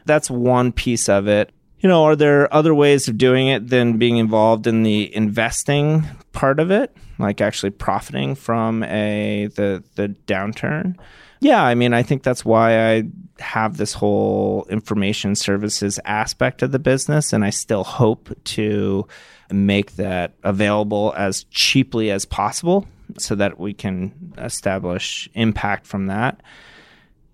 That's 0.04 0.30
one 0.30 0.72
piece 0.72 1.08
of 1.08 1.26
it. 1.26 1.50
You 1.78 1.88
know, 1.88 2.04
are 2.04 2.16
there 2.16 2.52
other 2.52 2.74
ways 2.74 3.08
of 3.08 3.18
doing 3.18 3.48
it 3.48 3.68
than 3.68 3.98
being 3.98 4.16
involved 4.16 4.66
in 4.66 4.82
the 4.82 5.14
investing 5.14 6.04
part 6.32 6.58
of 6.58 6.70
it, 6.70 6.96
like 7.18 7.40
actually 7.40 7.70
profiting 7.70 8.34
from 8.34 8.82
a 8.84 9.48
the 9.54 9.82
the 9.94 10.08
downturn? 10.26 10.96
Yeah, 11.44 11.62
I 11.62 11.74
mean, 11.74 11.92
I 11.92 12.02
think 12.02 12.22
that's 12.22 12.42
why 12.42 12.94
I 12.94 13.02
have 13.38 13.76
this 13.76 13.92
whole 13.92 14.66
information 14.70 15.34
services 15.34 16.00
aspect 16.06 16.62
of 16.62 16.72
the 16.72 16.78
business, 16.78 17.34
and 17.34 17.44
I 17.44 17.50
still 17.50 17.84
hope 17.84 18.34
to 18.44 19.06
make 19.52 19.96
that 19.96 20.32
available 20.42 21.12
as 21.18 21.44
cheaply 21.50 22.10
as 22.10 22.24
possible 22.24 22.86
so 23.18 23.34
that 23.34 23.60
we 23.60 23.74
can 23.74 24.32
establish 24.38 25.28
impact 25.34 25.86
from 25.86 26.06
that. 26.06 26.40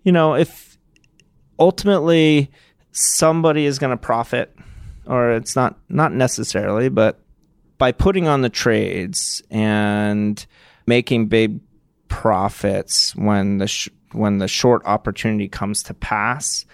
You 0.03 0.11
know, 0.11 0.35
if 0.35 0.77
ultimately 1.57 2.51
somebody 2.91 3.65
is 3.65 3.79
going 3.79 3.91
to 3.91 3.97
profit, 3.97 4.53
or 5.07 5.35
it's 5.35 5.55
not 5.55 5.79
not 5.89 6.13
necessarily, 6.13 6.89
but 6.89 7.21
by 7.79 7.93
putting 7.93 8.27
on 8.27 8.43
the 8.43 8.51
trades 8.51 9.41
and 9.53 10.45
making 10.85 11.29
big 11.29 11.61
profits 12.09 13.15
when 13.15 13.59
the 13.59 13.69
sh- 13.69 13.89
when 14.13 14.39
the 14.39 14.49
short 14.49 14.83
opportunity 14.85 15.49
comes 15.49 15.83
to 15.85 15.95
pass, 15.95 16.65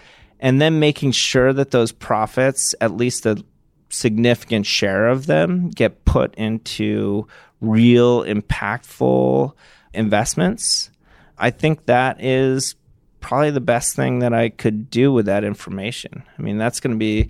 and 0.40 0.60
then 0.60 0.80
making 0.80 1.12
sure 1.12 1.52
that 1.52 1.70
those 1.70 1.92
profits, 1.92 2.74
at 2.80 2.96
least 2.96 3.26
a 3.26 3.42
significant 3.88 4.66
share 4.66 5.08
of 5.08 5.26
them, 5.26 5.70
get 5.70 6.04
put 6.04 6.34
into 6.34 7.26
real 7.60 8.22
impactful 8.24 9.52
investments. 9.94 10.90
I 11.38 11.50
think 11.50 11.86
that 11.86 12.22
is 12.22 12.74
probably 13.20 13.50
the 13.50 13.60
best 13.60 13.96
thing 13.96 14.20
that 14.20 14.32
I 14.32 14.50
could 14.50 14.90
do 14.90 15.12
with 15.12 15.26
that 15.26 15.44
information. 15.44 16.22
I 16.38 16.42
mean, 16.42 16.58
that's 16.58 16.80
going 16.80 16.94
to 16.94 16.98
be 16.98 17.28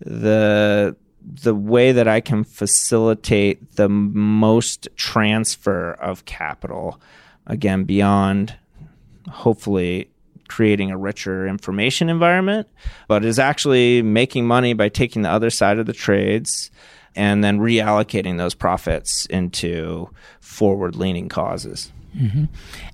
the 0.00 0.96
the 1.20 1.54
way 1.54 1.92
that 1.92 2.08
I 2.08 2.20
can 2.20 2.44
facilitate 2.44 3.76
the 3.76 3.88
most 3.88 4.88
transfer 4.96 5.92
of 5.92 6.24
capital 6.24 7.00
again 7.46 7.84
beyond 7.84 8.56
hopefully 9.28 10.10
creating 10.48 10.90
a 10.90 10.96
richer 10.96 11.46
information 11.46 12.08
environment, 12.08 12.66
but 13.06 13.24
is 13.24 13.38
actually 13.38 14.02
making 14.02 14.46
money 14.46 14.72
by 14.72 14.88
taking 14.88 15.22
the 15.22 15.30
other 15.30 15.50
side 15.50 15.78
of 15.78 15.86
the 15.86 15.92
trades 15.92 16.70
and 17.14 17.42
then 17.42 17.58
reallocating 17.58 18.38
those 18.38 18.54
profits 18.54 19.26
into 19.26 20.08
forward 20.40 20.96
leaning 20.96 21.28
causes. 21.28 21.92
Mm-hmm. 22.16 22.44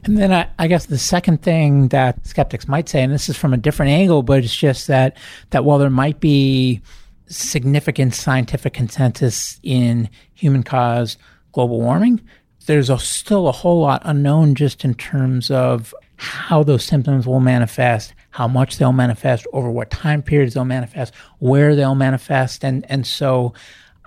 And 0.04 0.18
then 0.18 0.32
I, 0.32 0.48
I, 0.58 0.66
guess 0.66 0.86
the 0.86 0.98
second 0.98 1.42
thing 1.42 1.88
that 1.88 2.26
skeptics 2.26 2.66
might 2.66 2.88
say, 2.88 3.02
and 3.02 3.12
this 3.12 3.28
is 3.28 3.36
from 3.36 3.54
a 3.54 3.56
different 3.56 3.90
angle, 3.90 4.22
but 4.22 4.42
it's 4.42 4.54
just 4.54 4.88
that 4.88 5.16
that 5.50 5.64
while 5.64 5.78
there 5.78 5.88
might 5.88 6.20
be 6.20 6.82
significant 7.26 8.14
scientific 8.14 8.74
consensus 8.74 9.60
in 9.62 10.10
human 10.34 10.62
caused 10.62 11.18
global 11.52 11.80
warming, 11.80 12.20
there's 12.66 12.90
a, 12.90 12.98
still 12.98 13.46
a 13.48 13.52
whole 13.52 13.80
lot 13.80 14.02
unknown 14.04 14.54
just 14.54 14.84
in 14.84 14.94
terms 14.94 15.50
of 15.50 15.94
how 16.16 16.62
those 16.62 16.84
symptoms 16.84 17.26
will 17.26 17.40
manifest, 17.40 18.14
how 18.30 18.48
much 18.48 18.78
they'll 18.78 18.92
manifest, 18.92 19.46
over 19.52 19.70
what 19.70 19.90
time 19.90 20.22
periods 20.22 20.54
they'll 20.54 20.64
manifest, 20.64 21.14
where 21.38 21.74
they'll 21.74 21.94
manifest, 21.94 22.64
and 22.64 22.84
and 22.90 23.06
so, 23.06 23.54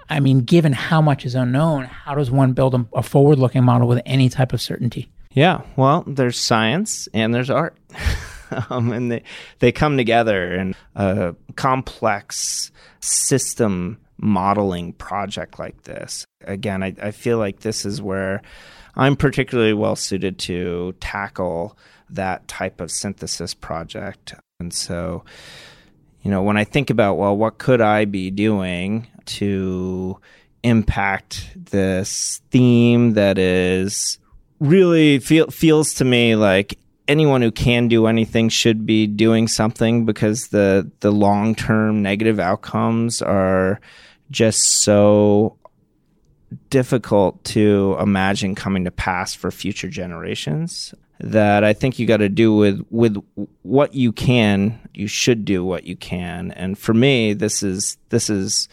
I 0.09 0.19
mean, 0.19 0.41
given 0.41 0.73
how 0.73 1.01
much 1.01 1.25
is 1.25 1.35
unknown, 1.35 1.85
how 1.85 2.15
does 2.15 2.31
one 2.31 2.53
build 2.53 2.75
a, 2.75 2.85
a 2.93 3.03
forward-looking 3.03 3.63
model 3.63 3.87
with 3.87 4.01
any 4.05 4.29
type 4.29 4.53
of 4.53 4.61
certainty? 4.61 5.09
Yeah, 5.31 5.61
well, 5.75 6.03
there's 6.07 6.39
science 6.39 7.07
and 7.13 7.33
there's 7.33 7.49
art, 7.49 7.77
um, 8.69 8.91
and 8.91 9.11
they 9.11 9.23
they 9.59 9.71
come 9.71 9.97
together 9.97 10.53
in 10.55 10.75
a 10.95 11.35
complex 11.55 12.71
system 12.99 13.99
modeling 14.17 14.93
project 14.93 15.59
like 15.59 15.83
this. 15.83 16.25
Again, 16.45 16.83
I, 16.83 16.95
I 17.01 17.11
feel 17.11 17.37
like 17.37 17.59
this 17.59 17.85
is 17.85 18.01
where 18.01 18.41
I'm 18.95 19.15
particularly 19.15 19.73
well 19.73 19.95
suited 19.95 20.39
to 20.39 20.95
tackle 20.99 21.77
that 22.09 22.47
type 22.47 22.81
of 22.81 22.91
synthesis 22.91 23.53
project. 23.53 24.33
And 24.59 24.73
so, 24.73 25.23
you 26.21 26.31
know, 26.31 26.41
when 26.41 26.57
I 26.57 26.63
think 26.63 26.89
about, 26.89 27.15
well, 27.15 27.35
what 27.35 27.57
could 27.57 27.81
I 27.81 28.05
be 28.05 28.31
doing 28.31 29.07
to 29.25 30.19
impact 30.63 31.49
this 31.55 32.41
theme 32.51 33.13
that 33.13 33.37
is 33.37 34.19
really 34.59 35.19
feel, 35.19 35.47
feels 35.47 35.93
to 35.95 36.05
me 36.05 36.35
like 36.35 36.79
anyone 37.07 37.41
who 37.41 37.51
can 37.51 37.87
do 37.87 38.07
anything 38.07 38.49
should 38.49 38.85
be 38.85 39.07
doing 39.07 39.47
something 39.47 40.05
because 40.05 40.47
the 40.49 40.89
the 40.99 41.11
long 41.11 41.55
term 41.55 42.01
negative 42.01 42.39
outcomes 42.39 43.21
are 43.21 43.79
just 44.29 44.83
so 44.83 45.57
difficult 46.69 47.41
to 47.43 47.95
imagine 47.99 48.55
coming 48.55 48.85
to 48.85 48.91
pass 48.91 49.33
for 49.33 49.51
future 49.51 49.89
generations 49.89 50.93
that 51.19 51.63
I 51.63 51.73
think 51.73 51.97
you 51.97 52.05
got 52.05 52.17
to 52.17 52.29
do 52.29 52.55
with 52.55 52.85
with 52.89 53.17
what 53.63 53.93
you 53.93 54.11
can. 54.11 54.79
You 54.93 55.07
should 55.07 55.45
do 55.45 55.63
what 55.63 55.85
you 55.85 55.95
can, 55.95 56.51
and 56.51 56.77
for 56.77 56.93
me, 56.93 57.33
this 57.33 57.63
is 57.63 57.97
this 58.09 58.29
is 58.29 58.69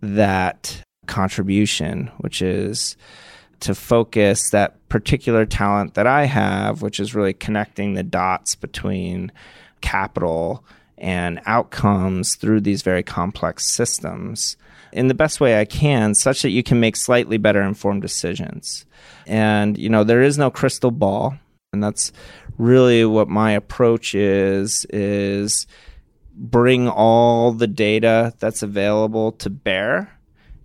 that 0.00 0.82
contribution, 1.06 2.10
which 2.18 2.42
is 2.42 2.96
to 3.60 3.74
focus 3.74 4.50
that 4.50 4.88
particular 4.88 5.44
talent 5.44 5.94
that 5.94 6.06
I 6.06 6.26
have, 6.26 6.80
which 6.82 7.00
is 7.00 7.14
really 7.14 7.32
connecting 7.32 7.94
the 7.94 8.02
dots 8.02 8.54
between 8.54 9.32
capital 9.80 10.64
and 10.96 11.40
outcomes 11.46 12.36
through 12.36 12.60
these 12.60 12.82
very 12.82 13.02
complex 13.02 13.66
systems 13.66 14.56
in 14.92 15.08
the 15.08 15.14
best 15.14 15.40
way 15.40 15.60
I 15.60 15.64
can, 15.64 16.14
such 16.14 16.42
that 16.42 16.50
you 16.50 16.62
can 16.62 16.80
make 16.80 16.96
slightly 16.96 17.36
better 17.36 17.62
informed 17.62 18.02
decisions. 18.02 18.86
And, 19.26 19.76
you 19.76 19.88
know, 19.88 20.04
there 20.04 20.22
is 20.22 20.38
no 20.38 20.50
crystal 20.50 20.90
ball. 20.90 21.36
And 21.72 21.82
that's 21.82 22.12
really 22.56 23.04
what 23.04 23.28
my 23.28 23.52
approach 23.52 24.14
is, 24.14 24.86
is 24.88 25.66
bring 26.34 26.88
all 26.88 27.52
the 27.52 27.66
data 27.66 28.32
that's 28.38 28.62
available 28.62 29.32
to 29.32 29.50
bear 29.50 30.18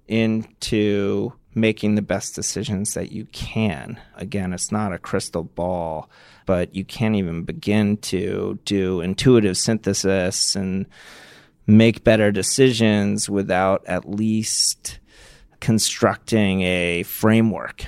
into 0.08 1.34
making 1.56 1.95
the 1.95 2.01
best 2.01 2.36
decisions 2.36 2.93
that 2.93 3.12
you 3.12 3.26
can. 3.26 3.99
Again, 4.16 4.54
it's 4.54 4.72
not 4.72 4.93
a 4.93 4.97
crystal 4.97 5.43
ball, 5.43 6.10
but 6.45 6.74
you 6.74 6.86
can't 6.86 7.16
even 7.16 7.43
begin 7.43 7.97
to 7.97 8.58
do 8.64 9.01
intuitive 9.01 9.58
synthesis 9.58 10.56
and 10.56 10.86
make 11.68 12.06
better 12.06 12.32
decisions 12.32 13.30
without 13.30 13.86
at 13.88 14.10
least 14.10 14.99
constructing 15.60 16.62
a 16.62 17.04
framework 17.04 17.86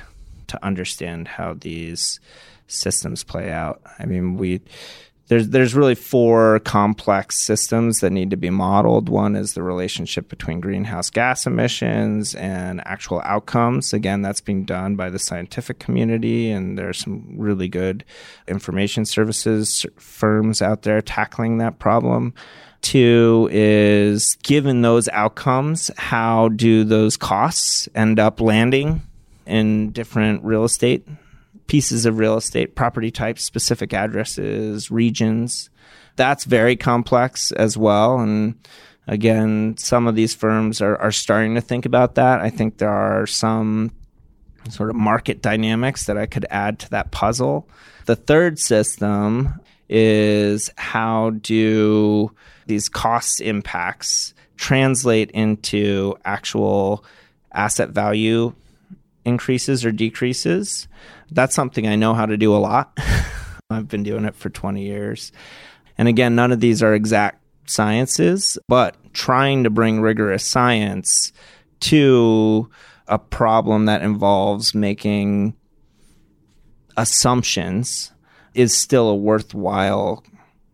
to 0.48 0.64
understand 0.66 1.28
how 1.28 1.54
these 1.54 2.20
systems 2.68 3.24
play 3.24 3.52
out. 3.52 3.82
I 4.00 4.06
mean, 4.06 4.38
we 4.38 4.62
there's 5.28 5.50
there's 5.50 5.74
really 5.74 5.96
four 5.96 6.60
complex 6.60 7.38
systems 7.42 8.00
that 8.00 8.12
need 8.12 8.30
to 8.30 8.38
be 8.38 8.52
modeled. 8.52 9.10
One 9.10 9.36
is 9.36 9.54
the 9.54 9.64
relationship 9.64 10.30
between 10.30 10.60
greenhouse 10.60 11.10
gas 11.10 11.48
emissions 11.48 12.36
and 12.36 12.82
actual 12.86 13.22
outcomes. 13.22 13.92
Again, 13.92 14.22
that's 14.22 14.42
being 14.42 14.66
done 14.66 14.96
by 14.96 15.10
the 15.10 15.18
scientific 15.18 15.80
community, 15.80 16.52
and 16.52 16.78
there's 16.78 17.00
some 17.00 17.26
really 17.38 17.68
good 17.68 18.06
information 18.48 19.06
services 19.06 19.86
firms 19.98 20.62
out 20.62 20.84
there 20.84 21.02
tackling 21.02 21.58
that 21.58 21.80
problem. 21.80 22.34
Two 22.82 23.50
is 23.52 24.38
given 24.44 24.84
those 24.84 25.10
outcomes, 25.10 25.90
how 25.98 26.50
do 26.50 26.84
those 26.84 27.18
costs 27.18 27.90
end 27.96 28.20
up 28.20 28.40
landing 28.40 29.02
in 29.48 29.90
different 29.90 30.44
real 30.44 30.64
estate 30.64 31.08
pieces 31.68 32.06
of 32.06 32.18
real 32.20 32.38
estate, 32.38 32.76
property 32.76 33.12
types, 33.12 33.44
specific 33.44 33.94
addresses, 33.94 34.92
regions. 34.92 35.70
That's 36.16 36.46
very 36.46 36.76
complex 36.76 37.52
as 37.52 37.78
well. 37.78 38.20
And 38.20 38.56
again, 39.08 39.76
some 39.78 40.08
of 40.08 40.16
these 40.16 40.34
firms 40.34 40.82
are, 40.82 40.98
are 40.98 41.12
starting 41.12 41.56
to 41.56 41.62
think 41.62 41.86
about 41.86 42.16
that. 42.16 42.40
I 42.40 42.50
think 42.50 42.78
there 42.78 42.90
are 42.90 43.26
some 43.28 43.92
sort 44.70 44.90
of 44.90 44.96
market 44.96 45.42
dynamics 45.42 46.06
that 46.06 46.18
I 46.18 46.26
could 46.26 46.46
add 46.50 46.80
to 46.80 46.90
that 46.92 47.12
puzzle. 47.12 47.70
The 48.06 48.16
third 48.16 48.60
system 48.60 49.60
is 49.90 50.72
how 50.78 51.32
do 51.42 52.32
these 52.66 52.90
cost 52.90 53.42
impacts 53.42 54.34
translate 54.58 55.32
into 55.32 56.16
actual 56.26 57.04
asset 57.54 57.90
value 57.90 58.54
increases 59.26 59.84
or 59.84 59.92
decreases. 59.92 60.88
That's 61.32 61.56
something 61.56 61.88
I 61.88 61.96
know 61.96 62.14
how 62.14 62.26
to 62.26 62.38
do 62.38 62.56
a 62.56 62.58
lot. 62.58 62.98
I've 63.70 63.88
been 63.88 64.04
doing 64.04 64.26
it 64.26 64.36
for 64.36 64.50
20 64.50 64.84
years. 64.84 65.32
And 65.98 66.08
again, 66.08 66.36
none 66.36 66.52
of 66.52 66.60
these 66.60 66.84
are 66.84 66.94
exact 66.94 67.42
sciences, 67.68 68.58
but 68.68 68.96
trying 69.14 69.64
to 69.64 69.70
bring 69.70 70.02
rigorous 70.02 70.46
science 70.46 71.34
to 71.82 72.70
a 73.08 73.18
problem 73.18 73.86
that 73.86 74.02
involves 74.02 74.76
making 74.76 75.56
assumptions 76.98 78.12
is 78.54 78.76
still 78.76 79.10
a 79.10 79.16
worthwhile 79.16 80.24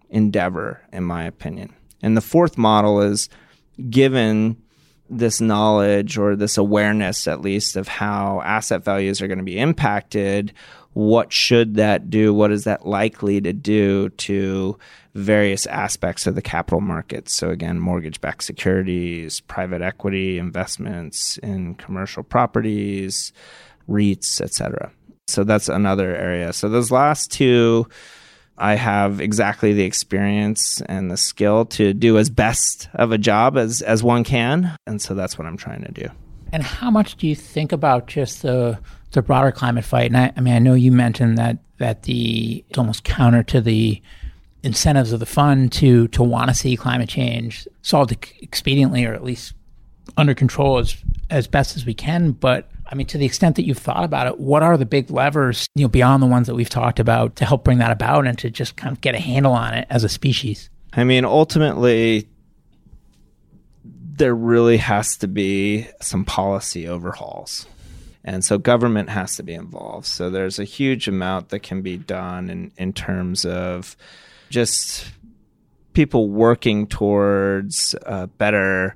endeavor, 0.10 0.82
in 0.92 1.04
my 1.04 1.24
opinion. 1.24 1.74
And 2.02 2.16
the 2.16 2.22
fourth 2.22 2.58
model 2.58 3.02
is 3.02 3.30
given 3.90 4.62
this 5.12 5.42
knowledge 5.42 6.18
or 6.18 6.36
this 6.36 6.58
awareness, 6.58 7.28
at 7.28 7.42
least, 7.42 7.76
of 7.76 7.88
how 7.88 8.42
asset 8.44 8.84
values 8.84 9.22
are 9.22 9.28
going 9.28 9.38
to 9.38 9.44
be 9.44 9.60
impacted, 9.60 10.54
what 10.94 11.32
should 11.32 11.76
that 11.76 12.10
do? 12.10 12.34
What 12.34 12.52
is 12.52 12.64
that 12.64 12.86
likely 12.86 13.40
to 13.42 13.54
do 13.54 14.10
to 14.10 14.78
various 15.14 15.66
aspects 15.66 16.28
of 16.28 16.36
the 16.36 16.42
capital 16.42 16.82
markets? 16.82 17.34
So, 17.36 17.50
again, 17.50 17.80
mortgage 17.80 18.20
backed 18.22 18.44
securities, 18.44 19.40
private 19.42 19.82
equity 19.82 20.38
investments 20.38 21.38
in 21.38 21.76
commercial 21.76 22.24
properties, 22.24 23.32
REITs, 23.90 24.42
etc. 24.42 24.92
So, 25.28 25.44
that's 25.44 25.70
another 25.70 26.16
area. 26.16 26.52
So, 26.52 26.68
those 26.68 26.92
last 26.92 27.32
two 27.32 27.88
I 28.62 28.76
have 28.76 29.20
exactly 29.20 29.74
the 29.74 29.84
experience 29.84 30.82
and 30.82 31.10
the 31.10 31.18
skill 31.18 31.66
to 31.66 31.94
do 31.94 32.20
as 32.20 32.30
best 32.30 32.90
of 32.94 33.12
a 33.12 33.18
job 33.18 33.58
as, 33.58 33.82
as 33.82 34.04
one 34.04 34.24
can. 34.24 34.76
And 34.86 35.02
so 35.02 35.16
that's 35.16 35.38
what 35.38 35.48
I'm 35.48 35.58
trying 35.58 35.84
to 35.84 35.92
do. 35.92 36.08
And 36.54 36.62
how 36.62 36.92
much 36.92 37.18
do 37.18 37.28
you 37.28 37.36
think 37.36 37.72
about 37.72 38.08
just 38.08 38.42
the 38.42 38.80
the 39.12 39.22
broader 39.22 39.52
climate 39.52 39.84
fight? 39.84 40.08
And 40.08 40.18
I, 40.18 40.32
I 40.38 40.42
mean, 40.42 40.54
I 40.54 40.60
know 40.60 40.74
you 40.74 40.92
mentioned 40.92 41.38
that 41.38 41.58
that 41.80 42.04
the 42.04 42.64
it's 42.70 42.78
almost 42.78 43.04
counter 43.04 43.44
to 43.44 43.62
the 43.62 44.02
incentives 44.64 45.12
of 45.12 45.20
the 45.20 45.26
fund 45.26 45.72
to 45.74 46.08
to 46.10 46.22
want 46.24 46.50
to 46.50 46.54
see 46.54 46.78
climate 46.78 47.10
change 47.10 47.68
solved 47.82 48.12
expediently 48.44 49.08
or 49.10 49.14
at 49.14 49.24
least 49.24 49.54
under 50.18 50.34
control 50.34 50.78
as 50.78 50.96
as 51.30 51.48
best 51.48 51.76
as 51.76 51.86
we 51.86 51.94
can. 51.94 52.32
But 52.32 52.71
I 52.92 52.96
mean, 52.96 53.08
to 53.08 53.18
the 53.18 53.26
extent 53.26 53.56
that 53.56 53.66
you've 53.66 53.78
thought 53.78 54.04
about 54.04 54.28
it, 54.28 54.40
what 54.40 54.64
are 54.64 54.76
the 54.76 54.86
big 54.86 55.10
levers, 55.10 55.68
you 55.76 55.86
know, 55.86 55.90
beyond 55.90 56.22
the 56.22 56.28
ones 56.28 56.48
that 56.48 56.56
we've 56.56 56.70
talked 56.70 57.00
about 57.00 57.38
to 57.38 57.46
help 57.46 57.64
bring 57.64 57.78
that 57.78 57.92
about 57.92 58.28
and 58.28 58.38
to 58.40 58.50
just 58.50 58.76
kind 58.76 58.92
of 58.92 59.00
get 59.00 59.16
a 59.16 59.20
handle 59.20 59.54
on 59.54 59.74
it 59.74 59.88
as 59.90 60.04
a 60.04 60.10
species? 60.10 60.70
I 60.92 61.06
mean, 61.06 61.24
ultimately, 61.24 62.28
there 63.86 64.36
really 64.36 64.78
has 64.78 65.16
to 65.18 65.28
be 65.28 65.88
some 66.02 66.26
policy 66.26 66.88
overhauls. 66.88 67.66
And 68.26 68.44
so 68.44 68.58
government 68.58 69.10
has 69.10 69.38
to 69.38 69.44
be 69.44 69.54
involved. 69.54 70.06
So 70.06 70.30
there's 70.30 70.60
a 70.60 70.64
huge 70.66 71.08
amount 71.08 71.50
that 71.50 71.62
can 71.62 71.82
be 71.82 71.98
done 71.98 72.50
in, 72.50 72.72
in 72.78 72.94
terms 72.94 73.46
of 73.46 73.96
just 74.50 75.10
people 75.94 76.30
working 76.30 76.88
towards 76.88 77.96
a 78.06 78.28
better 78.28 78.96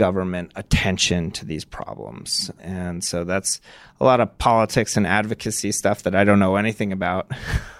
government 0.00 0.50
attention 0.56 1.30
to 1.30 1.44
these 1.44 1.62
problems. 1.62 2.50
And 2.58 3.04
so 3.04 3.22
that's 3.22 3.60
a 4.00 4.04
lot 4.04 4.18
of 4.18 4.38
politics 4.38 4.96
and 4.96 5.06
advocacy 5.06 5.72
stuff 5.72 6.04
that 6.04 6.14
I 6.14 6.24
don't 6.24 6.38
know 6.38 6.56
anything 6.56 6.90
about. 6.90 7.30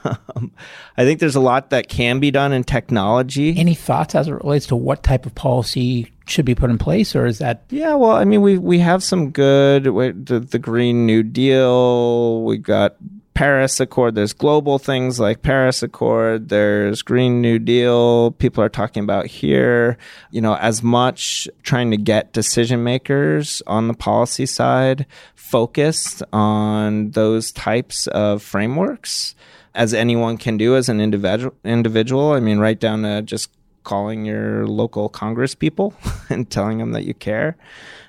um, 0.05 0.53
I 0.99 1.05
think 1.05 1.19
there's 1.19 1.35
a 1.35 1.41
lot 1.41 1.71
that 1.71 1.89
can 1.89 2.21
be 2.21 2.31
done 2.31 2.53
in 2.53 2.63
technology. 2.63 3.57
Any 3.57 3.75
thoughts 3.75 4.15
as 4.15 4.29
it 4.29 4.33
relates 4.33 4.67
to 4.67 4.77
what 4.77 5.03
type 5.03 5.25
of 5.25 5.35
policy 5.35 6.13
should 6.27 6.45
be 6.45 6.55
put 6.55 6.69
in 6.69 6.77
place, 6.77 7.17
or 7.17 7.25
is 7.25 7.39
that? 7.39 7.65
Yeah, 7.71 7.95
well, 7.95 8.13
I 8.13 8.25
mean, 8.25 8.43
we 8.43 8.59
we 8.59 8.81
have 8.81 9.03
some 9.03 9.31
good 9.31 9.85
the, 9.85 10.41
the 10.41 10.59
Green 10.59 11.07
New 11.07 11.23
Deal. 11.23 12.43
We 12.43 12.59
got 12.59 12.97
Paris 13.35 13.81
Accord. 13.81 14.15
There's 14.15 14.33
global 14.33 14.79
things 14.79 15.19
like 15.19 15.43
Paris 15.43 15.83
Accord. 15.83 16.49
There's 16.49 17.03
Green 17.03 17.41
New 17.41 17.59
Deal. 17.59 18.33
People 18.33 18.63
are 18.63 18.69
talking 18.69 19.03
about 19.03 19.27
here, 19.27 19.97
you 20.31 20.41
know, 20.41 20.57
as 20.57 20.83
much 20.83 21.49
trying 21.63 21.91
to 21.91 21.97
get 21.97 22.33
decision 22.33 22.85
makers 22.85 23.63
on 23.67 23.89
the 23.89 23.95
policy 23.95 24.47
side 24.47 25.07
focused 25.35 26.23
on 26.33 27.11
those 27.11 27.51
types 27.53 28.07
of 28.09 28.43
frameworks 28.43 29.35
as 29.75 29.95
anyone 29.95 30.37
can 30.37 30.57
do 30.57 30.77
as 30.77 30.89
an 30.89 31.01
individual. 31.01 31.55
Individual. 31.65 32.33
I 32.33 32.41
mean, 32.41 32.59
right 32.59 32.79
down 32.79 33.03
to 33.03 33.23
just 33.23 33.51
calling 33.91 34.25
your 34.25 34.69
local 34.69 35.09
Congress 35.09 35.57
people 35.57 35.93
and 36.31 36.49
telling 36.49 36.79
them 36.79 36.93
that 36.93 37.03
you 37.03 37.13
care. 37.13 37.57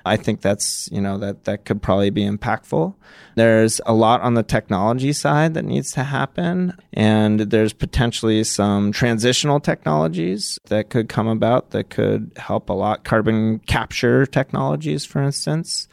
I 0.04 0.16
think 0.16 0.40
that's, 0.40 0.88
you 0.92 1.00
know, 1.00 1.18
that, 1.18 1.42
that 1.42 1.64
could 1.64 1.82
probably 1.82 2.10
be 2.10 2.22
impactful. 2.22 2.94
There's 3.34 3.80
a 3.84 3.92
lot 3.92 4.20
on 4.20 4.34
the 4.34 4.44
technology 4.44 5.12
side 5.12 5.54
that 5.54 5.64
needs 5.64 5.90
to 5.92 6.04
happen. 6.04 6.76
And 6.92 7.40
there's 7.40 7.72
potentially 7.72 8.44
some 8.44 8.92
transitional 8.92 9.58
technologies 9.58 10.56
that 10.66 10.88
could 10.88 11.08
come 11.08 11.26
about 11.26 11.70
that 11.70 11.90
could 11.90 12.30
help 12.36 12.68
a 12.68 12.74
lot. 12.74 13.02
Carbon 13.02 13.58
capture 13.66 14.24
technologies, 14.24 15.04
for 15.04 15.20
instance. 15.20 15.88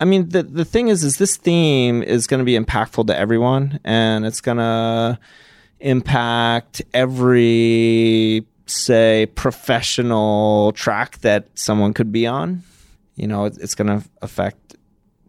I 0.00 0.06
mean, 0.06 0.30
the, 0.30 0.44
the 0.44 0.64
thing 0.64 0.88
is, 0.88 1.04
is 1.04 1.18
this 1.18 1.36
theme 1.36 2.02
is 2.02 2.26
going 2.26 2.38
to 2.38 2.44
be 2.44 2.58
impactful 2.58 3.06
to 3.08 3.18
everyone 3.18 3.80
and 3.84 4.24
it's 4.24 4.40
going 4.40 4.58
to 4.58 5.18
impact 5.80 6.80
every 6.94 8.46
say 8.66 9.26
professional 9.34 10.72
track 10.72 11.18
that 11.18 11.46
someone 11.54 11.94
could 11.94 12.12
be 12.12 12.26
on 12.26 12.62
you 13.16 13.26
know, 13.26 13.46
it's 13.46 13.74
going 13.74 14.00
to 14.00 14.06
affect 14.22 14.76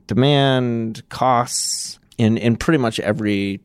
demand, 0.05 1.07
costs 1.09 1.99
in 2.17 2.37
in 2.37 2.57
pretty 2.57 2.77
much 2.77 2.99
every 2.99 3.61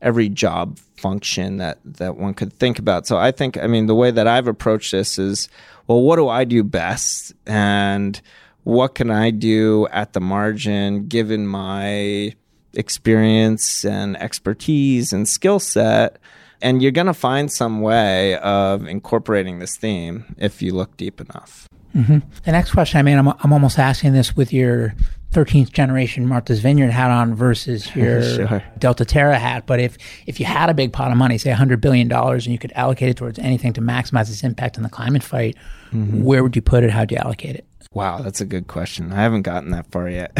every 0.00 0.28
job 0.28 0.78
function 0.96 1.58
that 1.58 1.78
that 1.84 2.16
one 2.16 2.34
could 2.34 2.52
think 2.52 2.78
about. 2.78 3.06
So 3.06 3.18
I 3.18 3.32
think, 3.32 3.58
I 3.58 3.66
mean, 3.66 3.86
the 3.86 3.94
way 3.94 4.10
that 4.10 4.26
I've 4.26 4.46
approached 4.46 4.92
this 4.92 5.18
is, 5.18 5.48
well, 5.86 6.00
what 6.00 6.16
do 6.16 6.28
I 6.28 6.44
do 6.44 6.62
best, 6.62 7.32
and 7.46 8.20
what 8.62 8.94
can 8.94 9.10
I 9.10 9.30
do 9.30 9.86
at 9.90 10.12
the 10.12 10.20
margin, 10.20 11.08
given 11.08 11.46
my 11.46 12.34
experience 12.74 13.84
and 13.84 14.16
expertise 14.16 15.12
and 15.12 15.28
skill 15.28 15.58
set. 15.60 16.18
And 16.64 16.80
you're 16.80 16.92
going 16.92 17.08
to 17.08 17.14
find 17.14 17.52
some 17.52 17.82
way 17.82 18.38
of 18.38 18.86
incorporating 18.86 19.58
this 19.58 19.76
theme 19.76 20.24
if 20.38 20.62
you 20.62 20.72
look 20.72 20.96
deep 20.96 21.20
enough. 21.20 21.68
Mm-hmm. 21.94 22.20
The 22.44 22.52
next 22.52 22.72
question, 22.72 22.98
I 22.98 23.02
mean, 23.02 23.18
I'm, 23.18 23.28
I'm 23.28 23.52
almost 23.52 23.78
asking 23.78 24.14
this 24.14 24.34
with 24.34 24.50
your 24.50 24.94
13th 25.32 25.72
generation 25.72 26.26
Martha's 26.26 26.60
Vineyard 26.60 26.90
hat 26.90 27.10
on 27.10 27.34
versus 27.34 27.94
your 27.96 28.22
sure. 28.22 28.64
Delta 28.78 29.04
Terra 29.04 29.38
hat. 29.38 29.66
But 29.66 29.78
if, 29.78 29.98
if 30.26 30.40
you 30.40 30.46
had 30.46 30.70
a 30.70 30.74
big 30.74 30.90
pot 30.90 31.10
of 31.10 31.18
money, 31.18 31.36
say 31.36 31.52
$100 31.52 31.82
billion, 31.82 32.10
and 32.10 32.46
you 32.46 32.58
could 32.58 32.72
allocate 32.72 33.10
it 33.10 33.18
towards 33.18 33.38
anything 33.38 33.74
to 33.74 33.82
maximize 33.82 34.30
its 34.30 34.42
impact 34.42 34.78
on 34.78 34.84
the 34.84 34.88
climate 34.88 35.22
fight, 35.22 35.56
mm-hmm. 35.92 36.24
where 36.24 36.42
would 36.42 36.56
you 36.56 36.62
put 36.62 36.82
it? 36.82 36.90
How'd 36.90 37.10
you 37.12 37.18
allocate 37.18 37.56
it? 37.56 37.66
Wow, 37.92 38.22
that's 38.22 38.40
a 38.40 38.46
good 38.46 38.68
question. 38.68 39.12
I 39.12 39.16
haven't 39.16 39.42
gotten 39.42 39.70
that 39.72 39.90
far 39.90 40.08
yet. 40.08 40.32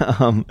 um, 0.20 0.46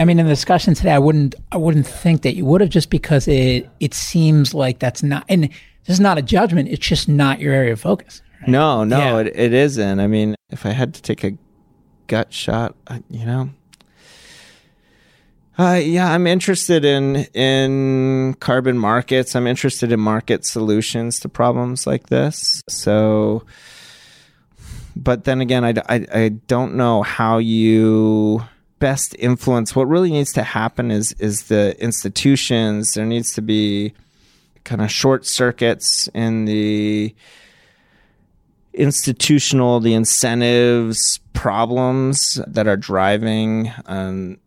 I 0.00 0.04
mean, 0.06 0.18
in 0.18 0.26
the 0.26 0.32
discussion 0.32 0.72
today, 0.74 0.92
I 0.92 0.98
wouldn't, 0.98 1.34
I 1.52 1.58
wouldn't 1.58 1.86
think 1.86 2.22
that 2.22 2.34
you 2.34 2.46
would 2.46 2.62
have, 2.62 2.70
just 2.70 2.88
because 2.88 3.28
it, 3.28 3.68
it 3.80 3.92
seems 3.92 4.54
like 4.54 4.78
that's 4.78 5.02
not, 5.02 5.24
and 5.28 5.44
this 5.44 5.94
is 5.94 6.00
not 6.00 6.16
a 6.16 6.22
judgment. 6.22 6.70
It's 6.70 6.86
just 6.86 7.06
not 7.06 7.38
your 7.38 7.52
area 7.52 7.74
of 7.74 7.80
focus. 7.80 8.22
No, 8.46 8.82
no, 8.82 8.98
yeah. 8.98 9.18
it, 9.18 9.36
it 9.36 9.52
isn't. 9.52 10.00
I 10.00 10.06
mean, 10.06 10.34
if 10.48 10.64
I 10.64 10.70
had 10.70 10.94
to 10.94 11.02
take 11.02 11.22
a 11.22 11.36
gut 12.06 12.32
shot, 12.32 12.74
you 13.10 13.26
know, 13.26 13.50
Uh, 15.58 15.74
yeah, 15.74 16.10
I'm 16.10 16.26
interested 16.26 16.86
in 16.86 17.16
in 17.34 18.34
carbon 18.40 18.78
markets. 18.78 19.36
I'm 19.36 19.46
interested 19.46 19.92
in 19.92 20.00
market 20.00 20.46
solutions 20.46 21.20
to 21.20 21.28
problems 21.28 21.86
like 21.86 22.06
this. 22.06 22.62
So, 22.70 23.44
but 24.96 25.24
then 25.24 25.42
again, 25.42 25.64
I, 25.66 25.74
I, 25.86 26.06
I 26.14 26.28
don't 26.46 26.76
know 26.76 27.02
how 27.02 27.36
you 27.36 28.42
best 28.80 29.14
influence. 29.18 29.76
What 29.76 29.88
really 29.88 30.10
needs 30.10 30.32
to 30.32 30.42
happen 30.42 30.90
is 30.90 31.12
is 31.20 31.44
the 31.44 31.80
institutions. 31.80 32.94
There 32.94 33.06
needs 33.06 33.32
to 33.34 33.42
be 33.42 33.92
kind 34.64 34.82
of 34.82 34.90
short 34.90 35.24
circuits 35.24 36.08
in 36.12 36.46
the 36.46 37.14
institutional, 38.72 39.80
the 39.80 39.94
incentives, 39.94 41.20
problems 41.32 42.40
that 42.46 42.66
are 42.66 42.76
driving 42.76 43.72
an 43.86 44.38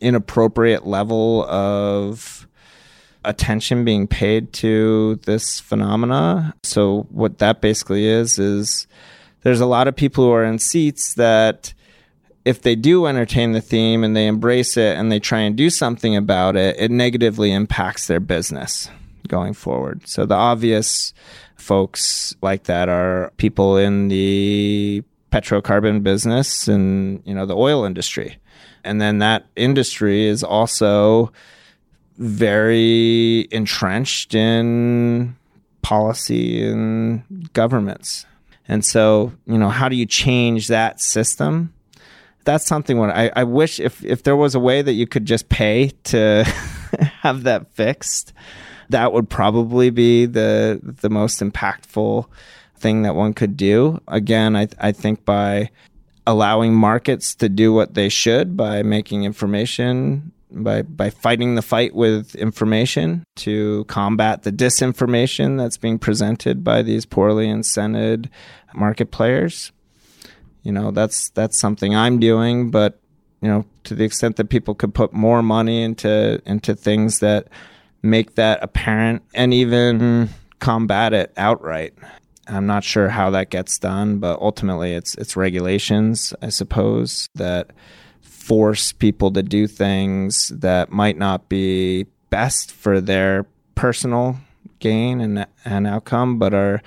inappropriate 0.00 0.86
level 0.86 1.44
of 1.44 2.46
attention 3.24 3.84
being 3.84 4.06
paid 4.06 4.52
to 4.52 5.16
this 5.24 5.60
phenomena. 5.60 6.54
So 6.62 7.06
what 7.10 7.38
that 7.38 7.60
basically 7.60 8.06
is 8.06 8.38
is 8.38 8.86
there's 9.42 9.60
a 9.60 9.66
lot 9.66 9.88
of 9.88 9.96
people 9.96 10.24
who 10.24 10.32
are 10.32 10.44
in 10.44 10.58
seats 10.58 11.14
that 11.14 11.72
if 12.46 12.62
they 12.62 12.76
do 12.76 13.06
entertain 13.06 13.50
the 13.52 13.60
theme 13.60 14.04
and 14.04 14.16
they 14.16 14.28
embrace 14.28 14.76
it 14.76 14.96
and 14.96 15.10
they 15.10 15.18
try 15.18 15.40
and 15.40 15.56
do 15.56 15.68
something 15.68 16.14
about 16.14 16.54
it, 16.54 16.76
it 16.78 16.92
negatively 16.92 17.52
impacts 17.52 18.06
their 18.06 18.20
business 18.20 18.88
going 19.26 19.52
forward. 19.52 20.06
So 20.06 20.24
the 20.26 20.36
obvious 20.36 21.12
folks 21.56 22.36
like 22.42 22.62
that 22.64 22.88
are 22.88 23.32
people 23.36 23.76
in 23.76 24.06
the 24.06 25.02
petrocarbon 25.32 26.04
business 26.04 26.68
and 26.68 27.20
you 27.26 27.34
know 27.34 27.46
the 27.46 27.56
oil 27.56 27.84
industry. 27.84 28.38
And 28.84 29.00
then 29.00 29.18
that 29.18 29.46
industry 29.56 30.26
is 30.26 30.44
also 30.44 31.32
very 32.16 33.48
entrenched 33.50 34.36
in 34.36 35.34
policy 35.82 36.64
and 36.64 37.52
governments. 37.54 38.24
And 38.68 38.84
so, 38.84 39.32
you 39.46 39.58
know, 39.58 39.68
how 39.68 39.88
do 39.88 39.96
you 39.96 40.06
change 40.06 40.68
that 40.68 41.00
system? 41.00 41.72
That's 42.46 42.66
something 42.66 42.96
when 42.98 43.10
I, 43.10 43.30
I 43.36 43.44
wish 43.44 43.78
if, 43.78 44.02
if 44.02 44.22
there 44.22 44.36
was 44.36 44.54
a 44.54 44.60
way 44.60 44.80
that 44.80 44.94
you 44.94 45.06
could 45.06 45.26
just 45.26 45.50
pay 45.50 45.90
to 46.04 46.44
have 47.20 47.42
that 47.42 47.74
fixed 47.74 48.32
that 48.90 49.12
would 49.12 49.28
probably 49.28 49.90
be 49.90 50.26
the 50.26 50.80
the 50.82 51.10
most 51.10 51.40
impactful 51.40 52.26
thing 52.76 53.02
that 53.02 53.14
one 53.14 53.32
could 53.34 53.56
do. 53.56 54.00
Again, 54.08 54.56
I 54.56 54.68
I 54.78 54.92
think 54.92 55.24
by 55.24 55.70
allowing 56.26 56.74
markets 56.74 57.34
to 57.36 57.48
do 57.48 57.72
what 57.72 57.94
they 57.94 58.08
should 58.08 58.56
by 58.56 58.82
making 58.82 59.24
information 59.24 60.32
by 60.50 60.82
by 60.82 61.10
fighting 61.10 61.54
the 61.54 61.62
fight 61.62 61.94
with 61.94 62.34
information 62.34 63.24
to 63.36 63.84
combat 63.84 64.42
the 64.42 64.52
disinformation 64.52 65.56
that's 65.56 65.76
being 65.76 65.98
presented 65.98 66.64
by 66.64 66.82
these 66.82 67.06
poorly 67.06 67.46
incented 67.46 68.28
market 68.74 69.10
players. 69.10 69.72
You 70.66 70.72
know, 70.72 70.90
that's 70.90 71.30
that's 71.30 71.56
something 71.56 71.94
I'm 71.94 72.18
doing, 72.18 72.72
but 72.72 72.98
you 73.40 73.46
know, 73.46 73.64
to 73.84 73.94
the 73.94 74.02
extent 74.02 74.34
that 74.34 74.48
people 74.48 74.74
could 74.74 74.94
put 74.94 75.12
more 75.12 75.40
money 75.40 75.84
into 75.84 76.42
into 76.44 76.74
things 76.74 77.20
that 77.20 77.46
make 78.02 78.34
that 78.34 78.58
apparent 78.64 79.22
and 79.32 79.54
even 79.54 80.28
combat 80.58 81.12
it 81.12 81.32
outright. 81.36 81.94
I'm 82.48 82.66
not 82.66 82.82
sure 82.82 83.08
how 83.08 83.30
that 83.30 83.50
gets 83.50 83.78
done, 83.78 84.18
but 84.18 84.40
ultimately 84.40 84.92
it's 84.94 85.14
it's 85.14 85.36
regulations, 85.36 86.34
I 86.42 86.48
suppose, 86.48 87.28
that 87.36 87.70
force 88.20 88.90
people 88.90 89.30
to 89.34 89.44
do 89.44 89.68
things 89.68 90.48
that 90.48 90.90
might 90.90 91.16
not 91.16 91.48
be 91.48 92.06
best 92.28 92.72
for 92.72 93.00
their 93.00 93.46
personal 93.76 94.38
gain 94.80 95.20
and 95.20 95.46
and 95.64 95.86
outcome, 95.86 96.40
but 96.40 96.52
are 96.52 96.82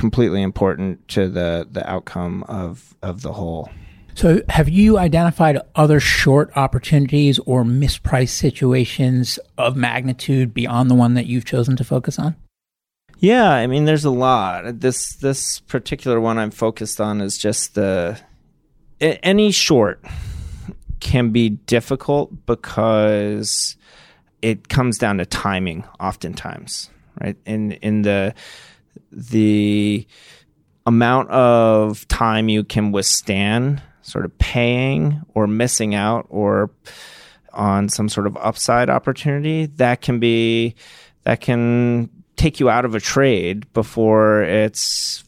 completely 0.00 0.40
important 0.40 1.06
to 1.08 1.28
the 1.28 1.68
the 1.70 1.88
outcome 1.88 2.42
of 2.44 2.96
of 3.02 3.20
the 3.20 3.34
whole. 3.34 3.68
So, 4.14 4.40
have 4.48 4.66
you 4.70 4.98
identified 4.98 5.58
other 5.74 6.00
short 6.00 6.50
opportunities 6.56 7.38
or 7.40 7.64
mispriced 7.64 8.30
situations 8.30 9.38
of 9.58 9.76
magnitude 9.76 10.54
beyond 10.54 10.90
the 10.90 10.94
one 10.94 11.12
that 11.14 11.26
you've 11.26 11.44
chosen 11.44 11.76
to 11.76 11.84
focus 11.84 12.18
on? 12.18 12.34
Yeah, 13.18 13.50
I 13.50 13.66
mean, 13.66 13.84
there's 13.84 14.06
a 14.06 14.10
lot. 14.10 14.80
This 14.80 15.16
this 15.16 15.60
particular 15.60 16.18
one 16.18 16.38
I'm 16.38 16.50
focused 16.50 16.98
on 16.98 17.20
is 17.20 17.36
just 17.36 17.74
the 17.74 18.18
any 19.00 19.52
short 19.52 20.02
can 21.00 21.30
be 21.30 21.50
difficult 21.50 22.46
because 22.46 23.76
it 24.40 24.70
comes 24.70 24.96
down 24.96 25.18
to 25.18 25.26
timing 25.26 25.84
oftentimes, 26.00 26.88
right? 27.20 27.36
In 27.44 27.72
in 27.72 28.00
the 28.00 28.34
the 29.10 30.06
amount 30.86 31.30
of 31.30 32.06
time 32.08 32.48
you 32.48 32.64
can 32.64 32.92
withstand 32.92 33.82
sort 34.02 34.24
of 34.24 34.36
paying 34.38 35.20
or 35.34 35.46
missing 35.46 35.94
out 35.94 36.26
or 36.28 36.70
on 37.52 37.88
some 37.88 38.08
sort 38.08 38.26
of 38.26 38.36
upside 38.38 38.88
opportunity 38.88 39.66
that 39.66 40.00
can 40.00 40.18
be 40.20 40.74
that 41.24 41.40
can 41.40 42.08
take 42.36 42.60
you 42.60 42.70
out 42.70 42.84
of 42.84 42.94
a 42.94 43.00
trade 43.00 43.70
before 43.72 44.42
it's 44.42 45.24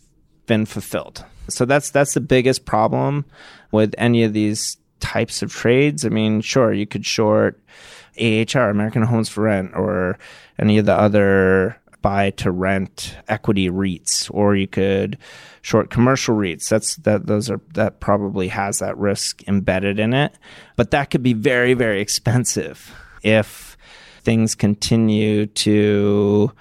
been 0.47 0.65
fulfilled. 0.65 1.25
So 1.49 1.65
that's 1.65 1.91
that's 1.91 2.15
the 2.15 2.21
biggest 2.21 2.65
problem 2.65 3.25
with 3.71 3.95
any 3.99 4.23
of 4.25 4.33
these 4.33 4.79
types 5.01 5.43
of 5.43 5.53
trades. 5.53 6.07
I 6.07 6.09
mean, 6.09 6.41
sure, 6.41 6.73
you 6.73 6.87
could 6.87 7.05
short 7.05 7.61
AHR, 8.19 8.71
American 8.71 9.03
Homes 9.03 9.29
for 9.29 9.43
Rent, 9.43 9.73
or 9.75 10.19
any 10.59 10.79
of 10.79 10.87
the 10.87 10.95
other 10.95 11.77
buy 12.03 12.31
to 12.31 12.51
rent 12.51 13.17
equity 13.29 13.71
REITs, 13.71 14.31
or 14.33 14.55
you 14.57 14.67
could 14.67 15.17
short 15.63 15.91
commercial 15.91 16.37
REITs. 16.37 16.69
That's 16.69 16.97
that 16.97 17.27
those 17.27 17.49
are 17.51 17.61
that 17.75 18.01
probably 18.01 18.49
has 18.49 18.81
that 18.81 18.99
risk 18.99 19.47
embedded 19.49 19.99
in 19.99 20.13
it. 20.13 20.35
But 20.77 20.91
that 20.91 21.11
could 21.11 21.23
be 21.23 21.33
very, 21.33 21.75
very 21.75 22.01
expensive 22.01 22.93
if 23.23 23.77
things 24.23 24.55
continue 24.55 25.47
to 25.47 26.53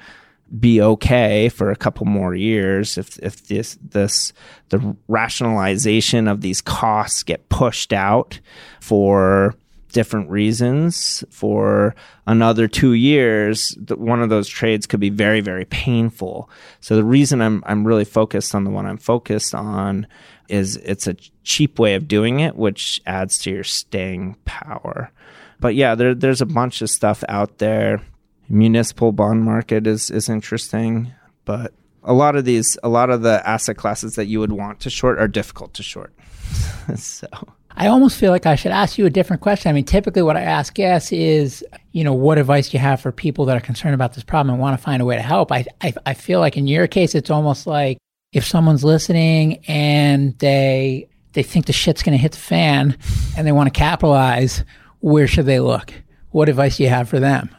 be 0.59 0.81
okay 0.81 1.47
for 1.47 1.71
a 1.71 1.77
couple 1.77 2.05
more 2.05 2.35
years 2.35 2.97
if 2.97 3.17
if 3.19 3.47
this 3.47 3.77
this 3.81 4.33
the 4.67 4.95
rationalization 5.07 6.27
of 6.27 6.41
these 6.41 6.59
costs 6.59 7.23
get 7.23 7.47
pushed 7.47 7.93
out 7.93 8.39
for 8.81 9.55
different 9.91 10.29
reasons 10.29 11.23
for 11.29 11.95
another 12.25 12.67
two 12.67 12.93
years, 12.93 13.77
one 13.89 14.21
of 14.21 14.29
those 14.29 14.47
trades 14.47 14.87
could 14.87 14.99
be 14.99 15.09
very, 15.09 15.41
very 15.41 15.65
painful. 15.65 16.49
So 16.79 16.95
the 16.95 17.03
reason 17.03 17.41
I'm 17.41 17.63
I'm 17.65 17.85
really 17.85 18.05
focused 18.05 18.55
on 18.55 18.63
the 18.63 18.69
one 18.69 18.85
I'm 18.85 18.97
focused 18.97 19.53
on 19.53 20.07
is 20.49 20.77
it's 20.77 21.07
a 21.07 21.15
cheap 21.43 21.79
way 21.79 21.95
of 21.95 22.07
doing 22.07 22.39
it, 22.39 22.55
which 22.55 23.01
adds 23.05 23.37
to 23.39 23.51
your 23.51 23.63
staying 23.63 24.35
power. 24.45 25.11
But 25.59 25.75
yeah, 25.75 25.95
there 25.95 26.15
there's 26.15 26.41
a 26.41 26.45
bunch 26.45 26.81
of 26.81 26.89
stuff 26.89 27.23
out 27.29 27.59
there. 27.59 28.01
Municipal 28.49 29.11
bond 29.11 29.43
market 29.43 29.87
is 29.87 30.09
is 30.09 30.27
interesting, 30.27 31.13
but 31.45 31.73
a 32.03 32.13
lot 32.13 32.35
of 32.35 32.45
these 32.45 32.77
a 32.83 32.89
lot 32.89 33.09
of 33.09 33.21
the 33.21 33.47
asset 33.47 33.77
classes 33.77 34.15
that 34.15 34.25
you 34.25 34.39
would 34.39 34.51
want 34.51 34.79
to 34.81 34.89
short 34.89 35.19
are 35.19 35.27
difficult 35.27 35.73
to 35.75 35.83
short. 35.83 36.13
so 36.95 37.27
I 37.75 37.87
almost 37.87 38.17
feel 38.17 38.31
like 38.31 38.45
I 38.45 38.55
should 38.55 38.71
ask 38.71 38.97
you 38.97 39.05
a 39.05 39.09
different 39.09 39.41
question. 39.41 39.69
I 39.69 39.73
mean, 39.73 39.85
typically 39.85 40.21
what 40.21 40.37
I 40.37 40.41
ask 40.41 40.73
guests 40.73 41.11
is, 41.11 41.65
you 41.91 42.03
know, 42.03 42.13
what 42.13 42.37
advice 42.37 42.69
do 42.69 42.77
you 42.77 42.81
have 42.81 43.01
for 43.01 43.11
people 43.11 43.45
that 43.45 43.57
are 43.57 43.61
concerned 43.61 43.95
about 43.95 44.13
this 44.13 44.23
problem 44.23 44.53
and 44.53 44.61
want 44.61 44.77
to 44.77 44.83
find 44.83 45.01
a 45.01 45.05
way 45.05 45.15
to 45.15 45.21
help? 45.21 45.51
I, 45.51 45.65
I, 45.81 45.93
I 46.05 46.13
feel 46.13 46.39
like 46.39 46.57
in 46.57 46.67
your 46.67 46.87
case, 46.87 47.15
it's 47.15 47.29
almost 47.29 47.67
like 47.67 47.97
if 48.33 48.45
someone's 48.45 48.83
listening 48.83 49.63
and 49.67 50.37
they, 50.39 51.07
they 51.33 51.43
think 51.43 51.65
the 51.65 51.73
shit's 51.73 52.03
going 52.03 52.17
to 52.17 52.21
hit 52.21 52.33
the 52.33 52.37
fan 52.37 52.97
and 53.37 53.47
they 53.47 53.51
want 53.51 53.73
to 53.73 53.77
capitalize, 53.77 54.63
where 54.99 55.27
should 55.27 55.45
they 55.45 55.59
look? 55.59 55.93
What 56.31 56.49
advice 56.49 56.77
do 56.77 56.83
you 56.83 56.89
have 56.89 57.09
for 57.09 57.19
them? 57.19 57.49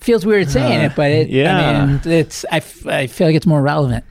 Feels 0.00 0.26
weird 0.26 0.50
saying 0.50 0.82
uh, 0.82 0.86
it, 0.86 0.92
but 0.96 1.10
it, 1.10 1.28
yeah. 1.28 1.82
I 1.82 1.86
mean, 1.86 2.00
it's, 2.04 2.44
I, 2.50 2.56
f- 2.58 2.86
I 2.86 3.06
feel 3.06 3.26
like 3.26 3.36
it's 3.36 3.46
more 3.46 3.62
relevant. 3.62 4.04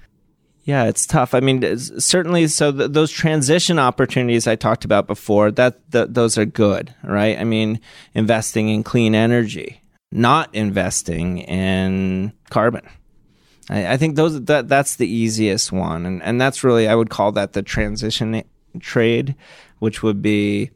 Yeah, 0.63 0.85
it's 0.85 1.05
tough. 1.05 1.33
I 1.33 1.41
mean, 1.41 1.77
certainly. 1.77 2.47
So 2.47 2.71
th- 2.71 2.91
those 2.91 3.11
transition 3.11 3.79
opportunities 3.79 4.47
I 4.47 4.55
talked 4.55 4.85
about 4.85 5.07
before, 5.07 5.51
that 5.51 5.91
th- 5.91 6.07
those 6.11 6.37
are 6.37 6.45
good, 6.45 6.93
right? 7.03 7.37
I 7.37 7.43
mean, 7.43 7.81
investing 8.13 8.69
in 8.69 8.83
clean 8.83 9.13
energy, 9.13 9.81
not 10.11 10.53
investing 10.55 11.39
in 11.39 12.31
carbon. 12.49 12.87
I, 13.69 13.93
I 13.93 13.97
think 13.97 14.15
those 14.15 14.41
that 14.45 14.69
that's 14.69 14.95
the 14.95 15.07
easiest 15.07 15.71
one, 15.73 16.05
and 16.05 16.23
and 16.23 16.39
that's 16.39 16.63
really 16.63 16.87
I 16.87 16.95
would 16.95 17.09
call 17.09 17.33
that 17.33 17.53
the 17.53 17.61
transition 17.61 18.43
trade, 18.79 19.35
which 19.79 20.01
would 20.01 20.21
be 20.21 20.71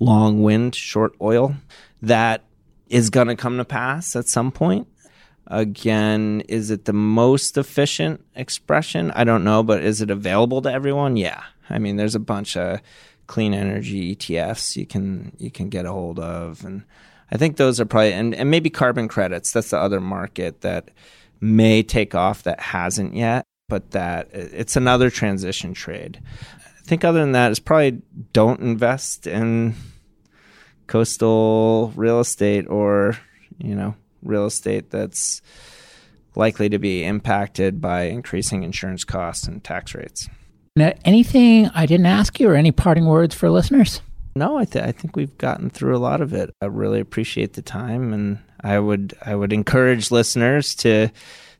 long 0.00 0.42
wind, 0.42 0.74
short 0.74 1.14
oil. 1.20 1.54
That 2.02 2.42
is 2.88 3.10
going 3.10 3.28
to 3.28 3.36
come 3.36 3.56
to 3.56 3.64
pass 3.64 4.16
at 4.16 4.28
some 4.28 4.50
point. 4.50 4.88
Again, 5.48 6.42
is 6.48 6.70
it 6.70 6.86
the 6.86 6.92
most 6.92 7.56
efficient 7.56 8.24
expression? 8.34 9.12
I 9.12 9.24
don't 9.24 9.44
know, 9.44 9.62
but 9.62 9.82
is 9.82 10.00
it 10.00 10.10
available 10.10 10.60
to 10.62 10.72
everyone? 10.72 11.16
Yeah. 11.16 11.42
I 11.70 11.78
mean, 11.78 11.96
there's 11.96 12.14
a 12.14 12.20
bunch 12.20 12.56
of 12.56 12.80
clean 13.26 13.54
energy 13.54 14.14
ETFs 14.14 14.76
you 14.76 14.86
can 14.86 15.32
you 15.36 15.50
can 15.50 15.68
get 15.68 15.84
a 15.84 15.92
hold 15.92 16.18
of, 16.18 16.64
and 16.64 16.84
I 17.30 17.36
think 17.36 17.56
those 17.56 17.80
are 17.80 17.84
probably, 17.84 18.12
and, 18.12 18.34
and 18.34 18.50
maybe 18.50 18.70
carbon 18.70 19.08
credits. 19.08 19.52
That's 19.52 19.70
the 19.70 19.78
other 19.78 20.00
market 20.00 20.60
that 20.60 20.90
may 21.40 21.82
take 21.82 22.14
off 22.14 22.44
that 22.44 22.60
hasn't 22.60 23.14
yet, 23.14 23.44
but 23.68 23.90
that 23.92 24.28
it's 24.32 24.76
another 24.76 25.10
transition 25.10 25.74
trade. 25.74 26.20
I 26.54 26.82
think 26.84 27.04
other 27.04 27.20
than 27.20 27.32
that, 27.32 27.50
it's 27.50 27.60
probably 27.60 28.02
don't 28.32 28.60
invest 28.60 29.26
in 29.26 29.74
coastal 30.86 31.92
real 31.96 32.20
estate 32.20 32.68
or, 32.68 33.18
you 33.58 33.74
know, 33.74 33.96
real 34.22 34.46
estate 34.46 34.90
that's 34.90 35.42
likely 36.34 36.68
to 36.68 36.78
be 36.78 37.04
impacted 37.04 37.80
by 37.80 38.02
increasing 38.02 38.62
insurance 38.62 39.04
costs 39.04 39.46
and 39.46 39.64
tax 39.64 39.94
rates. 39.94 40.28
Now, 40.76 40.92
anything 41.04 41.70
I 41.74 41.86
didn't 41.86 42.06
ask 42.06 42.38
you 42.38 42.50
or 42.50 42.54
any 42.54 42.70
parting 42.70 43.06
words 43.06 43.34
for 43.34 43.48
listeners? 43.48 44.02
No, 44.36 44.58
I, 44.58 44.66
th- 44.66 44.84
I 44.84 44.92
think 44.92 45.16
we've 45.16 45.36
gotten 45.38 45.70
through 45.70 45.96
a 45.96 45.98
lot 45.98 46.20
of 46.20 46.34
it. 46.34 46.50
I 46.60 46.66
really 46.66 47.00
appreciate 47.00 47.54
the 47.54 47.62
time, 47.62 48.12
and 48.12 48.38
I 48.60 48.78
would 48.78 49.14
I 49.24 49.34
would 49.34 49.54
encourage 49.54 50.10
listeners 50.10 50.74
to 50.76 51.08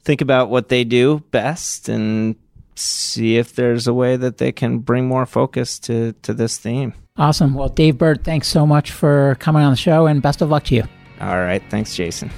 think 0.05 0.21
about 0.21 0.51
what 0.51 0.69
they 0.69 0.85
do 0.85 1.21
best 1.31 1.89
and 1.89 2.37
see 2.75 3.39
if 3.39 3.55
there's 3.55 3.87
a 3.87 3.95
way 3.95 4.17
that 4.17 4.37
they 4.37 4.53
can 4.53 4.81
bring 4.81 5.09
more 5.09 5.25
focus 5.25 5.79
to 5.81 6.13
to 6.21 6.35
this 6.35 6.59
theme. 6.59 6.93
Awesome. 7.17 7.55
Well, 7.55 7.71
Dave 7.71 7.97
Burt, 7.97 8.25
thanks 8.25 8.47
so 8.49 8.67
much 8.67 8.91
for 8.91 9.37
coming 9.41 9.63
on 9.63 9.71
the 9.71 9.77
show, 9.77 10.07
and 10.07 10.21
best 10.21 10.43
of 10.43 10.51
luck 10.51 10.65
to 10.65 10.75
you. 10.75 10.85
All 11.21 11.39
right, 11.39 11.63
thanks, 11.71 11.95
Jason. 11.95 12.31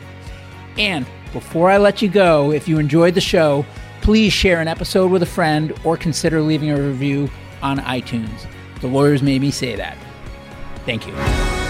And 0.79 1.07
before 1.33 1.71
I 1.71 1.79
let 1.79 2.03
you 2.03 2.09
go, 2.09 2.53
if 2.53 2.69
you 2.69 2.79
enjoyed 2.79 3.15
the 3.15 3.21
show, 3.21 3.65
please 4.01 4.33
share 4.33 4.61
an 4.61 4.69
episode 4.69 5.11
with 5.11 5.23
a 5.23 5.27
friend 5.27 5.73
or 5.85 5.97
consider 5.97 6.41
leaving 6.41 6.71
a 6.71 6.81
review 6.81 7.31
on 7.63 7.79
iTunes. 7.79 8.47
The 8.81 8.89
lawyers 8.89 9.23
made 9.23 9.41
me 9.41 9.51
say 9.51 9.77
that. 9.77 9.97
Thank 10.85 11.07
you. 11.07 11.62